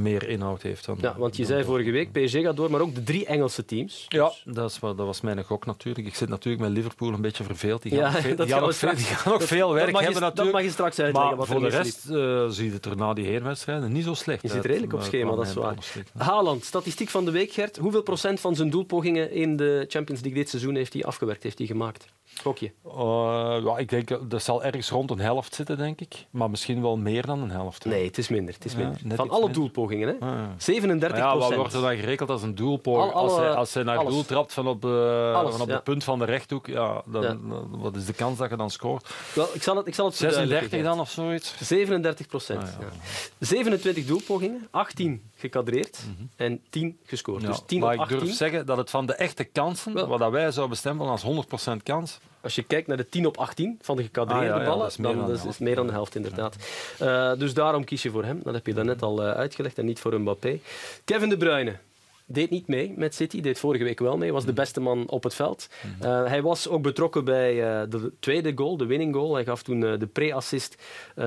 meer 0.00 0.28
inhoud 0.28 0.62
heeft 0.62 0.86
dan. 0.86 0.98
Ja, 1.00 1.14
want 1.18 1.36
je 1.36 1.42
dan 1.42 1.52
zei 1.52 1.64
vorige 1.64 1.90
week, 1.90 2.12
PSG 2.12 2.40
gaat 2.40 2.56
door, 2.56 2.70
maar 2.70 2.80
ook 2.80 2.94
de 2.94 3.02
drie 3.02 3.26
Engelse 3.26 3.64
teams. 3.64 4.04
Ja, 4.08 4.32
dat, 4.44 4.70
is, 4.70 4.78
dat 4.80 4.96
was 4.96 5.20
mijn 5.20 5.44
gok 5.44 5.66
natuurlijk. 5.66 6.06
Ik 6.06 6.14
zit 6.14 6.28
natuurlijk 6.28 6.62
met 6.64 6.72
Liverpool 6.72 7.12
een 7.12 7.20
beetje 7.20 7.44
verveeld. 7.44 7.82
Die 7.82 7.92
gaan, 7.92 8.12
nog, 8.12 8.20
veel, 8.22 8.36
dat 8.36 8.46
die 8.46 8.54
gaan 8.54 8.64
nog, 8.64 8.76
veel, 8.76 8.88
straks- 8.90 9.08
die 9.08 9.16
gaan 9.16 9.32
nog 9.32 9.42
veel 9.42 9.72
werk 9.72 9.92
dat 9.92 10.02
hebben 10.02 10.20
Dat 10.20 10.28
natuurlijk. 10.28 10.56
mag 10.56 10.64
je 10.66 10.70
straks 10.70 10.98
uitleggen. 10.98 11.28
maar 11.36 11.38
wat 11.38 11.46
voor 11.46 11.60
de 11.60 11.76
rest 11.76 12.10
eh 12.10 12.44
ziet 12.48 12.72
het 12.72 12.84
er 12.84 12.96
na 12.96 13.14
die 13.14 13.26
heenwedstrijden 13.64 13.92
niet 13.92 14.04
zo 14.04 14.14
slecht 14.14 14.42
Je 14.42 14.48
zit 14.48 14.64
redelijk 14.64 14.92
op 14.92 14.98
eh, 14.98 15.04
schema, 15.04 15.34
dat 15.34 15.46
is 15.46 15.54
waar. 15.54 15.76
Haaland, 16.16 16.64
statistiek 16.64 17.08
van 17.08 17.24
de 17.24 17.30
week, 17.30 17.52
Gert. 17.52 17.76
Hoeveel 17.76 18.02
procent 18.02 18.40
van 18.40 18.54
zijn 18.56 18.70
doelpogingen 18.70 19.30
in 19.30 19.56
de 19.56 19.84
Champions 19.88 20.20
League 20.20 20.40
dit 20.40 20.48
seizoen 20.48 20.74
heeft 20.74 20.92
hij 20.92 21.04
afgewerkt, 21.04 21.42
heeft 21.42 21.58
hij 21.58 21.66
gemaakt? 21.66 22.06
Gokje. 22.42 22.72
Eh, 22.84 23.56
ja, 23.64 23.78
ik 23.78 23.88
denk 23.88 24.30
dat 24.30 24.42
zal 24.42 24.64
ergens 24.64 24.88
rond 24.90 25.10
een 25.10 25.18
helft 25.18 25.54
zitten, 25.54 25.76
denk 25.76 26.00
ik. 26.00 26.26
Maar 26.30 26.50
misschien 26.50 26.82
wel 26.82 26.96
meer 26.96 27.26
dan 27.26 27.40
een 27.42 27.50
helft. 27.50 27.84
Nee, 27.84 28.04
het 28.06 28.18
is 28.18 28.28
minder. 28.28 28.54
Het 28.54 28.64
is 28.64 28.72
Ja, 28.72 28.78
minder. 28.78 29.16
Van 29.16 29.28
alle 29.30 29.38
minder. 29.38 29.54
doelpogingen, 29.60 30.08
hè? 30.08 30.26
Ah. 30.26 30.38
37 30.58 31.18
Maar 31.18 31.26
ja, 31.28 31.38
wat 31.38 31.54
wordt 31.54 31.74
er 31.74 31.80
dan 31.80 31.96
gerekend 31.96 32.30
als 32.30 32.42
een 32.42 32.54
doelpoging? 32.54 33.12
Al- 33.12 33.18
alle- 33.20 33.30
als, 33.30 33.38
hij, 33.40 33.50
als 33.54 33.74
hij 33.74 33.82
naar 33.82 33.96
alles. 33.98 34.12
doel 34.12 34.24
trapt 34.24 34.52
van 34.52 34.66
op, 34.68 34.84
eh, 34.84 35.34
Alles, 35.34 35.52
van 35.52 35.60
op 35.60 35.68
ja. 35.68 35.74
het 35.74 35.84
punt 35.84 36.04
van 36.04 36.18
de 36.18 36.24
rechthoek, 36.24 36.66
ja, 36.66 37.02
dan, 37.06 37.22
Ja. 37.22 37.28
dan- 37.28 37.68
wat 37.80 37.96
is 37.96 38.04
de 38.04 38.12
kans 38.12 38.38
dat 38.38 38.50
je 38.50 38.56
dan 38.56 38.70
scoort? 38.70 39.10
Wel, 39.34 39.48
ik 39.54 39.62
zal 39.62 39.76
het, 39.76 39.86
ik 39.86 39.94
zal 39.94 40.06
het 40.06 40.14
36 40.16 40.48
verduidelijken, 40.48 40.90
dan 40.96 41.00
of 41.00 41.10
zoiets? 41.10 41.50
Gert. 41.50 41.66
37 41.68 42.26
procent. 42.26 42.62
Ah, 42.62 42.66
ja. 42.80 42.86
ja. 42.86 43.46
27 43.46 44.04
doelpogingen, 44.06 44.68
18 44.70 45.22
gekadreerd 45.36 45.98
en 46.36 46.60
10 46.70 46.98
gescoord. 47.04 47.38
Mhm. 47.42 47.46
Ja, 47.50 47.56
Dus 47.56 47.62
10 47.66 47.80
maar 47.80 47.88
op 47.88 47.94
ik 47.94 48.00
18. 48.00 48.18
durf 48.18 48.34
zeggen 48.34 48.66
dat 48.66 48.76
het 48.76 48.90
van 48.90 49.06
de 49.06 49.14
echte 49.14 49.44
kansen, 49.44 50.08
wat 50.08 50.18
dat 50.18 50.30
wij 50.30 50.50
zouden 50.50 50.68
bestempelen 50.68 51.10
als 51.10 51.22
100% 51.22 51.82
kans, 51.82 52.18
Als 52.46 52.54
je 52.54 52.62
kijkt 52.62 52.86
naar 52.86 52.96
de 52.96 53.08
10 53.08 53.26
op 53.26 53.36
18 53.36 53.78
van 53.82 53.96
de 53.96 54.02
gekadreerde 54.02 54.52
Ah, 54.52 54.60
ja, 54.60 54.66
ballen, 54.66 54.90
dan 54.96 55.30
is 55.30 55.42
het 55.42 55.60
meer 55.60 55.74
dan 55.74 55.86
de 55.86 55.92
helft 55.92 56.14
inderdaad. 56.14 56.56
Eh, 56.98 57.32
dus 57.38 57.54
daarom 57.54 57.84
kies 57.84 58.02
je 58.02 58.10
voor 58.10 58.24
hem. 58.24 58.40
Dat 58.44 58.54
heb 58.54 58.66
je 58.66 58.74
daarnet 58.74 59.02
al 59.02 59.22
eh, 59.22 59.30
uitgelegd 59.30 59.78
en 59.78 59.84
niet 59.84 59.98
voor 59.98 60.20
Mbappé. 60.20 60.58
Kevin 61.04 61.28
De 61.28 61.36
Bruyne 61.36 61.76
deed 62.24 62.50
niet 62.50 62.66
mee 62.66 62.94
met 62.96 63.14
City, 63.14 63.40
deed 63.40 63.58
vorige 63.58 63.84
week 63.84 63.98
wel 63.98 64.16
mee, 64.16 64.32
was 64.32 64.44
de 64.44 64.52
beste 64.52 64.80
man 64.80 65.08
op 65.08 65.22
het 65.22 65.34
veld. 65.34 65.68
Eh, 66.00 66.24
hij 66.24 66.42
was 66.42 66.68
ook 66.68 66.82
betrokken 66.82 67.24
bij 67.24 67.54
de 67.88 68.12
tweede 68.20 68.52
goal, 68.54 68.76
de 68.76 68.86
winning 68.86 69.14
goal. 69.14 69.34
Hij 69.34 69.44
gaf 69.44 69.62
toen 69.62 69.80
de 69.80 70.08
pre-assist 70.12 70.82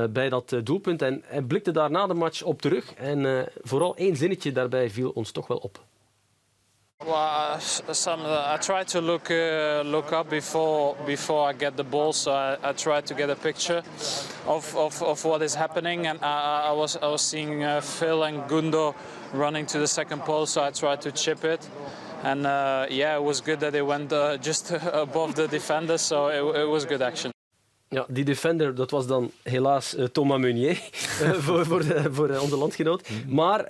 bij 0.10 0.30
dat 0.30 0.56
doelpunt 0.64 1.02
en 1.02 1.24
hij 1.26 1.42
blikte 1.42 1.72
daar 1.72 1.92
na 1.92 2.08
de 2.08 2.14
match 2.14 2.42
op 2.42 2.62
terug. 2.62 2.94
En 2.94 3.48
vooral 3.62 3.96
één 3.96 4.16
zinnetje 4.16 4.52
daarbij 4.52 4.90
viel 4.90 5.10
ons 5.10 5.32
toch 5.32 5.48
wel 5.48 5.58
op. 5.58 5.80
Well, 7.06 7.16
uh, 7.16 7.60
some 7.60 8.26
I 8.26 8.58
try 8.58 8.84
to 8.84 9.00
look 9.00 9.32
uh, 9.32 9.84
look 9.86 10.12
up 10.12 10.30
before 10.30 10.96
before 11.06 11.48
I 11.50 11.54
get 11.54 11.78
the 11.78 11.84
ball, 11.86 12.12
so 12.12 12.34
I, 12.34 12.58
I 12.62 12.74
try 12.74 13.00
to 13.00 13.14
get 13.14 13.30
a 13.30 13.38
picture 13.38 13.82
of, 14.46 14.76
of, 14.76 15.02
of 15.02 15.24
what 15.24 15.42
is 15.42 15.56
happening. 15.56 16.08
And 16.08 16.20
I, 16.22 16.68
I- 16.68 16.74
was 16.74 16.98
I 16.98 17.08
was 17.08 17.22
seeing 17.22 17.64
uh, 17.64 17.80
Phil 17.80 18.24
and 18.24 18.44
Gundo 18.50 18.94
running 19.32 19.66
to 19.68 19.80
the 19.80 19.88
second 19.88 20.24
pole, 20.24 20.46
so 20.46 20.62
I 20.62 20.72
tried 20.72 21.00
to 21.04 21.12
chip 21.14 21.46
it. 21.46 21.68
And 22.24 22.46
uh, 22.46 22.88
yeah, 22.90 23.16
it 23.16 23.24
was 23.24 23.40
good 23.40 23.62
that 23.62 23.76
it 23.76 23.86
went 23.86 24.12
uh, 24.12 24.36
just 24.50 24.72
above 24.72 25.36
the 25.36 25.48
defender, 25.48 25.98
so 25.98 26.28
it, 26.28 26.62
it 26.62 26.66
was 26.68 26.84
good 26.84 27.02
action. 27.02 27.32
Ja, 27.92 28.06
die 28.08 28.26
defender, 28.26 28.76
dat 28.76 28.92
was 28.92 29.08
dan 29.08 29.32
helaas 29.44 29.96
eh, 29.96 30.06
Thomas 30.06 30.40
Meunier 30.40 30.72
eh, 31.22 31.32
voor, 31.32 31.66
voor, 31.66 31.84
voor 32.12 32.30
eh, 32.30 32.42
onze 32.42 32.58
landgenoot. 32.58 33.10
Maar 33.28 33.66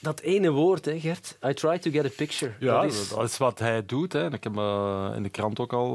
dat 0.00 0.20
ene 0.20 0.50
woord, 0.50 0.84
hè, 0.84 1.00
Gert, 1.00 1.36
I 1.46 1.54
try 1.54 1.78
to 1.78 1.90
get 1.90 2.04
a 2.04 2.08
picture. 2.16 2.52
Ja, 2.58 2.82
dat 2.82 2.92
is, 2.92 3.08
dat 3.08 3.22
is 3.22 3.38
wat 3.38 3.58
hij 3.58 3.86
doet. 3.86 4.12
Hè. 4.12 4.26
Ik 4.32 4.44
heb 4.44 4.54
hem 4.54 4.58
eh, 4.58 5.12
in 5.16 5.22
de 5.22 5.28
krant 5.28 5.60
ook 5.60 5.72
al 5.72 5.92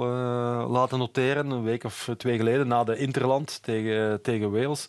laten 0.70 0.98
noteren, 0.98 1.50
een 1.50 1.64
week 1.64 1.84
of 1.84 2.10
twee 2.18 2.38
geleden, 2.38 2.68
na 2.68 2.84
de 2.84 2.98
Interland 2.98 3.60
tegen, 3.64 4.22
tegen 4.22 4.52
Wales. 4.52 4.88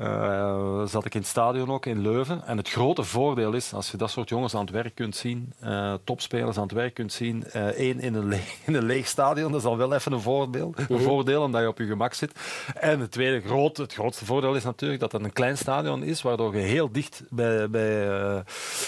Eh, 0.00 0.86
zat 0.86 1.04
ik 1.04 1.14
in 1.14 1.20
het 1.20 1.28
stadion 1.28 1.70
ook 1.70 1.86
in 1.86 2.00
Leuven. 2.00 2.46
En 2.46 2.56
het 2.56 2.68
grote 2.68 3.04
voordeel 3.04 3.52
is, 3.52 3.72
als 3.72 3.90
je 3.90 3.96
dat 3.96 4.10
soort 4.10 4.28
jongens 4.28 4.54
aan 4.54 4.60
het 4.60 4.70
werk 4.70 4.94
kunt 4.94 5.16
zien, 5.16 5.52
uh, 5.64 5.94
topspelers 6.04 6.56
aan 6.56 6.62
het 6.62 6.72
werk 6.72 6.94
kunt 6.94 7.12
zien, 7.12 7.44
uh, 7.56 7.66
één 7.66 8.00
in 8.00 8.14
een, 8.14 8.28
leeg, 8.28 8.56
in 8.66 8.74
een 8.74 8.84
leeg 8.84 9.06
stadion, 9.06 9.52
dat 9.52 9.60
is 9.60 9.66
al 9.66 9.76
wel 9.76 9.94
even 9.94 10.12
een 10.12 10.20
voordeel, 10.20 10.72
een 10.76 10.86
mhm. 10.88 11.02
voordeel 11.02 11.42
omdat 11.42 11.60
je 11.60 11.68
op 11.68 11.78
je 11.78 11.86
gemak 11.86 12.14
zit. 12.14 12.32
En 12.74 13.00
het 13.00 13.10
tweede 13.10 13.40
groot, 13.40 13.76
het 13.76 13.92
grootste 13.92 14.24
voordeel 14.24 14.54
is 14.54 14.64
natuurlijk 14.64 15.00
dat 15.00 15.12
het 15.12 15.24
een 15.24 15.32
klein 15.32 15.58
stadion 15.58 16.02
is, 16.02 16.22
waardoor 16.22 16.56
je 16.56 16.62
heel 16.62 16.92
dicht 16.92 17.22
bij, 17.30 17.70
bij, 17.70 18.44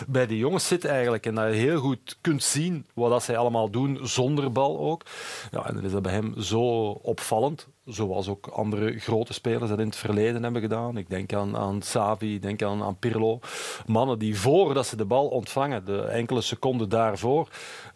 bij 0.07 0.27
die 0.27 0.39
jongens 0.39 0.67
zit 0.67 0.85
eigenlijk. 0.85 1.27
En 1.27 1.35
dat 1.35 1.47
je 1.49 1.61
heel 1.61 1.81
goed 1.81 2.19
kunt 2.21 2.43
zien 2.43 2.87
wat 2.95 3.11
dat 3.11 3.23
zij 3.23 3.37
allemaal 3.37 3.71
doen, 3.71 3.99
zonder 4.03 4.53
bal 4.53 4.79
ook. 4.79 5.03
Ja, 5.51 5.67
en 5.67 5.75
dan 5.75 5.85
is 5.85 5.93
dat 5.93 6.03
bij 6.03 6.13
hem 6.13 6.35
zo 6.41 6.61
opvallend 6.91 7.67
zoals 7.85 8.29
ook 8.29 8.47
andere 8.47 8.99
grote 8.99 9.33
spelers 9.33 9.71
dat 9.71 9.79
in 9.79 9.87
het 9.87 9.97
verleden 9.97 10.43
hebben 10.43 10.63
gedaan. 10.63 10.97
Ik 10.97 11.11
denk 11.11 11.33
aan, 11.33 11.57
aan 11.57 11.83
Savi, 11.83 12.39
denk 12.39 12.63
aan, 12.63 12.83
aan 12.83 12.99
Pirlo. 12.99 13.39
Mannen 13.87 14.19
die 14.19 14.39
voordat 14.39 14.87
ze 14.87 14.97
de 14.97 15.05
bal 15.05 15.29
ontvangen, 15.29 15.85
de 15.85 16.01
enkele 16.03 16.41
seconden 16.41 16.89
daarvoor, 16.89 17.49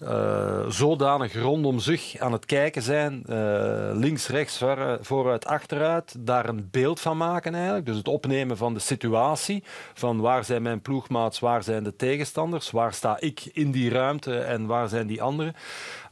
uh, 0.03 0.69
zodanig 0.69 1.35
rondom 1.35 1.79
zich 1.79 2.19
aan 2.19 2.33
het 2.33 2.45
kijken 2.45 2.83
zijn, 2.83 3.25
uh, 3.29 3.91
links, 3.93 4.29
rechts, 4.29 4.63
vooruit, 5.01 5.47
achteruit, 5.47 6.15
daar 6.19 6.49
een 6.49 6.69
beeld 6.71 7.01
van 7.01 7.17
maken 7.17 7.55
eigenlijk. 7.55 7.87
Dus 7.87 7.97
het 7.97 8.09
opnemen 8.09 8.57
van 8.57 8.75
de 8.75 8.81
situatie, 8.81 9.63
van 9.95 10.21
waar 10.21 10.45
zijn 10.45 10.63
mijn 10.63 10.81
ploegmaats, 10.81 11.39
waar 11.39 11.63
zijn 11.63 11.85
de 11.85 11.97
tegenstanders, 11.97 12.71
waar 12.71 12.93
sta 12.93 13.17
ik 13.21 13.45
in 13.53 13.71
die 13.71 13.91
ruimte 13.91 14.39
en 14.39 14.67
waar 14.67 14.89
zijn 14.89 15.07
die 15.07 15.23
anderen. 15.23 15.55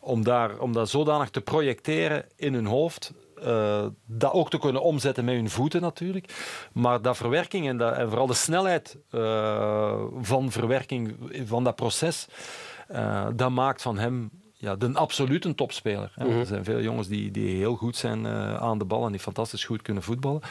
Om, 0.01 0.25
daar, 0.25 0.59
om 0.59 0.73
dat 0.73 0.89
zodanig 0.89 1.31
te 1.31 1.41
projecteren 1.41 2.25
in 2.37 2.55
hun 2.55 2.67
hoofd, 2.67 3.13
uh, 3.45 3.87
dat 4.07 4.33
ook 4.33 4.51
te 4.51 4.59
kunnen 4.59 4.83
omzetten 4.83 5.25
met 5.25 5.35
hun 5.35 5.51
voeten 5.51 5.81
natuurlijk. 5.81 6.35
Maar 6.73 7.03
dat 7.03 7.17
verwerking 7.17 7.69
en, 7.69 7.77
dat, 7.77 7.97
en 7.97 8.09
vooral 8.09 8.27
de 8.27 8.35
snelheid 8.35 8.97
uh, 9.11 10.03
van 10.21 10.51
verwerking 10.51 11.17
van 11.45 11.65
dat 11.65 11.77
proces, 11.77 12.29
uh, 12.93 13.27
dat 13.35 13.51
maakt 13.51 13.83
van 13.83 13.99
hem 13.99 14.31
ja, 14.55 14.77
de 14.77 14.91
absolute 14.93 15.55
topspeler. 15.55 16.13
Mm 16.17 16.27
-hmm. 16.27 16.39
Er 16.39 16.47
zijn 16.47 16.65
veel 16.65 16.81
jongens 16.81 17.09
die, 17.09 17.31
die 17.31 17.57
heel 17.57 17.77
goed 17.77 17.97
zijn 17.97 18.27
aan 18.59 18.79
de 18.79 18.85
bal 18.85 19.05
en 19.07 19.13
die 19.13 19.21
fantastisch 19.21 19.65
goed 19.65 19.83
kunnen 19.83 20.03
voetballen. 20.03 20.43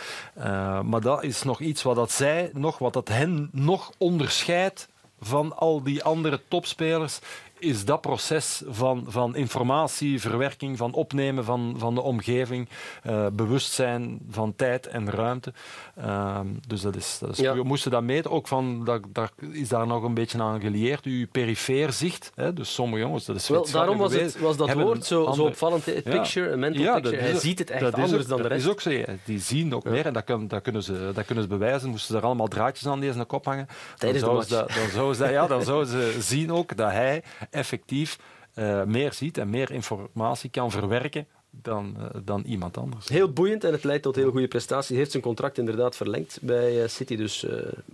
maar 0.89 1.01
dat 1.01 1.23
is 1.23 1.43
nog 1.43 1.59
iets 1.59 1.83
wat 1.83 1.95
dat 1.95 2.11
zij 2.11 2.49
nog, 2.53 2.77
wat 2.77 2.93
dat 2.93 3.07
hen 3.07 3.49
nog 3.51 3.91
onderscheidt 3.97 4.87
van 5.19 5.57
al 5.57 5.83
die 5.83 6.03
andere 6.03 6.41
topspelers 6.47 7.19
is 7.63 7.85
dat 7.85 8.01
proces 8.01 8.61
van, 8.67 9.05
van 9.07 9.35
informatieverwerking, 9.35 10.77
van 10.77 10.93
opnemen 10.93 11.45
van, 11.45 11.75
van 11.77 11.95
de 11.95 12.01
omgeving, 12.01 12.69
uh, 13.07 13.27
bewustzijn 13.33 14.19
van 14.29 14.55
tijd 14.55 14.87
en 14.87 15.09
ruimte. 15.09 15.53
Uh, 15.97 16.39
dus 16.67 16.81
dat 16.81 16.95
is, 16.95 17.17
dat 17.19 17.29
is 17.29 17.37
ja. 17.37 17.55
we 17.55 17.63
moesten 17.63 17.91
dat 17.91 18.03
meten. 18.03 18.31
Ook 18.31 18.47
van, 18.47 18.85
dat, 18.85 19.01
dat 19.07 19.31
is 19.51 19.69
daar 19.69 19.87
nog 19.87 20.03
een 20.03 20.13
beetje 20.13 20.41
aan 20.41 20.61
geleerd. 20.61 21.05
Uw 21.05 21.27
perifeer 21.31 21.91
zicht. 21.91 22.31
Hè, 22.35 22.53
dus 22.53 22.73
sommige 22.73 23.01
jongens, 23.01 23.25
dat 23.25 23.35
is 23.35 23.47
Wel, 23.47 23.67
Daarom 23.71 23.97
was, 23.97 24.13
het, 24.13 24.39
was 24.39 24.57
dat 24.57 24.73
woord 24.73 25.05
zo, 25.05 25.31
zo 25.31 25.43
opvallend. 25.43 25.85
Het 25.85 26.03
picture, 26.03 26.49
een 26.49 26.59
mental 26.59 26.81
ja, 26.81 26.93
picture. 26.93 27.21
Hij 27.21 27.39
ziet 27.39 27.59
het 27.59 27.69
echt 27.69 27.93
anders 27.93 28.13
ook, 28.13 28.27
dan 28.27 28.41
de 28.41 28.47
rest. 28.47 28.65
Dat 28.65 28.75
is 28.75 28.87
ook 28.87 29.05
zo. 29.05 29.13
Die 29.25 29.39
zien 29.39 29.75
ook 29.75 29.83
meer 29.83 30.05
en 30.05 30.13
dat, 30.13 30.23
kan, 30.23 30.47
dat, 30.47 30.61
kunnen 30.61 30.83
ze, 30.83 31.11
dat 31.13 31.25
kunnen 31.25 31.43
ze 31.43 31.49
bewijzen. 31.49 31.89
Moesten 31.89 32.13
ze 32.13 32.19
er 32.19 32.25
allemaal 32.25 32.47
draadjes 32.47 32.87
aan 32.87 32.99
deze 32.99 33.23
kop 33.23 33.45
hangen. 33.45 33.67
Dan 33.97 34.15
zouden, 34.15 34.45
ze, 34.45 34.55
dan, 34.55 34.89
zouden 34.93 35.15
ze, 35.15 35.31
ja, 35.31 35.47
dan 35.47 35.63
zouden 35.63 35.87
ze 35.87 36.21
zien 36.21 36.51
ook 36.51 36.77
dat 36.77 36.91
hij 36.91 37.23
effectief 37.53 38.19
uh, 38.55 38.83
meer 38.83 39.13
ziet 39.13 39.37
en 39.37 39.49
meer 39.49 39.71
informatie 39.71 40.49
kan 40.49 40.71
verwerken 40.71 41.27
dan, 41.49 41.95
uh, 41.97 42.05
dan 42.23 42.43
iemand 42.43 42.77
anders. 42.77 43.07
Heel 43.09 43.33
boeiend 43.33 43.63
en 43.63 43.71
het 43.71 43.83
leidt 43.83 44.03
tot 44.03 44.15
heel 44.15 44.31
goede 44.31 44.47
prestaties. 44.47 44.89
Hij 44.89 44.97
heeft 44.97 45.11
zijn 45.11 45.23
contract 45.23 45.57
inderdaad 45.57 45.95
verlengd 45.95 46.39
bij 46.41 46.81
uh, 46.81 46.87
City. 46.87 47.15
Dus 47.15 47.45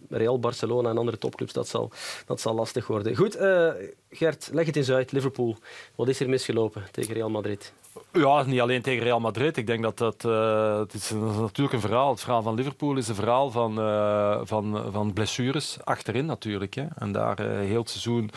Real, 0.09 0.39
Barcelona 0.39 0.89
en 0.89 0.97
andere 0.97 1.17
topclubs, 1.17 1.53
dat 1.53 1.67
zal, 1.67 1.91
dat 2.25 2.41
zal 2.41 2.53
lastig 2.55 2.87
worden. 2.87 3.15
Goed, 3.15 3.37
Gert, 4.09 4.49
leg 4.51 4.65
het 4.65 4.75
eens 4.75 4.91
uit. 4.91 5.11
Liverpool, 5.11 5.57
wat 5.95 6.07
is 6.07 6.19
er 6.19 6.29
misgelopen 6.29 6.83
tegen 6.91 7.13
Real 7.13 7.29
Madrid? 7.29 7.73
Ja, 8.11 8.43
niet 8.43 8.59
alleen 8.59 8.81
tegen 8.81 9.03
Real 9.03 9.19
Madrid. 9.19 9.57
Ik 9.57 9.67
denk 9.67 9.81
dat 9.81 9.97
dat, 9.97 10.23
uh, 10.25 10.79
het 10.79 10.93
is 10.93 11.11
natuurlijk 11.39 11.73
een 11.73 11.79
verhaal. 11.79 12.09
Het 12.09 12.19
verhaal 12.19 12.41
van 12.41 12.55
Liverpool 12.55 12.97
is 12.97 13.07
een 13.07 13.15
verhaal 13.15 13.51
van, 13.51 13.79
uh, 13.79 14.39
van, 14.43 14.83
van 14.91 15.13
blessures 15.13 15.77
achterin 15.83 16.25
natuurlijk. 16.25 16.73
Hè. 16.73 16.85
En 16.97 17.11
daar 17.11 17.41
uh, 17.41 17.59
heel 17.59 17.79
het 17.79 17.89
seizoen 17.89 18.29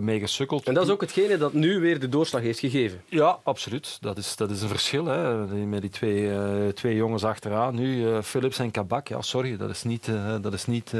mee 0.00 0.18
gesukkeld. 0.18 0.66
En 0.66 0.74
dat 0.74 0.84
is 0.84 0.90
ook 0.90 1.00
hetgene 1.00 1.38
dat 1.38 1.52
nu 1.52 1.80
weer 1.80 2.00
de 2.00 2.08
doorslag 2.08 2.42
heeft 2.42 2.58
gegeven. 2.58 3.02
Ja, 3.08 3.38
absoluut. 3.42 3.98
Dat 4.00 4.16
is, 4.16 4.36
dat 4.36 4.50
is 4.50 4.62
een 4.62 4.68
verschil. 4.68 5.04
Hè. 5.04 5.46
Met 5.66 5.80
die 5.80 5.90
twee, 5.90 6.72
twee 6.72 6.94
jongens 6.94 7.24
achteraan. 7.24 7.74
Nu 7.74 8.22
Philips 8.22 8.58
en 8.58 8.70
Kabak. 8.70 9.08
Ja, 9.08 9.22
sorry, 9.22 9.56
dat 9.56 9.70
is 9.70 9.82
niet, 9.82 10.10
dat 10.40 10.52
is 10.52 10.66
niet 10.66 10.92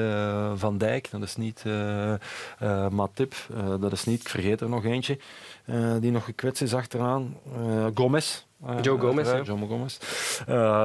Van 0.55 0.79
Dijk. 0.79 1.11
Dat 1.11 1.22
is 1.22 1.37
niet 1.37 1.64
Matip. 2.90 3.35
dat 3.81 3.92
is 3.92 4.05
niet, 4.05 4.20
ik 4.20 4.29
vergeet 4.29 4.61
er 4.61 4.68
nog 4.68 4.85
eentje. 4.85 5.18
Die 6.00 6.11
nog 6.11 6.24
gekwetst 6.24 6.62
is 6.62 6.74
achteraan. 6.74 7.37
Gomez. 8.06 8.44
Uh, 8.66 8.82
Joe 8.82 8.98
Gomez. 8.98 9.32
Joe 9.44 9.58
Gomez. 9.68 9.98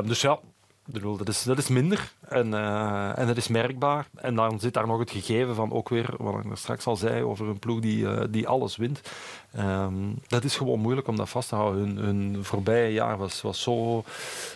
dus 0.07 0.21
ja, 0.21 0.39
dat, 0.86 1.27
is, 1.27 1.43
dat 1.43 1.57
is 1.57 1.67
minder 1.67 2.12
en, 2.27 2.53
en 3.15 3.27
dat 3.27 3.38
is 3.38 3.47
merkbaar. 3.47 4.07
En 4.15 4.36
dan 4.36 4.60
zit 4.60 4.73
daar 4.73 4.88
nog 4.88 4.99
het 4.99 5.12
gegeven 5.12 5.55
van 5.55 5.71
ook 5.71 5.89
weer, 5.89 6.13
wat 6.17 6.45
ik 6.45 6.51
straks 6.53 6.86
al 6.86 6.95
zei, 6.95 7.23
over 7.23 7.47
een 7.47 7.60
ploeg 7.60 7.79
die, 7.79 8.29
die 8.29 8.47
alles 8.47 8.75
wint. 8.75 9.01
Um, 9.60 10.19
dat 10.27 10.43
is 10.43 10.55
gewoon 10.55 10.79
moeilijk 10.79 11.07
om 11.07 11.15
dat 11.15 11.29
vast 11.29 11.49
te 11.49 11.55
houden. 11.55 11.81
Hun, 11.81 11.97
hun 11.97 12.43
voorbije 12.43 12.93
jaar 12.93 13.17
was, 13.17 13.41
was 13.41 13.62
zo, 13.62 14.03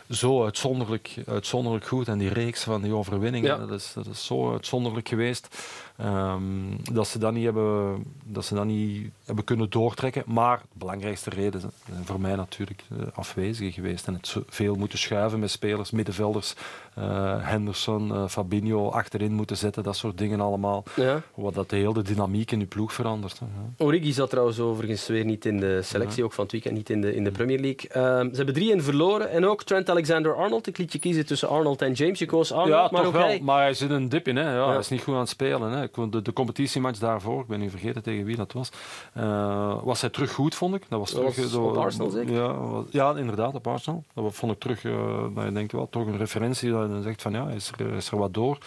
zo 0.09 0.43
uitzonderlijk, 0.43 1.15
uitzonderlijk 1.27 1.85
goed. 1.87 2.07
En 2.07 2.17
die 2.17 2.33
reeks 2.33 2.63
van 2.63 2.81
die 2.81 2.93
overwinningen, 2.93 3.49
ja. 3.59 3.65
dat, 3.65 3.79
is, 3.79 3.93
dat 3.93 4.05
is 4.05 4.25
zo 4.25 4.51
uitzonderlijk 4.51 5.07
geweest. 5.07 5.55
Um, 6.03 6.77
dat, 6.91 7.07
ze 7.07 7.19
dat, 7.19 7.33
niet 7.33 7.43
hebben, 7.43 8.03
dat 8.23 8.45
ze 8.45 8.55
dat 8.55 8.65
niet 8.65 9.11
hebben 9.25 9.43
kunnen 9.43 9.69
doortrekken. 9.69 10.23
Maar 10.25 10.57
de 10.57 10.79
belangrijkste 10.79 11.29
reden 11.29 11.59
zijn 11.59 11.71
voor 12.03 12.19
mij 12.19 12.35
natuurlijk 12.35 12.83
uh, 12.91 13.07
afwezig 13.13 13.73
geweest. 13.73 14.07
En 14.07 14.13
het 14.13 14.35
veel 14.47 14.75
moeten 14.75 14.99
schuiven 14.99 15.39
met 15.39 15.51
spelers, 15.51 15.91
middenvelders, 15.91 16.55
uh, 16.99 17.03
Henderson, 17.39 18.07
uh, 18.07 18.27
Fabinho 18.27 18.89
achterin 18.89 19.33
moeten 19.33 19.57
zetten. 19.57 19.83
Dat 19.83 19.95
soort 19.95 20.17
dingen 20.17 20.39
allemaal. 20.39 20.83
Ja. 20.95 21.21
Wat 21.35 21.53
dat 21.53 21.69
de 21.69 21.75
hele 21.75 22.01
dynamiek 22.01 22.51
in 22.51 22.59
je 22.59 22.65
ploeg 22.65 22.93
verandert. 22.93 23.37
Ja. 23.39 23.85
Origi 23.85 24.11
zat 24.11 24.29
trouwens 24.29 24.59
overigens 24.59 25.07
weer 25.07 25.25
niet 25.25 25.45
in 25.45 25.59
de 25.59 25.81
selectie, 25.81 26.23
ook 26.23 26.33
van 26.33 26.43
het 26.43 26.53
weekend 26.53 26.75
niet 26.75 26.89
in 26.89 27.01
de, 27.01 27.15
in 27.15 27.23
de 27.23 27.31
Premier 27.31 27.59
League. 27.59 27.89
Uh, 27.89 28.29
ze 28.29 28.35
hebben 28.35 28.53
drie 28.53 28.71
in 28.71 28.81
verloren. 28.81 29.29
En 29.29 29.45
ook 29.45 29.63
Trent 29.63 29.89
Alexander-Arnold. 29.89 30.67
Ik 30.67 30.77
liet 30.77 30.93
je 30.93 30.99
kiezen 30.99 31.25
tussen 31.25 31.49
Arnold 31.49 31.81
en 31.81 31.91
James. 31.91 32.19
Je 32.19 32.25
koos 32.25 32.51
Arnold, 32.51 32.69
ja, 32.69 32.89
maar 32.91 33.03
toch 33.03 33.13
wel. 33.13 33.25
Hij... 33.25 33.39
Maar 33.41 33.61
hij 33.61 33.73
zit 33.73 33.89
een 33.89 34.09
dip 34.09 34.27
in. 34.27 34.35
Hè. 34.35 34.55
Ja, 34.55 34.67
Hij 34.69 34.77
is 34.77 34.89
niet 34.89 35.01
goed 35.01 35.13
aan 35.13 35.19
het 35.19 35.29
spelen. 35.29 35.71
Hè. 35.71 35.84
De, 35.93 36.21
de 36.21 36.33
competitiematch 36.33 36.99
daarvoor, 36.99 37.41
ik 37.41 37.47
ben 37.47 37.59
nu 37.59 37.69
vergeten 37.69 38.03
tegen 38.03 38.25
wie 38.25 38.35
dat 38.35 38.51
was, 38.51 38.69
uh, 39.17 39.83
was 39.83 40.01
hij 40.01 40.09
terug 40.09 40.33
goed, 40.33 40.55
vond 40.55 40.75
ik. 40.75 40.85
Dat 40.89 40.99
was, 40.99 41.11
dat 41.11 41.33
terug, 41.33 41.51
was 41.51 41.53
op 41.53 41.77
Arsenal 41.77 42.09
zeker? 42.09 42.33
Ja, 42.33 42.83
ja, 42.89 43.15
inderdaad, 43.15 43.53
op 43.53 43.67
Arsenal. 43.67 44.03
Dat 44.13 44.35
vond 44.35 44.51
ik 44.51 44.59
terug, 44.59 44.83
uh, 44.83 45.23
dat 45.35 45.43
je 45.43 45.51
denkt, 45.51 45.71
wel, 45.71 45.89
toch 45.89 46.05
een 46.05 46.17
referentie 46.17 46.71
dat 46.71 46.89
je 46.89 47.01
zegt 47.01 47.21
van 47.21 47.31
ja, 47.31 47.47
is 47.49 47.71
er, 47.77 47.93
is 47.93 48.11
er 48.11 48.17
wat 48.17 48.33
door. 48.33 48.57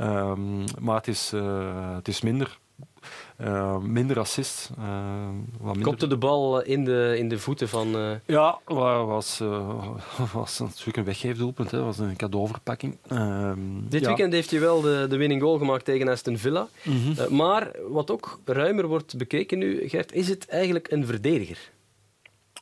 Um, 0.00 0.64
maar 0.80 0.96
het 0.96 1.08
is, 1.08 1.32
uh, 1.34 1.94
het 1.94 2.08
is 2.08 2.20
minder. 2.20 2.58
Uh, 3.40 3.78
minder 3.78 4.18
assist. 4.18 4.70
Uh, 4.78 5.28
minder... 5.62 5.82
Kopte 5.82 6.06
de 6.06 6.16
bal 6.16 6.62
in 6.62 6.84
de, 6.84 7.14
in 7.18 7.28
de 7.28 7.38
voeten 7.38 7.68
van... 7.68 7.96
Uh... 7.96 8.10
Ja, 8.26 8.58
was, 8.64 9.38
was 10.32 10.58
natuurlijk 10.58 10.96
een 10.96 11.04
weggeefdoelpunt. 11.04 11.70
Dat 11.70 11.84
was 11.84 11.98
een 11.98 12.16
cadeauverpakking. 12.16 12.96
Ehm, 13.08 13.58
Dit 13.88 14.00
ja. 14.00 14.06
weekend 14.06 14.32
heeft 14.32 14.50
hij 14.50 14.60
wel 14.60 14.80
de, 14.80 15.06
de 15.08 15.16
winning 15.16 15.42
goal 15.42 15.58
gemaakt 15.58 15.84
tegen 15.84 16.08
Aston 16.08 16.38
Villa. 16.38 16.68
Mm 16.82 17.00
-hmm. 17.02 17.36
maar 17.36 17.70
wat 17.88 18.10
ook 18.10 18.40
ruimer 18.44 18.86
wordt 18.86 19.16
bekeken 19.16 19.58
nu, 19.58 19.88
Gert, 19.88 20.12
is 20.12 20.28
het 20.28 20.48
eigenlijk 20.48 20.90
een 20.90 21.06
verdediger? 21.06 21.72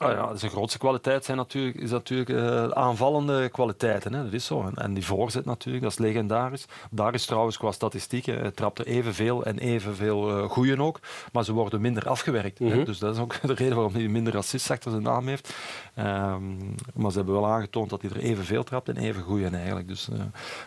Ah 0.03 0.13
ja, 0.13 0.37
zijn 0.37 0.51
grootste 0.51 0.79
kwaliteit 0.79 1.25
zijn 1.25 1.37
natuurlijk, 1.37 1.77
is 1.77 1.91
natuurlijk 1.91 2.29
uh, 2.31 2.69
aanvallende 2.69 3.49
kwaliteiten. 3.49 4.13
Hè. 4.15 4.25
Dat 4.25 4.33
is 4.33 4.47
zo. 4.47 4.63
En, 4.63 4.75
en, 4.75 4.95
die 4.95 5.05
voorzet 5.05 5.45
natuurlijk, 5.45 5.85
dat 5.85 5.93
is 5.93 5.99
legendarisch. 5.99 6.65
Daar 6.91 7.15
is 7.15 7.25
trouwens 7.25 7.57
qua 7.57 7.73
statistieken, 7.73 8.39
hij 8.39 8.51
trapte 8.51 8.85
evenveel 8.85 9.45
en 9.45 9.59
evenveel 9.59 10.39
uh, 10.39 10.45
goeien 10.45 10.81
ook. 10.81 11.01
Maar 11.33 11.45
ze 11.45 11.53
worden 11.53 11.81
minder 11.81 12.09
afgewerkt. 12.09 12.61
Mm 12.61 12.71
-hmm. 12.71 12.85
Dus 12.85 12.99
dat 12.99 13.15
is 13.15 13.21
ook 13.21 13.41
de 13.47 13.55
reden 13.55 13.75
waarom 13.75 13.95
hij 13.95 14.09
minder 14.09 14.37
assists 14.37 14.71
achter 14.71 14.91
zijn 14.91 15.03
naam 15.03 15.27
heeft. 15.27 15.55
Um, 15.99 16.75
maar 16.95 17.11
ze 17.11 17.17
hebben 17.17 17.35
wel 17.35 17.47
aangetoond 17.47 17.91
dat 17.91 18.03
hij 18.03 18.11
er 18.11 18.17
evenveel 18.17 18.63
trapt 18.65 18.89
en 18.89 18.97
even 18.97 19.23
goeien 19.23 19.55
eigenlijk. 19.55 19.89
Dus 19.89 20.09
uh, 20.13 20.21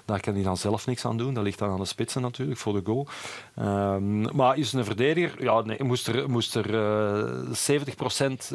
daar 0.05 0.19
kan 0.19 0.33
hij 0.33 0.43
dan 0.43 0.57
zelf 0.57 0.85
niks 0.85 1.05
aan 1.05 1.17
doen. 1.17 1.33
Dat 1.33 1.43
ligt 1.43 1.59
dan 1.59 1.69
aan 1.69 1.79
de 1.79 1.85
spitsen 1.85 2.21
natuurlijk, 2.21 2.59
voor 2.59 2.73
de 2.73 2.81
goal. 2.83 3.07
Um, 3.59 4.35
maar 4.35 4.57
is 4.57 4.73
een 4.73 4.85
verdediger? 4.85 5.43
Ja, 5.43 5.61
nee, 5.61 5.83
moest 5.83 6.07
er, 6.07 6.29
moest 6.29 6.55
er 6.55 6.65
70 7.51 7.95
procent 7.95 8.51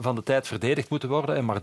van 0.00 0.14
de 0.14 0.22
tijd 0.22 0.46
verdedigd 0.46 0.90
moeten 0.90 1.08
worden 1.08 1.36
en 1.36 1.44
maar 1.44 1.58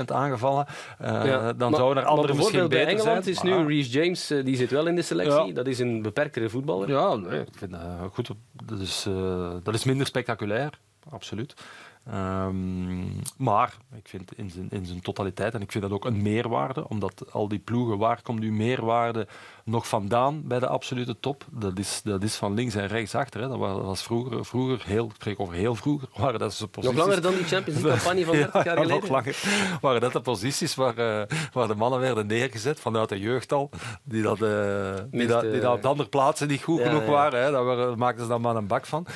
30% 0.00 0.04
aangevallen, 0.06 0.66
uh, 1.02 1.06
ja, 1.06 1.52
dan 1.52 1.70
maar, 1.70 1.80
zouden 1.80 2.02
er 2.02 2.08
andere 2.08 2.34
misschien 2.34 2.68
beter 2.68 2.84
bij 2.84 2.94
Engeland 2.94 3.24
zijn. 3.24 3.36
is 3.36 3.42
nu 3.42 3.66
Reece 3.66 3.90
James, 3.90 4.30
uh, 4.30 4.44
die 4.44 4.56
zit 4.56 4.70
wel 4.70 4.86
in 4.86 4.94
de 4.94 5.02
selectie. 5.02 5.46
Ja. 5.46 5.52
Dat 5.52 5.66
is 5.66 5.78
een 5.78 6.02
beperktere 6.02 6.48
voetballer. 6.48 6.88
Ja, 6.88 7.14
nee, 7.14 7.40
ik 7.40 7.56
vind 7.56 7.76
goed. 8.12 8.30
Dat 8.64 8.78
is, 8.78 9.06
dat 9.62 9.74
is 9.74 9.84
minder 9.84 10.06
spectaculair, 10.06 10.70
absoluut. 11.10 11.54
Ehm, 12.06 13.04
maar 13.36 13.76
ik 13.96 14.08
vind 14.08 14.32
in 14.36 14.50
zijn, 14.50 14.70
in 14.70 14.86
zijn 14.86 15.00
totaliteit, 15.00 15.54
en 15.54 15.60
ik 15.60 15.72
vind 15.72 15.84
dat 15.84 15.92
ook 15.92 16.04
een 16.04 16.22
meerwaarde, 16.22 16.88
omdat 16.88 17.32
al 17.32 17.48
die 17.48 17.58
ploegen, 17.58 17.98
waar 17.98 18.22
komt 18.22 18.42
uw 18.42 18.52
meerwaarde 18.52 19.26
nog 19.70 19.88
vandaan 19.88 20.42
bij 20.44 20.58
de 20.58 20.66
absolute 20.66 21.16
top? 21.20 21.44
Dat 21.50 21.78
is, 21.78 22.00
dat 22.04 22.22
is 22.22 22.34
van 22.34 22.54
links 22.54 22.74
en 22.74 22.86
rechts 22.86 23.14
achter. 23.14 23.40
Hè. 23.40 23.48
Dat 23.48 23.58
was 23.58 24.02
vroeger, 24.02 24.44
vroeger 24.44 24.82
heel, 24.84 25.06
ik 25.06 25.14
spreek 25.14 25.40
over 25.40 25.54
heel 25.54 25.74
vroeger, 25.74 26.08
waren 26.16 26.38
dat 26.38 26.54
ze 26.54 26.68
posities... 26.68 26.96
Nog 26.96 27.06
langer 27.06 27.22
dan 27.22 27.34
die 27.34 27.44
Champions 27.44 27.80
League-campagne 27.80 28.24
van 28.24 28.34
30 28.52 28.64
jaar 28.64 28.76
geleden? 28.76 29.00
nog 29.00 29.08
langer. 29.08 29.36
Waren 29.80 30.00
dat 30.00 30.12
de 30.12 30.20
posities 30.20 30.74
waar, 30.74 30.98
uh, 30.98 31.22
waar 31.52 31.68
de 31.68 31.74
mannen 31.74 32.00
werden 32.00 32.26
neergezet 32.26 32.80
vanuit 32.80 33.08
de 33.08 33.18
jeugd 33.18 33.52
al, 33.52 33.70
die 34.02 34.22
dat, 34.22 34.40
uh, 34.40 34.94
die, 35.10 35.26
dat, 35.26 35.42
die 35.42 35.60
dat 35.60 35.74
op 35.74 35.82
de 35.82 35.88
andere 35.88 36.08
plaatsen 36.08 36.48
niet 36.48 36.62
goed 36.62 36.78
ja, 36.78 36.86
genoeg 36.86 37.04
ja. 37.04 37.10
waren. 37.10 37.42
Hè. 37.42 37.50
Daar 37.50 37.98
maakten 37.98 38.22
ze 38.22 38.28
dan 38.30 38.40
maar 38.40 38.56
een 38.56 38.66
bak 38.66 38.86
van. 38.86 39.06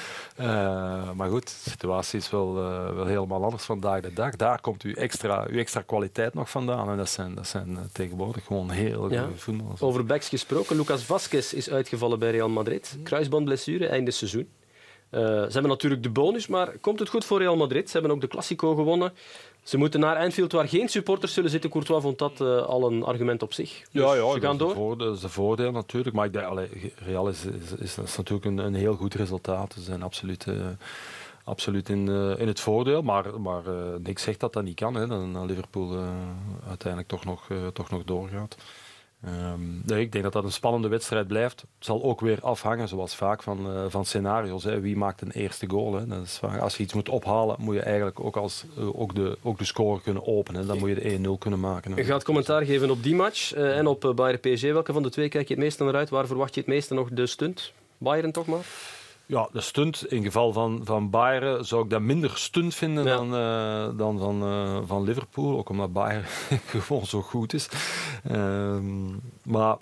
Uh, 0.40 0.46
maar 1.12 1.28
goed, 1.28 1.46
de 1.46 1.70
situatie 1.70 2.18
is 2.18 2.30
wel, 2.30 2.54
wel 2.94 3.06
helemaal 3.06 3.44
anders 3.44 3.64
vandaag 3.64 4.00
de 4.00 4.12
dag. 4.12 4.36
Daar 4.36 4.60
komt 4.60 4.82
uw 4.82 4.94
extra, 4.94 5.46
uw 5.50 5.58
extra 5.58 5.80
kwaliteit 5.80 6.34
nog 6.34 6.50
vandaan. 6.50 6.90
En 6.90 6.96
dat 6.96 7.08
zijn, 7.08 7.34
dat 7.34 7.46
zijn 7.46 7.78
tegenwoordig 7.92 8.44
gewoon 8.44 8.70
heel 8.70 9.00
goede 9.00 9.28
voetballers. 9.36 9.80
Over 9.80 10.04
backs 10.04 10.28
gesproken, 10.44 10.76
Lucas 10.76 11.02
Vasquez 11.02 11.52
is 11.52 11.70
uitgevallen 11.70 12.18
bij 12.18 12.30
Real 12.30 12.48
Madrid. 12.48 12.98
Kruisbandblessure, 13.02 13.86
einde 13.86 14.10
seizoen. 14.10 14.48
Uh, 15.10 15.20
ze 15.20 15.52
hebben 15.52 15.70
natuurlijk 15.70 16.02
de 16.02 16.10
bonus, 16.10 16.46
maar 16.46 16.78
komt 16.78 16.98
het 16.98 17.08
goed 17.08 17.24
voor 17.24 17.38
Real 17.38 17.56
Madrid? 17.56 17.86
Ze 17.86 17.92
hebben 17.92 18.10
ook 18.10 18.20
de 18.20 18.28
Classico 18.28 18.74
gewonnen. 18.74 19.12
Ze 19.62 19.76
moeten 19.76 20.00
naar 20.00 20.16
Anfield, 20.16 20.52
waar 20.52 20.68
geen 20.68 20.88
supporters 20.88 21.34
zullen 21.34 21.50
zitten. 21.50 21.70
Courtois 21.70 22.02
vond 22.02 22.18
dat 22.18 22.40
uh, 22.40 22.62
al 22.62 22.92
een 22.92 23.02
argument 23.02 23.42
op 23.42 23.52
zich. 23.52 23.70
Dus 23.70 24.02
ja, 24.02 24.14
ja 24.14 24.32
ze 24.32 24.40
gaan 24.40 24.56
door. 24.56 24.74
Voordeel, 24.74 25.06
dat 25.06 25.16
is 25.16 25.22
een 25.22 25.30
voordeel 25.30 25.72
natuurlijk. 25.72 26.16
Maar 26.16 26.26
ik 26.26 26.32
denk, 26.32 26.68
Real 26.94 27.28
is, 27.28 27.44
is, 27.44 27.72
is, 27.78 27.98
is 27.98 28.16
natuurlijk 28.16 28.46
een, 28.46 28.58
een, 28.58 28.74
heel 28.74 28.94
goed 28.94 29.14
resultaat. 29.14 29.72
Ze 29.72 29.82
zijn 29.82 30.02
absoluut, 30.02 30.46
uh, 30.46 30.66
absoluut 31.44 31.88
in, 31.88 32.06
uh, 32.06 32.38
in 32.38 32.46
het 32.46 32.60
voordeel. 32.60 33.02
Maar, 33.02 33.40
maar 33.40 33.62
niks 33.98 34.22
zegt 34.22 34.40
dat 34.40 34.52
dat 34.52 34.64
niet 34.64 34.80
kan. 34.80 34.94
Hè, 34.94 35.06
dat 35.06 35.46
Liverpool 35.46 35.98
uiteindelijk 36.68 37.08
toch 37.08 37.24
nog, 37.24 37.48
toch 37.72 37.90
nog 37.90 38.04
doorgaat. 38.04 38.56
Nee, 39.84 40.00
ik 40.00 40.12
denk 40.12 40.24
dat 40.24 40.32
dat 40.32 40.44
een 40.44 40.52
spannende 40.52 40.88
wedstrijd 40.88 41.26
blijft. 41.26 41.60
Het 41.60 41.84
zal 41.84 42.02
ook 42.02 42.20
weer 42.20 42.38
afhangen, 42.40 42.88
zoals 42.88 43.14
vaak, 43.14 43.42
van, 43.42 43.76
uh, 43.76 43.84
van 43.88 44.04
scenario's. 44.04 44.64
Hè. 44.64 44.80
Wie 44.80 44.96
maakt 44.96 45.20
een 45.20 45.30
eerste 45.30 45.68
goal? 45.68 45.94
Hè. 45.94 46.06
Dat 46.06 46.22
is 46.22 46.40
als 46.60 46.76
je 46.76 46.82
iets 46.82 46.94
moet 46.94 47.08
ophalen, 47.08 47.56
moet 47.58 47.74
je 47.74 47.80
eigenlijk 47.80 48.20
ook, 48.20 48.36
als, 48.36 48.64
uh, 48.78 49.00
ook, 49.00 49.14
de, 49.14 49.38
ook 49.42 49.58
de 49.58 49.64
score 49.64 50.00
kunnen 50.00 50.26
openen. 50.26 50.66
Dan 50.66 50.78
moet 50.78 50.88
je 50.88 50.94
de 50.94 51.28
1-0 51.36 51.38
kunnen 51.38 51.60
maken. 51.60 51.96
Je 51.96 52.04
gaat 52.04 52.24
commentaar 52.24 52.64
geven 52.64 52.90
op 52.90 53.02
die 53.02 53.14
match 53.14 53.56
uh, 53.56 53.78
en 53.78 53.86
op 53.86 54.12
Bayern 54.16 54.40
PSG. 54.40 54.62
Welke 54.62 54.92
van 54.92 55.02
de 55.02 55.10
twee 55.10 55.28
kijk 55.28 55.48
je 55.48 55.54
het 55.54 55.62
meeste 55.62 55.84
naar 55.84 55.94
uit? 55.94 56.10
Waar 56.10 56.26
verwacht 56.26 56.54
je 56.54 56.60
het 56.60 56.68
meeste 56.68 56.94
nog 56.94 57.08
de 57.08 57.26
stunt? 57.26 57.72
Bayern 57.98 58.32
toch 58.32 58.46
maar? 58.46 58.64
Ja, 59.26 59.48
de 59.52 59.60
stunt 59.60 60.06
in 60.06 60.22
geval 60.22 60.52
van, 60.52 60.80
van 60.84 61.10
Bayern 61.10 61.64
zou 61.64 61.84
ik 61.84 61.90
dat 61.90 62.00
minder 62.00 62.38
stunt 62.38 62.74
vinden 62.74 63.04
ja. 63.04 63.16
dan, 63.16 63.34
uh, 63.34 63.98
dan 63.98 64.18
van, 64.18 64.42
uh, 64.42 64.78
van 64.86 65.02
Liverpool. 65.02 65.58
Ook 65.58 65.68
omdat 65.68 65.92
Bayern 65.92 66.24
gewoon 66.66 67.06
zo 67.06 67.22
goed 67.22 67.52
is. 67.52 67.68
Uh, 68.30 68.78
maar 69.42 69.76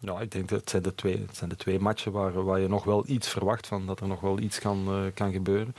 ja, 0.00 0.20
ik 0.20 0.30
denk 0.30 0.48
dat 0.48 0.60
het 0.60 0.70
zijn 0.70 0.82
de 0.82 0.94
twee, 0.94 1.24
het 1.26 1.36
zijn 1.36 1.50
de 1.50 1.56
twee 1.56 1.80
matchen 1.80 2.12
waar, 2.12 2.44
waar 2.44 2.60
je 2.60 2.68
nog 2.68 2.84
wel 2.84 3.04
iets 3.06 3.28
verwacht 3.28 3.66
van. 3.66 3.86
Dat 3.86 4.00
er 4.00 4.08
nog 4.08 4.20
wel 4.20 4.38
iets 4.38 4.58
kan, 4.58 4.86
uh, 4.88 5.10
kan 5.14 5.32
gebeuren. 5.32 5.74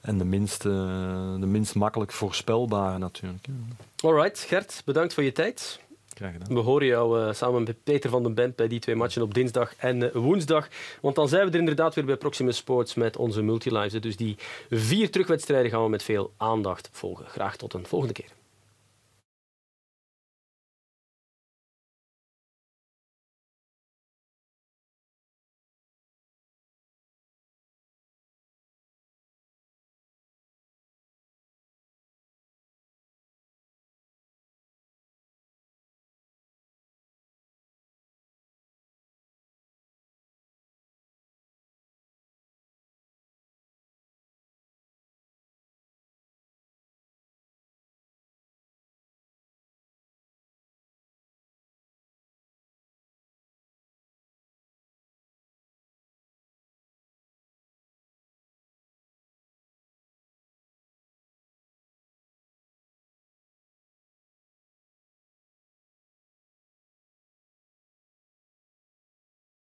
En 0.00 0.18
de 0.18 0.24
minst, 0.24 0.62
de 0.62 1.46
minst 1.46 1.74
makkelijk 1.74 2.12
voorspelbare 2.12 2.98
natuurlijk. 2.98 3.46
Alright, 4.04 4.38
Gert, 4.38 4.82
bedankt 4.84 5.14
voor 5.14 5.22
je 5.22 5.32
tijd. 5.32 5.80
We 6.48 6.58
horen 6.58 6.86
jou 6.86 7.20
uh, 7.20 7.32
samen 7.32 7.62
met 7.62 7.84
Peter 7.84 8.10
van 8.10 8.22
den 8.22 8.34
Bent 8.34 8.56
bij 8.56 8.68
die 8.68 8.80
twee 8.80 8.96
matchen 8.96 9.22
op 9.22 9.34
dinsdag 9.34 9.76
en 9.76 10.02
uh, 10.02 10.12
woensdag. 10.12 10.68
Want 11.00 11.14
dan 11.14 11.28
zijn 11.28 11.46
we 11.46 11.52
er 11.52 11.58
inderdaad 11.58 11.94
weer 11.94 12.04
bij 12.04 12.16
Proximus 12.16 12.56
Sports 12.56 12.94
met 12.94 13.16
onze 13.16 13.42
multilives. 13.42 14.00
Dus 14.00 14.16
die 14.16 14.36
vier 14.70 15.10
terugwedstrijden 15.10 15.70
gaan 15.70 15.82
we 15.82 15.88
met 15.88 16.02
veel 16.02 16.32
aandacht 16.36 16.88
volgen. 16.92 17.26
Graag 17.26 17.56
tot 17.56 17.74
een 17.74 17.86
volgende 17.86 18.14
keer. 18.14 18.30